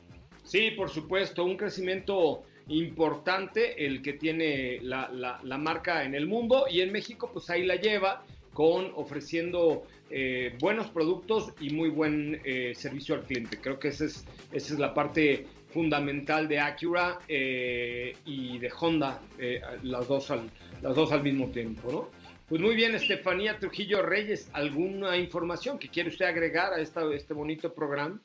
Sí, 0.45 0.71
por 0.71 0.91
supuesto, 0.91 1.45
un 1.45 1.57
crecimiento 1.57 2.45
importante 2.69 3.85
el 3.85 4.03
que 4.03 4.15
tiene 4.15 4.81
la, 4.83 5.09
la, 5.09 5.41
la, 5.43 5.59
marca 5.59 6.05
en 6.05 6.15
el 6.15 6.27
mundo 6.27 6.67
y 6.69 6.81
en 6.81 6.91
México 6.91 7.31
pues 7.33 7.49
ahí 7.49 7.65
la 7.65 7.77
lleva 7.77 8.25
con 8.53 8.91
ofreciendo 8.97 9.85
eh, 10.11 10.57
buenos 10.61 10.89
productos 10.89 11.53
y 11.61 11.71
muy 11.71 11.91
buen 11.91 12.41
eh, 12.45 12.73
servicio 12.75 13.15
al 13.15 13.23
cliente. 13.23 13.61
Creo 13.61 13.79
que 13.79 13.89
esa 13.89 14.07
es, 14.07 14.25
esa 14.53 14.73
es 14.73 14.79
la 14.79 14.95
parte 14.95 15.47
fundamental 15.77 16.49
de 16.49 16.59
Acura 16.59 17.19
eh, 17.29 18.17
y 18.25 18.59
de 18.59 18.73
Honda, 18.81 19.21
eh, 19.39 19.61
las, 19.83 20.09
dos 20.09 20.31
al, 20.31 20.51
las 20.81 20.95
dos 20.95 21.13
al 21.13 21.23
mismo 21.23 21.51
tiempo, 21.51 21.93
¿no? 21.93 22.16
Pues 22.49 22.61
muy 22.61 22.77
bien, 22.77 22.95
Estefanía 22.95 23.59
Trujillo 23.59 24.03
Reyes, 24.03 24.49
¿alguna 24.53 25.17
información 25.17 25.81
que 25.81 25.89
quiere 25.89 26.11
usted 26.11 26.27
agregar 26.27 26.73
a 26.73 26.81
esta, 26.81 27.03
este 27.13 27.35
bonito 27.35 27.75
programa? 27.75 28.21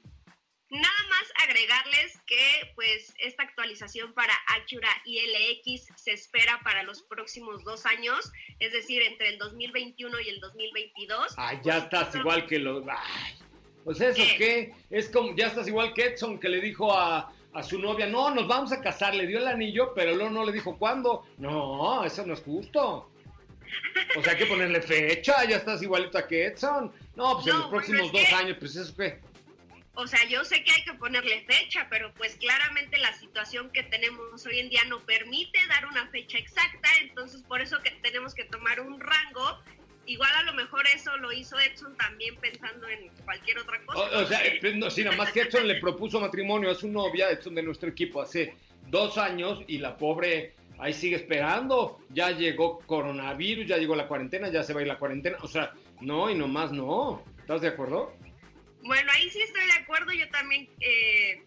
Nada 0.70 1.08
más 1.10 1.34
agregarles 1.44 2.22
que 2.28 2.72
pues 2.76 3.16
esta 3.18 3.42
actualización 3.42 4.14
para 4.14 4.34
Acura 4.48 4.90
ILX 5.06 5.88
se 5.96 6.12
espera 6.12 6.62
para 6.64 6.84
los 6.84 7.02
próximos 7.02 7.64
dos 7.64 7.88
años, 7.88 8.32
es 8.60 8.72
decir, 8.72 9.02
entre 9.02 9.30
el 9.30 9.40
2021 9.40 10.20
y 10.20 10.30
el 10.30 10.40
2022. 10.40 11.34
Ah, 11.38 11.60
ya 11.64 11.74
pues, 11.74 11.84
estás 11.86 12.16
igual 12.16 12.46
que 12.46 12.60
los... 12.60 12.86
Ay, 12.88 13.34
pues 13.84 14.00
eso 14.02 14.22
¿Qué? 14.22 14.36
qué? 14.38 14.74
Es 14.92 15.10
como, 15.10 15.36
ya 15.36 15.48
estás 15.48 15.68
igual 15.68 15.96
que 15.96 16.06
Edson 16.06 16.40
que 16.40 16.48
le 16.48 16.62
dijo 16.62 16.96
a, 16.96 17.34
a 17.54 17.64
su 17.64 17.80
novia, 17.80 18.06
no, 18.06 18.30
nos 18.30 18.48
vamos 18.48 18.72
a 18.72 18.82
casar, 18.82 19.16
le 19.16 19.26
dio 19.26 19.40
el 19.40 19.48
anillo, 19.48 19.94
pero 19.96 20.14
luego 20.14 20.30
no 20.30 20.46
le 20.46 20.52
dijo 20.52 20.78
cuándo. 20.78 21.26
No, 21.40 22.06
eso 22.06 22.24
no 22.24 22.36
es 22.36 22.42
justo. 22.42 23.12
O 24.16 24.24
sea, 24.24 24.34
hay 24.34 24.40
que 24.40 24.46
ponerle 24.46 24.82
fecha, 24.82 25.44
ya 25.46 25.58
estás 25.58 25.82
igualito 25.82 26.18
a 26.18 26.28
que 26.28 26.46
Edson. 26.46 26.92
No, 27.16 27.36
pues 27.36 27.48
no, 27.48 27.54
en 27.54 27.60
los 27.60 27.70
próximos 27.70 28.12
dos 28.12 28.22
que, 28.22 28.36
años, 28.36 28.58
pues 28.60 28.76
eso 28.76 28.96
qué. 28.96 29.20
O 29.94 30.08
sea, 30.08 30.24
yo 30.26 30.44
sé 30.46 30.64
que 30.64 30.72
hay 30.72 30.84
que 30.84 30.94
ponerle 30.94 31.44
fecha, 31.46 31.88
pero 31.90 32.14
pues 32.14 32.36
claramente 32.36 32.98
la 32.98 33.14
situación 33.14 33.70
que 33.72 33.84
tenemos 33.84 34.46
hoy 34.46 34.60
en 34.60 34.70
día 34.70 34.84
no 34.88 35.02
permite 35.02 35.60
dar 35.68 35.86
una 35.86 36.08
fecha 36.08 36.38
exacta, 36.38 36.90
entonces 37.02 37.44
por 37.44 37.62
eso 37.62 37.80
que 37.84 37.92
tenemos 38.02 38.34
que 38.34 38.46
tomar 38.46 38.80
un 38.80 39.00
rango. 39.00 39.60
Igual 40.06 40.32
a 40.34 40.44
lo 40.44 40.54
mejor 40.54 40.86
eso 40.88 41.16
lo 41.18 41.32
hizo 41.32 41.60
Edson 41.60 41.96
también 41.96 42.36
pensando 42.38 42.88
en 42.88 43.10
cualquier 43.24 43.60
otra 43.60 43.80
cosa. 43.86 44.00
O, 44.00 44.24
o 44.24 44.26
sea, 44.26 44.44
eh, 44.46 44.60
no, 44.76 44.90
si 44.90 45.04
nada 45.04 45.16
más 45.16 45.32
que 45.32 45.42
Edson 45.42 45.68
le 45.68 45.76
propuso 45.76 46.20
matrimonio 46.20 46.72
a 46.72 46.76
su 46.76 46.88
novia, 46.88 47.30
Edson 47.30 47.54
de 47.54 47.62
nuestro 47.62 47.90
equipo, 47.90 48.22
hace 48.22 48.56
dos 48.88 49.18
años 49.18 49.60
y 49.68 49.78
la 49.78 49.98
pobre 49.98 50.56
ahí 50.82 50.94
sigue 50.94 51.16
esperando. 51.16 52.00
Ya 52.10 52.32
llegó 52.32 52.80
coronavirus, 52.80 53.68
ya 53.68 53.78
llegó 53.78 53.96
la 53.96 54.08
cuarentena, 54.08 54.50
ya 54.50 54.64
se 54.64 54.74
va 54.74 54.80
a 54.80 54.84
ir 54.84 54.88
la 54.88 55.00
cuarentena. 55.00 55.38
O 55.42 55.48
sea, 55.48 55.74
no 56.02 56.30
y 56.30 56.36
nomás 56.36 56.72
no. 56.72 57.24
¿Estás 57.40 57.62
de 57.62 57.70
acuerdo? 57.70 58.14
Bueno, 58.84 59.12
ahí 59.14 59.30
sí 59.30 59.42
estoy 59.42 59.66
de 59.66 59.84
acuerdo. 59.84 60.12
Yo 60.12 60.28
también 60.30 60.68
eh, 60.80 61.44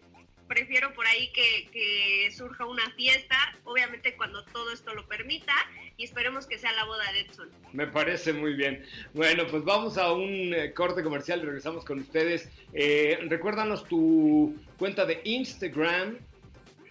prefiero 0.47 0.93
por 0.93 1.05
ahí 1.05 1.31
que, 1.33 1.69
que, 1.71 2.31
surja 2.31 2.65
una 2.65 2.89
fiesta, 2.91 3.35
obviamente 3.65 4.15
cuando 4.15 4.45
todo 4.45 4.71
esto 4.71 4.93
lo 4.93 5.05
permita, 5.07 5.53
y 5.97 6.05
esperemos 6.05 6.47
que 6.47 6.57
sea 6.57 6.71
la 6.71 6.85
boda 6.85 7.11
de 7.11 7.21
Edson. 7.21 7.51
Me 7.73 7.87
parece 7.87 8.31
muy 8.31 8.53
bien. 8.53 8.85
Bueno, 9.13 9.45
pues 9.47 9.65
vamos 9.65 9.97
a 9.97 10.13
un 10.13 10.53
eh, 10.53 10.73
corte 10.73 11.03
comercial 11.03 11.41
y 11.41 11.45
regresamos 11.45 11.83
con 11.83 11.99
ustedes. 11.99 12.49
Eh, 12.73 13.19
recuérdanos 13.27 13.85
tu 13.85 14.55
cuenta 14.77 15.05
de 15.05 15.19
Instagram 15.25 16.19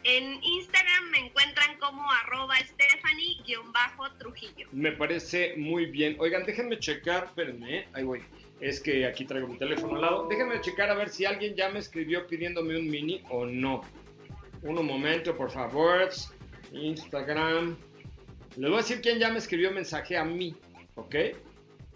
en 0.04 0.44
Instagram 0.44 1.10
me 1.10 1.18
encuentran 1.74 1.78
como 1.78 2.10
arroba 2.10 2.54
Stephanie-Trujillo. 2.56 4.68
Me 4.72 4.92
parece 4.92 5.54
muy 5.56 5.86
bien. 5.86 6.16
Oigan, 6.18 6.44
déjenme 6.44 6.78
checar, 6.78 7.24
espérenme, 7.24 7.88
ahí 7.92 8.04
voy. 8.04 8.22
Es 8.60 8.80
que 8.80 9.06
aquí 9.06 9.24
traigo 9.24 9.48
mi 9.48 9.58
teléfono 9.58 9.96
al 9.96 10.02
lado. 10.02 10.28
Déjenme 10.28 10.60
checar 10.60 10.90
a 10.90 10.94
ver 10.94 11.08
si 11.08 11.24
alguien 11.24 11.54
ya 11.54 11.68
me 11.70 11.80
escribió 11.80 12.26
pidiéndome 12.26 12.78
un 12.78 12.88
mini 12.88 13.22
o 13.30 13.46
no. 13.46 13.82
Un 14.62 14.86
momento, 14.86 15.36
por 15.36 15.50
favor. 15.50 16.08
Instagram. 16.72 17.76
Les 18.56 18.70
voy 18.70 18.78
a 18.78 18.82
decir 18.82 19.00
quién 19.00 19.18
ya 19.18 19.30
me 19.30 19.38
escribió 19.38 19.72
mensaje 19.72 20.16
a 20.16 20.24
mí, 20.24 20.54
¿ok? 20.94 21.16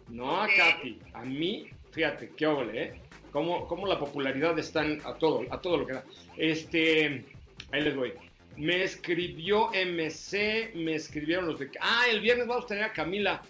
No 0.08 0.42
a. 0.42 0.48
Katy, 0.48 0.98
a 1.14 1.24
mí. 1.24 1.70
Fíjate, 1.92 2.32
qué 2.36 2.46
ole, 2.46 2.82
¿eh? 2.82 3.00
Cómo, 3.32 3.66
cómo 3.66 3.86
la 3.86 3.98
popularidad 3.98 4.58
está 4.58 4.84
a 5.04 5.14
todo, 5.14 5.44
a 5.50 5.60
todo 5.60 5.78
lo 5.78 5.86
que 5.86 5.94
da. 5.94 6.04
Este... 6.36 7.24
Ahí 7.70 7.82
les 7.82 7.94
voy. 7.94 8.14
Me 8.58 8.82
escribió 8.82 9.70
MC, 9.70 10.72
me 10.74 10.96
escribieron 10.96 11.46
los 11.46 11.60
de... 11.60 11.70
Ah, 11.80 12.06
el 12.10 12.20
viernes 12.20 12.48
vamos 12.48 12.64
a 12.64 12.68
tener 12.68 12.82
a 12.82 12.92
Camila 12.92 13.40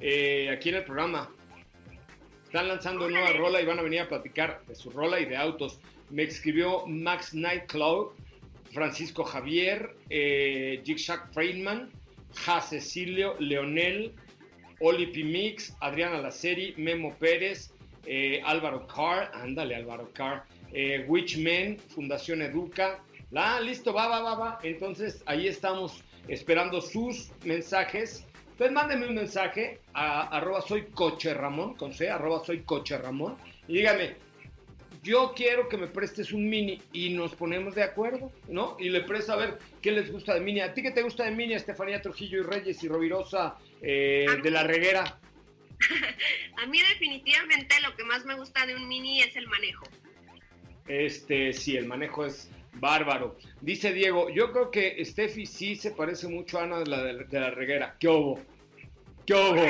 eh, 0.00 0.50
aquí 0.50 0.70
en 0.70 0.74
el 0.74 0.84
programa. 0.84 1.30
Están 2.42 2.66
lanzando 2.66 3.06
una 3.06 3.20
nueva 3.20 3.32
rola 3.34 3.62
y 3.62 3.66
van 3.66 3.78
a 3.78 3.82
venir 3.82 4.00
a 4.00 4.08
platicar 4.08 4.60
de 4.66 4.74
su 4.74 4.90
rola 4.90 5.20
y 5.20 5.26
de 5.26 5.36
autos. 5.36 5.78
Me 6.10 6.24
escribió 6.24 6.84
Max 6.88 7.34
Nightclub, 7.34 8.14
Francisco 8.72 9.22
Javier, 9.22 9.94
eh, 10.10 10.82
Jigsack 10.84 11.32
Friedman, 11.32 11.92
Ja 12.34 12.60
Cecilio, 12.60 13.36
Leonel, 13.38 14.12
Oli 14.80 15.06
Pimix, 15.06 15.72
Adriana 15.80 16.20
Laceri, 16.20 16.74
Memo 16.76 17.14
Pérez, 17.14 17.70
eh, 18.06 18.42
Álvaro 18.44 18.88
Carr, 18.88 19.30
ándale 19.34 19.76
Álvaro 19.76 20.10
Carr, 20.12 20.44
eh, 20.72 21.04
Witchman, 21.06 21.78
Fundación 21.78 22.42
Educa, 22.42 23.04
Ah, 23.34 23.60
listo, 23.60 23.92
va, 23.94 24.08
va, 24.08 24.20
va, 24.20 24.34
va. 24.34 24.58
Entonces 24.62 25.22
ahí 25.26 25.46
estamos 25.46 26.02
esperando 26.28 26.80
sus 26.80 27.30
mensajes. 27.44 28.26
Entonces 28.50 28.72
mándenme 28.72 29.08
un 29.08 29.14
mensaje 29.14 29.80
a 29.94 30.36
arroba 30.36 30.60
soy 30.60 30.86
coche 30.86 31.32
Ramón, 31.34 31.74
con 31.74 31.92
C, 31.92 32.10
arroba 32.10 32.44
soy 32.44 32.62
coche 32.62 32.98
Ramón, 32.98 33.36
y 33.66 33.78
dígame, 33.78 34.16
yo 35.02 35.32
quiero 35.34 35.68
que 35.68 35.76
me 35.76 35.88
prestes 35.88 36.32
un 36.32 36.48
Mini 36.48 36.80
y 36.92 37.10
nos 37.10 37.34
ponemos 37.34 37.74
de 37.74 37.82
acuerdo, 37.82 38.30
¿no? 38.48 38.76
Y 38.78 38.88
le 38.88 39.00
presto 39.00 39.32
a 39.32 39.36
ver 39.36 39.58
qué 39.80 39.90
les 39.90 40.12
gusta 40.12 40.34
de 40.34 40.40
Mini. 40.40 40.60
¿A 40.60 40.74
ti 40.74 40.82
qué 40.82 40.92
te 40.92 41.02
gusta 41.02 41.24
de 41.24 41.32
Mini, 41.32 41.54
Estefanía 41.54 42.00
Trujillo 42.00 42.40
y 42.40 42.42
Reyes 42.42 42.84
y 42.84 42.88
Rovirosa 42.88 43.56
eh, 43.80 44.26
de 44.42 44.50
la 44.50 44.62
Reguera? 44.62 45.18
A 46.62 46.66
mí 46.66 46.78
definitivamente 46.90 47.80
lo 47.80 47.96
que 47.96 48.04
más 48.04 48.24
me 48.24 48.34
gusta 48.34 48.64
de 48.64 48.76
un 48.76 48.86
Mini 48.86 49.20
es 49.20 49.34
el 49.34 49.48
manejo. 49.48 49.86
Este, 50.86 51.52
sí, 51.52 51.76
el 51.76 51.86
manejo 51.86 52.24
es 52.24 52.48
bárbaro. 52.82 53.38
Dice 53.60 53.92
Diego, 53.92 54.28
yo 54.28 54.50
creo 54.50 54.72
que 54.72 55.02
Steffi 55.04 55.46
sí 55.46 55.76
se 55.76 55.92
parece 55.92 56.26
mucho 56.26 56.58
a 56.58 56.64
Ana 56.64 56.80
de 56.80 56.86
la, 56.86 57.04
de 57.04 57.40
la 57.40 57.50
Reguera. 57.50 57.96
¿Qué 58.00 58.08
hubo? 58.08 58.40
¿Qué 59.24 59.34
hubo? 59.34 59.64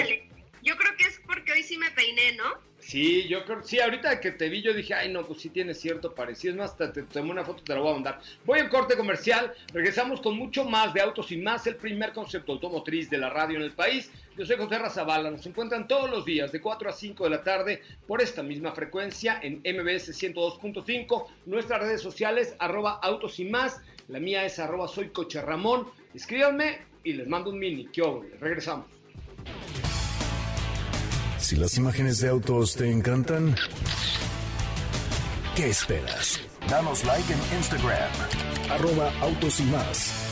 Yo 0.62 0.76
creo 0.76 0.96
que 0.96 1.04
es 1.04 1.20
porque 1.26 1.52
hoy 1.52 1.62
sí 1.62 1.76
me 1.76 1.90
peiné, 1.90 2.36
¿no? 2.36 2.44
Sí, 2.78 3.28
yo 3.28 3.44
creo, 3.44 3.62
sí, 3.62 3.80
ahorita 3.80 4.18
que 4.18 4.32
te 4.32 4.48
vi 4.48 4.62
yo 4.62 4.72
dije, 4.72 4.94
ay 4.94 5.12
no, 5.12 5.24
pues 5.24 5.42
sí 5.42 5.50
tiene 5.50 5.74
cierto 5.74 6.14
parecido, 6.14 6.52
es 6.52 6.58
más, 6.58 6.76
te, 6.76 6.88
te 6.88 7.02
tomé 7.02 7.30
una 7.30 7.44
foto, 7.44 7.62
te 7.62 7.74
la 7.74 7.80
voy 7.80 7.90
a 7.90 7.94
mandar. 7.94 8.20
Voy 8.44 8.58
al 8.58 8.70
corte 8.70 8.96
comercial, 8.96 9.52
regresamos 9.72 10.20
con 10.20 10.36
mucho 10.36 10.64
más 10.64 10.94
de 10.94 11.00
Autos 11.02 11.30
y 11.32 11.36
Más, 11.36 11.66
el 11.66 11.76
primer 11.76 12.12
concepto 12.12 12.52
automotriz 12.52 13.10
de 13.10 13.18
la 13.18 13.28
radio 13.28 13.58
en 13.58 13.62
el 13.62 13.72
país. 13.72 14.10
Yo 14.36 14.46
soy 14.46 14.56
José 14.56 14.78
Razabala, 14.78 15.30
nos 15.30 15.44
encuentran 15.44 15.86
todos 15.86 16.08
los 16.08 16.24
días 16.24 16.52
de 16.52 16.60
4 16.60 16.88
a 16.88 16.92
5 16.92 17.24
de 17.24 17.30
la 17.30 17.42
tarde 17.42 17.82
por 18.06 18.22
esta 18.22 18.42
misma 18.42 18.72
frecuencia 18.72 19.38
en 19.42 19.58
MBS 19.58 20.18
102.5, 20.18 21.26
nuestras 21.44 21.80
redes 21.80 22.00
sociales, 22.00 22.54
arroba 22.58 22.98
Autos 23.02 23.38
y 23.40 23.44
Más, 23.44 23.82
la 24.08 24.20
mía 24.20 24.46
es 24.46 24.58
arroba 24.58 24.88
soy 24.88 25.10
escríbanme 26.14 26.78
y 27.04 27.12
les 27.12 27.28
mando 27.28 27.50
un 27.50 27.58
mini, 27.58 27.86
que 27.88 28.02
regresamos. 28.40 28.86
Si 31.36 31.56
las 31.56 31.76
imágenes 31.76 32.20
de 32.20 32.28
autos 32.28 32.74
te 32.74 32.90
encantan, 32.90 33.54
¿qué 35.54 35.68
esperas? 35.68 36.40
Danos 36.70 37.04
like 37.04 37.30
en 37.30 37.58
Instagram, 37.58 38.10
arroba 38.70 39.12
autos 39.20 39.60
y 39.60 39.64
más. 39.64 40.31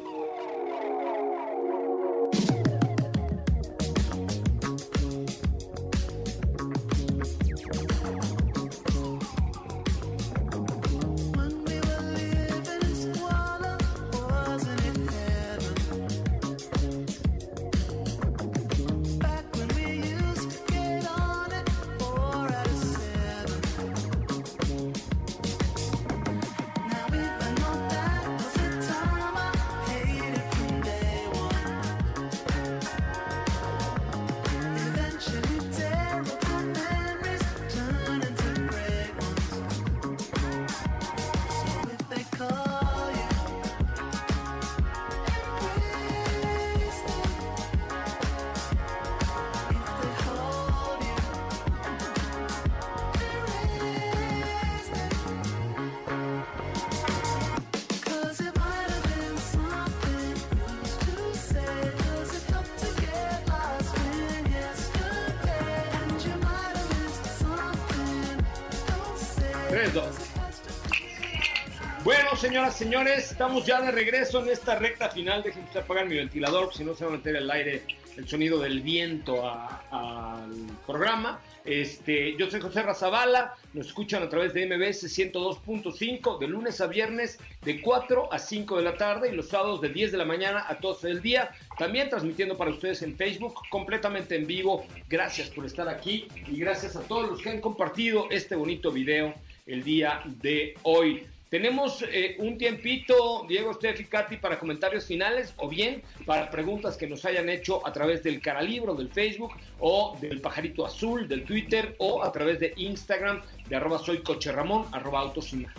Bueno, 72.03 72.35
señoras, 72.35 72.77
señores, 72.77 73.31
estamos 73.31 73.65
ya 73.65 73.81
de 73.81 73.89
regreso 73.89 74.43
en 74.43 74.49
esta 74.49 74.77
recta 74.77 75.09
final. 75.09 75.41
Déjenme 75.41 75.65
usted 75.65 75.79
apagar 75.79 76.07
mi 76.07 76.17
ventilador, 76.17 76.71
si 76.71 76.83
no 76.83 76.93
se 76.93 77.03
va 77.03 77.11
a 77.11 77.17
meter 77.17 77.35
el 77.35 77.49
aire, 77.49 77.83
el 78.15 78.27
sonido 78.27 78.59
del 78.59 78.81
viento 78.81 79.43
al 79.43 80.51
programa. 80.85 81.41
Este, 81.65 82.37
yo 82.37 82.49
soy 82.51 82.61
José 82.61 82.83
Razabala, 82.83 83.55
nos 83.73 83.87
escuchan 83.87 84.21
a 84.21 84.29
través 84.29 84.53
de 84.53 84.67
MBS 84.67 85.03
102.5 85.17 86.37
de 86.37 86.47
lunes 86.47 86.79
a 86.79 86.85
viernes 86.85 87.39
de 87.63 87.81
4 87.81 88.31
a 88.31 88.37
5 88.37 88.77
de 88.77 88.83
la 88.83 88.97
tarde 88.97 89.29
y 89.31 89.35
los 89.35 89.49
sábados 89.49 89.81
de 89.81 89.89
10 89.89 90.11
de 90.11 90.17
la 90.19 90.25
mañana 90.25 90.63
a 90.67 90.75
12 90.75 91.07
del 91.07 91.21
día. 91.23 91.49
También 91.79 92.07
transmitiendo 92.07 92.55
para 92.55 92.69
ustedes 92.69 93.01
en 93.01 93.15
Facebook 93.15 93.55
completamente 93.71 94.35
en 94.35 94.45
vivo. 94.45 94.85
Gracias 95.09 95.49
por 95.49 95.65
estar 95.65 95.89
aquí 95.89 96.27
y 96.47 96.59
gracias 96.59 96.95
a 96.95 97.01
todos 97.01 97.27
los 97.27 97.41
que 97.41 97.49
han 97.49 97.61
compartido 97.61 98.27
este 98.29 98.55
bonito 98.55 98.91
video 98.91 99.33
el 99.71 99.83
día 99.83 100.21
de 100.25 100.75
hoy. 100.83 101.25
Tenemos 101.49 102.01
eh, 102.03 102.35
un 102.39 102.57
tiempito, 102.57 103.45
Diego, 103.47 103.73
Steph 103.73 103.99
y 103.99 104.05
Katy, 104.05 104.37
para 104.37 104.57
comentarios 104.57 105.05
finales 105.05 105.53
o 105.57 105.67
bien 105.67 106.01
para 106.25 106.49
preguntas 106.49 106.95
que 106.95 107.07
nos 107.07 107.25
hayan 107.25 107.49
hecho 107.49 107.85
a 107.85 107.91
través 107.91 108.23
del 108.23 108.41
Caralibro, 108.41 108.95
del 108.95 109.09
Facebook 109.09 109.53
o 109.79 110.17
del 110.21 110.39
Pajarito 110.39 110.85
Azul, 110.85 111.27
del 111.27 111.43
Twitter 111.43 111.95
o 111.99 112.23
a 112.23 112.31
través 112.31 112.59
de 112.59 112.73
Instagram 112.77 113.41
de 113.67 113.75
arroba 113.75 113.99
soy 113.99 114.21
coche 114.23 114.51
Ramón, 114.51 114.87
arroba 114.93 115.19
autos 115.19 115.51
y 115.51 115.57
más. 115.57 115.73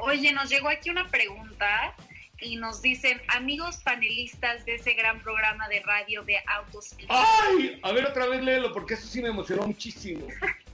Oye, 0.00 0.32
nos 0.32 0.48
llegó 0.48 0.68
aquí 0.68 0.90
una 0.90 1.08
pregunta 1.08 1.94
y 2.40 2.54
nos 2.54 2.80
dicen, 2.82 3.20
amigos 3.28 3.78
panelistas 3.78 4.64
de 4.64 4.76
ese 4.76 4.92
gran 4.94 5.20
programa 5.20 5.68
de 5.68 5.80
radio 5.80 6.22
de 6.22 6.36
Autos 6.46 6.94
y 7.00 7.06
Más". 7.06 7.26
¡Ay! 7.48 7.80
A 7.82 7.90
ver 7.90 8.06
otra 8.06 8.26
vez 8.26 8.44
léelo 8.44 8.72
porque 8.72 8.94
eso 8.94 9.08
sí 9.08 9.20
me 9.20 9.28
emocionó 9.28 9.66
muchísimo. 9.66 10.24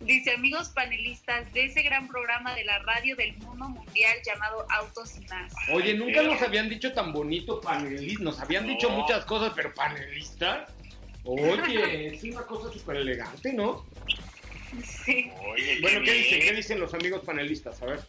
Dice, 0.00 0.32
amigos 0.32 0.68
panelistas 0.68 1.50
de 1.52 1.64
ese 1.64 1.82
gran 1.82 2.08
programa 2.08 2.54
de 2.54 2.64
la 2.64 2.78
radio 2.80 3.16
del 3.16 3.36
mundo 3.38 3.68
mundial 3.68 4.16
llamado 4.26 4.66
Autos 4.70 5.16
y 5.16 5.24
Más. 5.26 5.52
Oye, 5.72 5.94
nunca 5.94 6.22
nos 6.22 6.42
habían 6.42 6.68
dicho 6.68 6.92
tan 6.92 7.12
bonito 7.12 7.60
panelista, 7.60 8.22
nos 8.22 8.38
habían 8.40 8.66
dicho 8.66 8.90
muchas 8.90 9.24
cosas, 9.24 9.52
pero 9.56 9.72
panelista. 9.72 10.66
Oye, 11.24 12.14
es 12.14 12.24
una 12.24 12.42
cosa 12.42 12.70
súper 12.72 12.96
elegante, 12.96 13.52
¿no? 13.52 13.86
Sí. 14.82 15.30
Oye, 15.52 15.80
Bueno, 15.80 16.00
¿qué 16.04 16.12
dicen? 16.12 16.40
¿Qué 16.40 16.52
dicen 16.52 16.80
los 16.80 16.92
amigos 16.92 17.22
panelistas? 17.24 17.80
A 17.82 17.86
ver. 17.86 18.00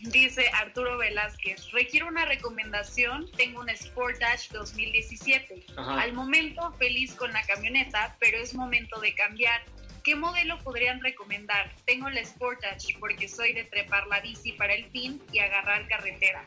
Dice 0.00 0.50
Arturo 0.52 0.98
Velázquez, 0.98 1.70
requiero 1.72 2.08
una 2.08 2.26
recomendación, 2.26 3.30
tengo 3.38 3.60
un 3.60 3.68
Sportage 3.74 4.48
2017. 4.52 5.64
Ajá. 5.76 6.02
Al 6.02 6.12
momento 6.12 6.72
feliz 6.78 7.14
con 7.14 7.32
la 7.32 7.42
camioneta, 7.46 8.14
pero 8.20 8.36
es 8.38 8.54
momento 8.54 9.00
de 9.00 9.14
cambiar. 9.14 9.62
¿Qué 10.04 10.14
modelo 10.14 10.58
podrían 10.58 11.00
recomendar? 11.00 11.72
Tengo 11.86 12.08
el 12.08 12.24
Sportage 12.24 12.94
porque 13.00 13.26
soy 13.26 13.54
de 13.54 13.64
trepar 13.64 14.06
la 14.06 14.20
bici 14.20 14.52
para 14.52 14.74
el 14.74 14.84
fin 14.90 15.18
y 15.32 15.38
agarrar 15.38 15.88
carretera. 15.88 16.44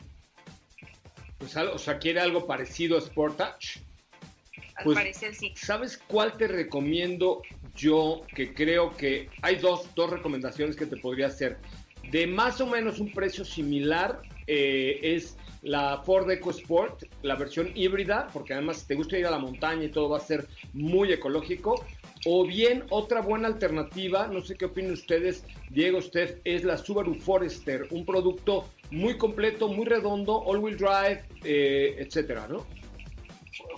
Pues, 1.38 1.56
o 1.56 1.78
sea, 1.78 1.98
¿quiere 1.98 2.20
algo 2.20 2.46
parecido 2.46 2.96
a 2.96 3.00
Sportage? 3.00 3.80
Al 4.76 4.84
Pues, 4.84 4.96
parecer 4.96 5.34
sí. 5.34 5.52
¿Sabes 5.56 5.98
cuál 5.98 6.36
te 6.36 6.46
recomiendo 6.46 7.42
yo? 7.74 8.22
Que 8.32 8.54
creo 8.54 8.96
que 8.96 9.28
hay 9.42 9.56
dos, 9.56 9.92
dos 9.96 10.08
recomendaciones 10.08 10.76
que 10.76 10.86
te 10.86 10.96
podría 10.96 11.26
hacer. 11.26 11.58
De 12.12 12.28
más 12.28 12.60
o 12.60 12.66
menos 12.66 13.00
un 13.00 13.12
precio 13.12 13.44
similar 13.44 14.22
eh, 14.46 15.00
es 15.02 15.36
la 15.62 16.00
Ford 16.04 16.30
EcoSport, 16.30 17.02
la 17.22 17.34
versión 17.34 17.72
híbrida, 17.74 18.28
porque 18.32 18.54
además 18.54 18.78
si 18.78 18.86
te 18.86 18.94
gusta 18.94 19.18
ir 19.18 19.26
a 19.26 19.30
la 19.32 19.38
montaña 19.38 19.84
y 19.84 19.88
todo 19.88 20.08
va 20.08 20.18
a 20.18 20.20
ser 20.20 20.46
muy 20.72 21.12
ecológico. 21.12 21.84
O 22.24 22.46
bien 22.46 22.84
otra 22.90 23.20
buena 23.20 23.48
alternativa, 23.48 24.26
no 24.28 24.40
sé 24.42 24.56
qué 24.56 24.66
opinan 24.66 24.92
ustedes, 24.92 25.44
Diego, 25.70 26.00
Steph, 26.02 26.38
es 26.44 26.64
la 26.64 26.76
Subaru 26.76 27.14
Forester, 27.14 27.86
un 27.90 28.04
producto 28.04 28.68
muy 28.90 29.16
completo, 29.18 29.68
muy 29.68 29.86
redondo, 29.86 30.42
all-wheel 30.44 30.76
drive, 30.76 31.24
eh, 31.44 31.96
etcétera, 31.98 32.48
¿no? 32.48 32.66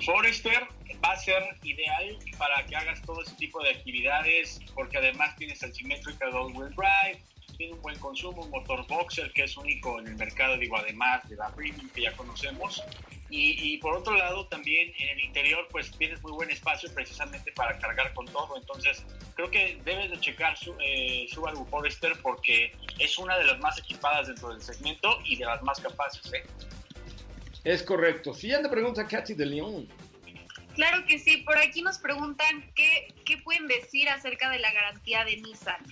Forester 0.04 0.66
va 1.04 1.12
a 1.12 1.16
ser 1.16 1.42
ideal 1.62 2.18
para 2.38 2.64
que 2.66 2.76
hagas 2.76 3.02
todo 3.02 3.22
ese 3.22 3.34
tipo 3.36 3.62
de 3.62 3.70
actividades, 3.70 4.60
porque 4.74 4.98
además 4.98 5.36
tienes 5.36 5.62
el 5.62 5.72
Symmetrical 5.72 6.34
All-Wheel 6.34 6.74
Drive, 6.74 7.22
tiene 7.56 7.74
un 7.74 7.82
buen 7.82 7.98
consumo, 7.98 8.42
un 8.42 8.50
motor 8.50 8.86
boxer 8.86 9.30
que 9.32 9.44
es 9.44 9.56
único 9.56 9.98
en 10.00 10.08
el 10.08 10.16
mercado, 10.16 10.56
digo, 10.56 10.76
además 10.76 11.28
de 11.28 11.36
la 11.36 11.48
Premium 11.54 11.88
que 11.90 12.02
ya 12.02 12.12
conocemos. 12.12 12.82
Y, 13.30 13.74
y, 13.74 13.78
por 13.78 13.96
otro 13.96 14.16
lado, 14.16 14.46
también 14.46 14.92
en 14.98 15.08
el 15.10 15.24
interior, 15.24 15.66
pues 15.70 15.90
tienes 15.92 16.20
muy 16.22 16.32
buen 16.32 16.50
espacio 16.50 16.92
precisamente 16.92 17.52
para 17.52 17.78
cargar 17.78 18.12
con 18.12 18.26
todo. 18.26 18.56
Entonces, 18.56 19.04
creo 19.34 19.50
que 19.50 19.80
debes 19.84 20.10
de 20.10 20.18
checar 20.18 20.56
su, 20.58 20.74
eh, 20.80 21.26
Subaru 21.30 21.64
Forester 21.66 22.12
porque 22.22 22.72
es 22.98 23.18
una 23.18 23.38
de 23.38 23.44
las 23.44 23.60
más 23.60 23.78
equipadas 23.78 24.26
dentro 24.26 24.50
del 24.50 24.60
segmento 24.60 25.20
y 25.24 25.36
de 25.36 25.44
las 25.44 25.62
más 25.62 25.78
capaces. 25.80 26.32
¿eh? 26.32 26.44
Es 27.64 27.82
correcto. 27.82 28.34
Siguiente 28.34 28.68
pregunta, 28.68 29.06
Katy 29.06 29.34
de 29.34 29.46
León. 29.46 29.88
Claro 30.74 31.04
que 31.06 31.18
sí. 31.18 31.38
Por 31.38 31.58
aquí 31.58 31.82
nos 31.82 31.98
preguntan 31.98 32.70
qué, 32.74 33.14
qué 33.24 33.36
pueden 33.38 33.66
decir 33.68 34.08
acerca 34.08 34.50
de 34.50 34.58
la 34.58 34.72
garantía 34.72 35.24
de 35.24 35.36
Nissan. 35.36 35.84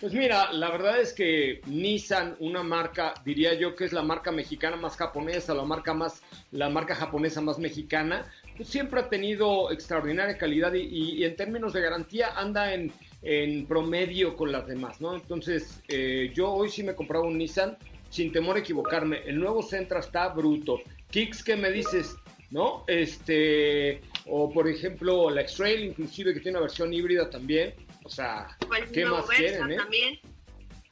Pues 0.00 0.14
mira, 0.14 0.50
la 0.54 0.70
verdad 0.70 0.98
es 0.98 1.12
que 1.12 1.60
Nissan, 1.66 2.34
una 2.38 2.62
marca, 2.62 3.12
diría 3.22 3.52
yo 3.52 3.76
que 3.76 3.84
es 3.84 3.92
la 3.92 4.02
marca 4.02 4.32
mexicana 4.32 4.76
más 4.76 4.96
japonesa, 4.96 5.52
la 5.52 5.64
marca 5.64 5.92
más, 5.92 6.22
la 6.52 6.70
marca 6.70 6.94
japonesa 6.94 7.42
más 7.42 7.58
mexicana, 7.58 8.24
pues 8.56 8.70
siempre 8.70 9.00
ha 9.00 9.10
tenido 9.10 9.70
extraordinaria 9.70 10.38
calidad 10.38 10.72
y, 10.72 11.22
en 11.22 11.36
términos 11.36 11.74
de 11.74 11.82
garantía 11.82 12.30
anda 12.34 12.72
en, 12.72 12.90
en, 13.20 13.66
promedio 13.66 14.36
con 14.36 14.50
las 14.50 14.66
demás, 14.66 15.02
¿no? 15.02 15.14
Entonces, 15.14 15.82
eh, 15.88 16.32
yo 16.34 16.50
hoy 16.50 16.70
sí 16.70 16.82
me 16.82 16.94
compraba 16.94 17.26
un 17.26 17.36
Nissan 17.36 17.76
sin 18.08 18.32
temor 18.32 18.56
a 18.56 18.60
equivocarme. 18.60 19.20
El 19.26 19.38
nuevo 19.38 19.62
Sentra 19.62 20.00
está 20.00 20.28
bruto. 20.28 20.80
Kicks, 21.10 21.44
¿qué 21.44 21.56
me 21.56 21.70
dices? 21.70 22.16
¿No? 22.50 22.84
Este, 22.86 24.00
o 24.26 24.50
por 24.50 24.66
ejemplo, 24.66 25.28
la 25.28 25.42
X-Trail, 25.42 25.84
inclusive 25.84 26.32
que 26.32 26.40
tiene 26.40 26.56
una 26.56 26.66
versión 26.66 26.90
híbrida 26.94 27.28
también. 27.28 27.74
O 28.04 28.08
sea, 28.08 28.56
¿qué 28.92 29.04
más 29.04 29.26
quieren, 29.26 29.70
eh? 29.72 29.76
También. 29.76 30.18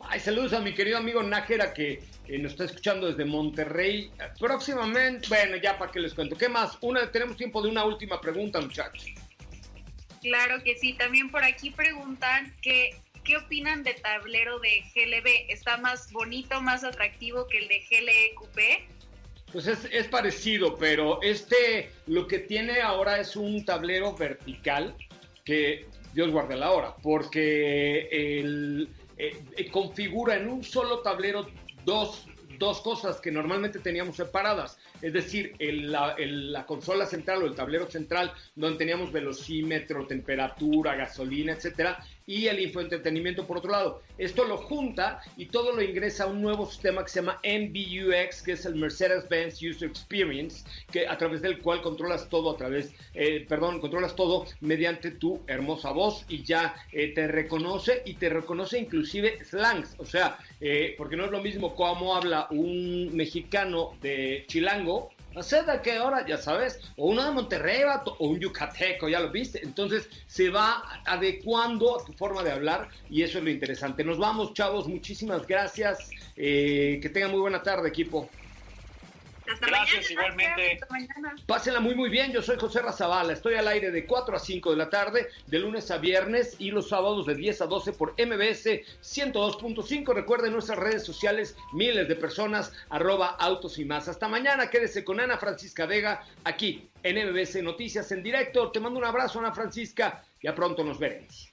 Ay, 0.00 0.20
saludos 0.20 0.52
a 0.52 0.60
mi 0.60 0.72
querido 0.74 0.98
amigo 0.98 1.22
Nájera 1.22 1.74
que 1.74 2.00
eh, 2.28 2.38
nos 2.38 2.52
está 2.52 2.64
escuchando 2.64 3.08
desde 3.08 3.24
Monterrey. 3.24 4.10
Próximamente, 4.38 5.26
bueno, 5.28 5.56
ya 5.56 5.76
para 5.76 5.90
que 5.90 6.00
les 6.00 6.14
cuento. 6.14 6.36
¿Qué 6.36 6.48
más? 6.48 6.78
Una, 6.80 7.10
tenemos 7.10 7.36
tiempo 7.36 7.60
de 7.62 7.68
una 7.68 7.84
última 7.84 8.20
pregunta, 8.20 8.60
muchachos. 8.60 9.06
Claro 10.20 10.62
que 10.62 10.76
sí. 10.76 10.92
También 10.94 11.30
por 11.30 11.42
aquí 11.42 11.70
preguntan 11.70 12.54
que 12.62 13.00
¿qué 13.28 13.36
opinan 13.36 13.82
de 13.82 13.92
tablero 13.94 14.58
de 14.60 14.82
GLB? 14.94 15.52
¿Está 15.52 15.76
más 15.76 16.10
bonito, 16.12 16.62
más 16.62 16.82
atractivo 16.82 17.46
que 17.46 17.58
el 17.58 17.68
de 17.68 17.84
GLE 17.90 18.34
Pues 19.52 19.66
es, 19.66 19.86
es, 19.92 20.08
parecido, 20.08 20.76
pero 20.76 21.20
este 21.22 21.90
lo 22.06 22.26
que 22.26 22.38
tiene 22.38 22.80
ahora 22.80 23.20
es 23.20 23.36
un 23.36 23.64
tablero 23.66 24.14
vertical 24.14 24.96
que 25.44 25.86
Dios 26.12 26.30
guarde 26.30 26.56
la 26.56 26.70
hora, 26.70 26.94
porque 27.02 28.08
el, 28.10 28.88
eh, 29.16 29.70
configura 29.70 30.36
en 30.36 30.48
un 30.48 30.62
solo 30.62 31.00
tablero 31.00 31.46
dos, 31.84 32.27
dos 32.58 32.80
cosas 32.80 33.20
que 33.20 33.30
normalmente 33.30 33.78
teníamos 33.78 34.16
separadas. 34.16 34.78
Es 35.00 35.12
decir, 35.12 35.54
la, 35.58 36.64
consola 36.66 37.06
central 37.06 37.42
o 37.42 37.46
el 37.46 37.54
tablero 37.54 37.90
central, 37.90 38.32
donde 38.54 38.78
teníamos 38.78 39.12
velocímetro, 39.12 40.06
temperatura, 40.06 40.96
gasolina, 40.96 41.52
etcétera, 41.52 42.04
y 42.26 42.46
el 42.46 42.60
infoentretenimiento 42.60 43.46
por 43.46 43.58
otro 43.58 43.70
lado. 43.70 44.02
Esto 44.18 44.44
lo 44.44 44.58
junta 44.58 45.22
y 45.36 45.46
todo 45.46 45.74
lo 45.74 45.80
ingresa 45.80 46.24
a 46.24 46.26
un 46.26 46.42
nuevo 46.42 46.66
sistema 46.66 47.02
que 47.02 47.08
se 47.08 47.20
llama 47.20 47.40
MBUX, 47.42 48.42
que 48.42 48.52
es 48.52 48.66
el 48.66 48.74
Mercedes-Benz 48.74 49.62
User 49.62 49.88
Experience, 49.88 50.64
que 50.92 51.08
a 51.08 51.16
través 51.16 51.40
del 51.40 51.58
cual 51.60 51.80
controlas 51.80 52.28
todo 52.28 52.50
a 52.50 52.56
través, 52.56 52.92
eh, 53.14 53.46
perdón, 53.48 53.80
controlas 53.80 54.14
todo 54.14 54.44
mediante 54.60 55.12
tu 55.12 55.40
hermosa 55.46 55.90
voz 55.90 56.26
y 56.28 56.42
ya 56.42 56.74
eh, 56.92 57.14
te 57.14 57.28
reconoce 57.28 58.02
y 58.04 58.14
te 58.14 58.28
reconoce 58.28 58.78
inclusive 58.78 59.42
slangs, 59.44 59.94
o 59.98 60.04
sea, 60.04 60.38
eh, 60.60 60.94
porque 60.98 61.16
no 61.16 61.24
es 61.24 61.30
lo 61.30 61.40
mismo 61.40 61.74
cómo 61.74 62.14
habla 62.14 62.47
un 62.50 63.14
mexicano 63.14 63.94
de 64.00 64.44
Chilango 64.48 65.10
no 65.34 65.44
sé 65.44 65.62
de 65.62 65.80
qué 65.82 66.00
hora, 66.00 66.26
ya 66.26 66.36
sabes, 66.36 66.80
o 66.96 67.06
uno 67.06 67.24
de 67.24 67.30
Monterrey 67.30 67.82
o 68.18 68.26
un 68.26 68.40
yucateco, 68.40 69.08
ya 69.08 69.20
lo 69.20 69.30
viste. 69.30 69.60
Entonces 69.62 70.08
se 70.26 70.50
va 70.50 70.82
adecuando 71.04 72.00
a 72.00 72.04
tu 72.04 72.12
forma 72.12 72.42
de 72.42 72.50
hablar 72.50 72.88
y 73.08 73.22
eso 73.22 73.38
es 73.38 73.44
lo 73.44 73.50
interesante. 73.50 74.02
Nos 74.02 74.18
vamos, 74.18 74.52
chavos, 74.54 74.88
muchísimas 74.88 75.46
gracias. 75.46 76.10
Eh, 76.36 76.98
que 77.00 77.08
tengan 77.08 77.30
muy 77.30 77.40
buena 77.40 77.62
tarde, 77.62 77.88
equipo. 77.88 78.28
Hasta 79.52 79.66
Gracias, 79.66 80.10
mañana, 80.10 80.12
igualmente. 80.12 80.86
Mañana. 80.90 81.34
Pásenla 81.46 81.80
muy 81.80 81.94
muy 81.94 82.10
bien, 82.10 82.32
yo 82.32 82.42
soy 82.42 82.58
José 82.58 82.82
Razabala, 82.82 83.32
estoy 83.32 83.54
al 83.54 83.68
aire 83.68 83.90
de 83.90 84.06
4 84.06 84.36
a 84.36 84.38
5 84.38 84.70
de 84.70 84.76
la 84.76 84.90
tarde, 84.90 85.28
de 85.46 85.58
lunes 85.58 85.90
a 85.90 85.98
viernes 85.98 86.56
y 86.58 86.70
los 86.70 86.88
sábados 86.88 87.26
de 87.26 87.34
10 87.34 87.62
a 87.62 87.66
12 87.66 87.92
por 87.92 88.12
MBS 88.12 88.82
102.5. 89.02 90.14
Recuerden 90.14 90.52
nuestras 90.52 90.78
redes 90.78 91.04
sociales, 91.04 91.56
miles 91.72 92.08
de 92.08 92.16
personas, 92.16 92.72
arroba 92.90 93.28
autos 93.38 93.78
y 93.78 93.84
más. 93.84 94.08
Hasta 94.08 94.28
mañana, 94.28 94.70
quédese 94.70 95.04
con 95.04 95.20
Ana 95.20 95.38
Francisca 95.38 95.86
Vega 95.86 96.24
aquí 96.44 96.88
en 97.02 97.30
MBS 97.30 97.62
Noticias 97.62 98.12
en 98.12 98.22
directo. 98.22 98.70
Te 98.70 98.80
mando 98.80 98.98
un 98.98 99.04
abrazo, 99.04 99.38
Ana 99.38 99.52
Francisca, 99.52 100.24
ya 100.42 100.54
pronto 100.54 100.84
nos 100.84 100.98
veremos. 100.98 101.52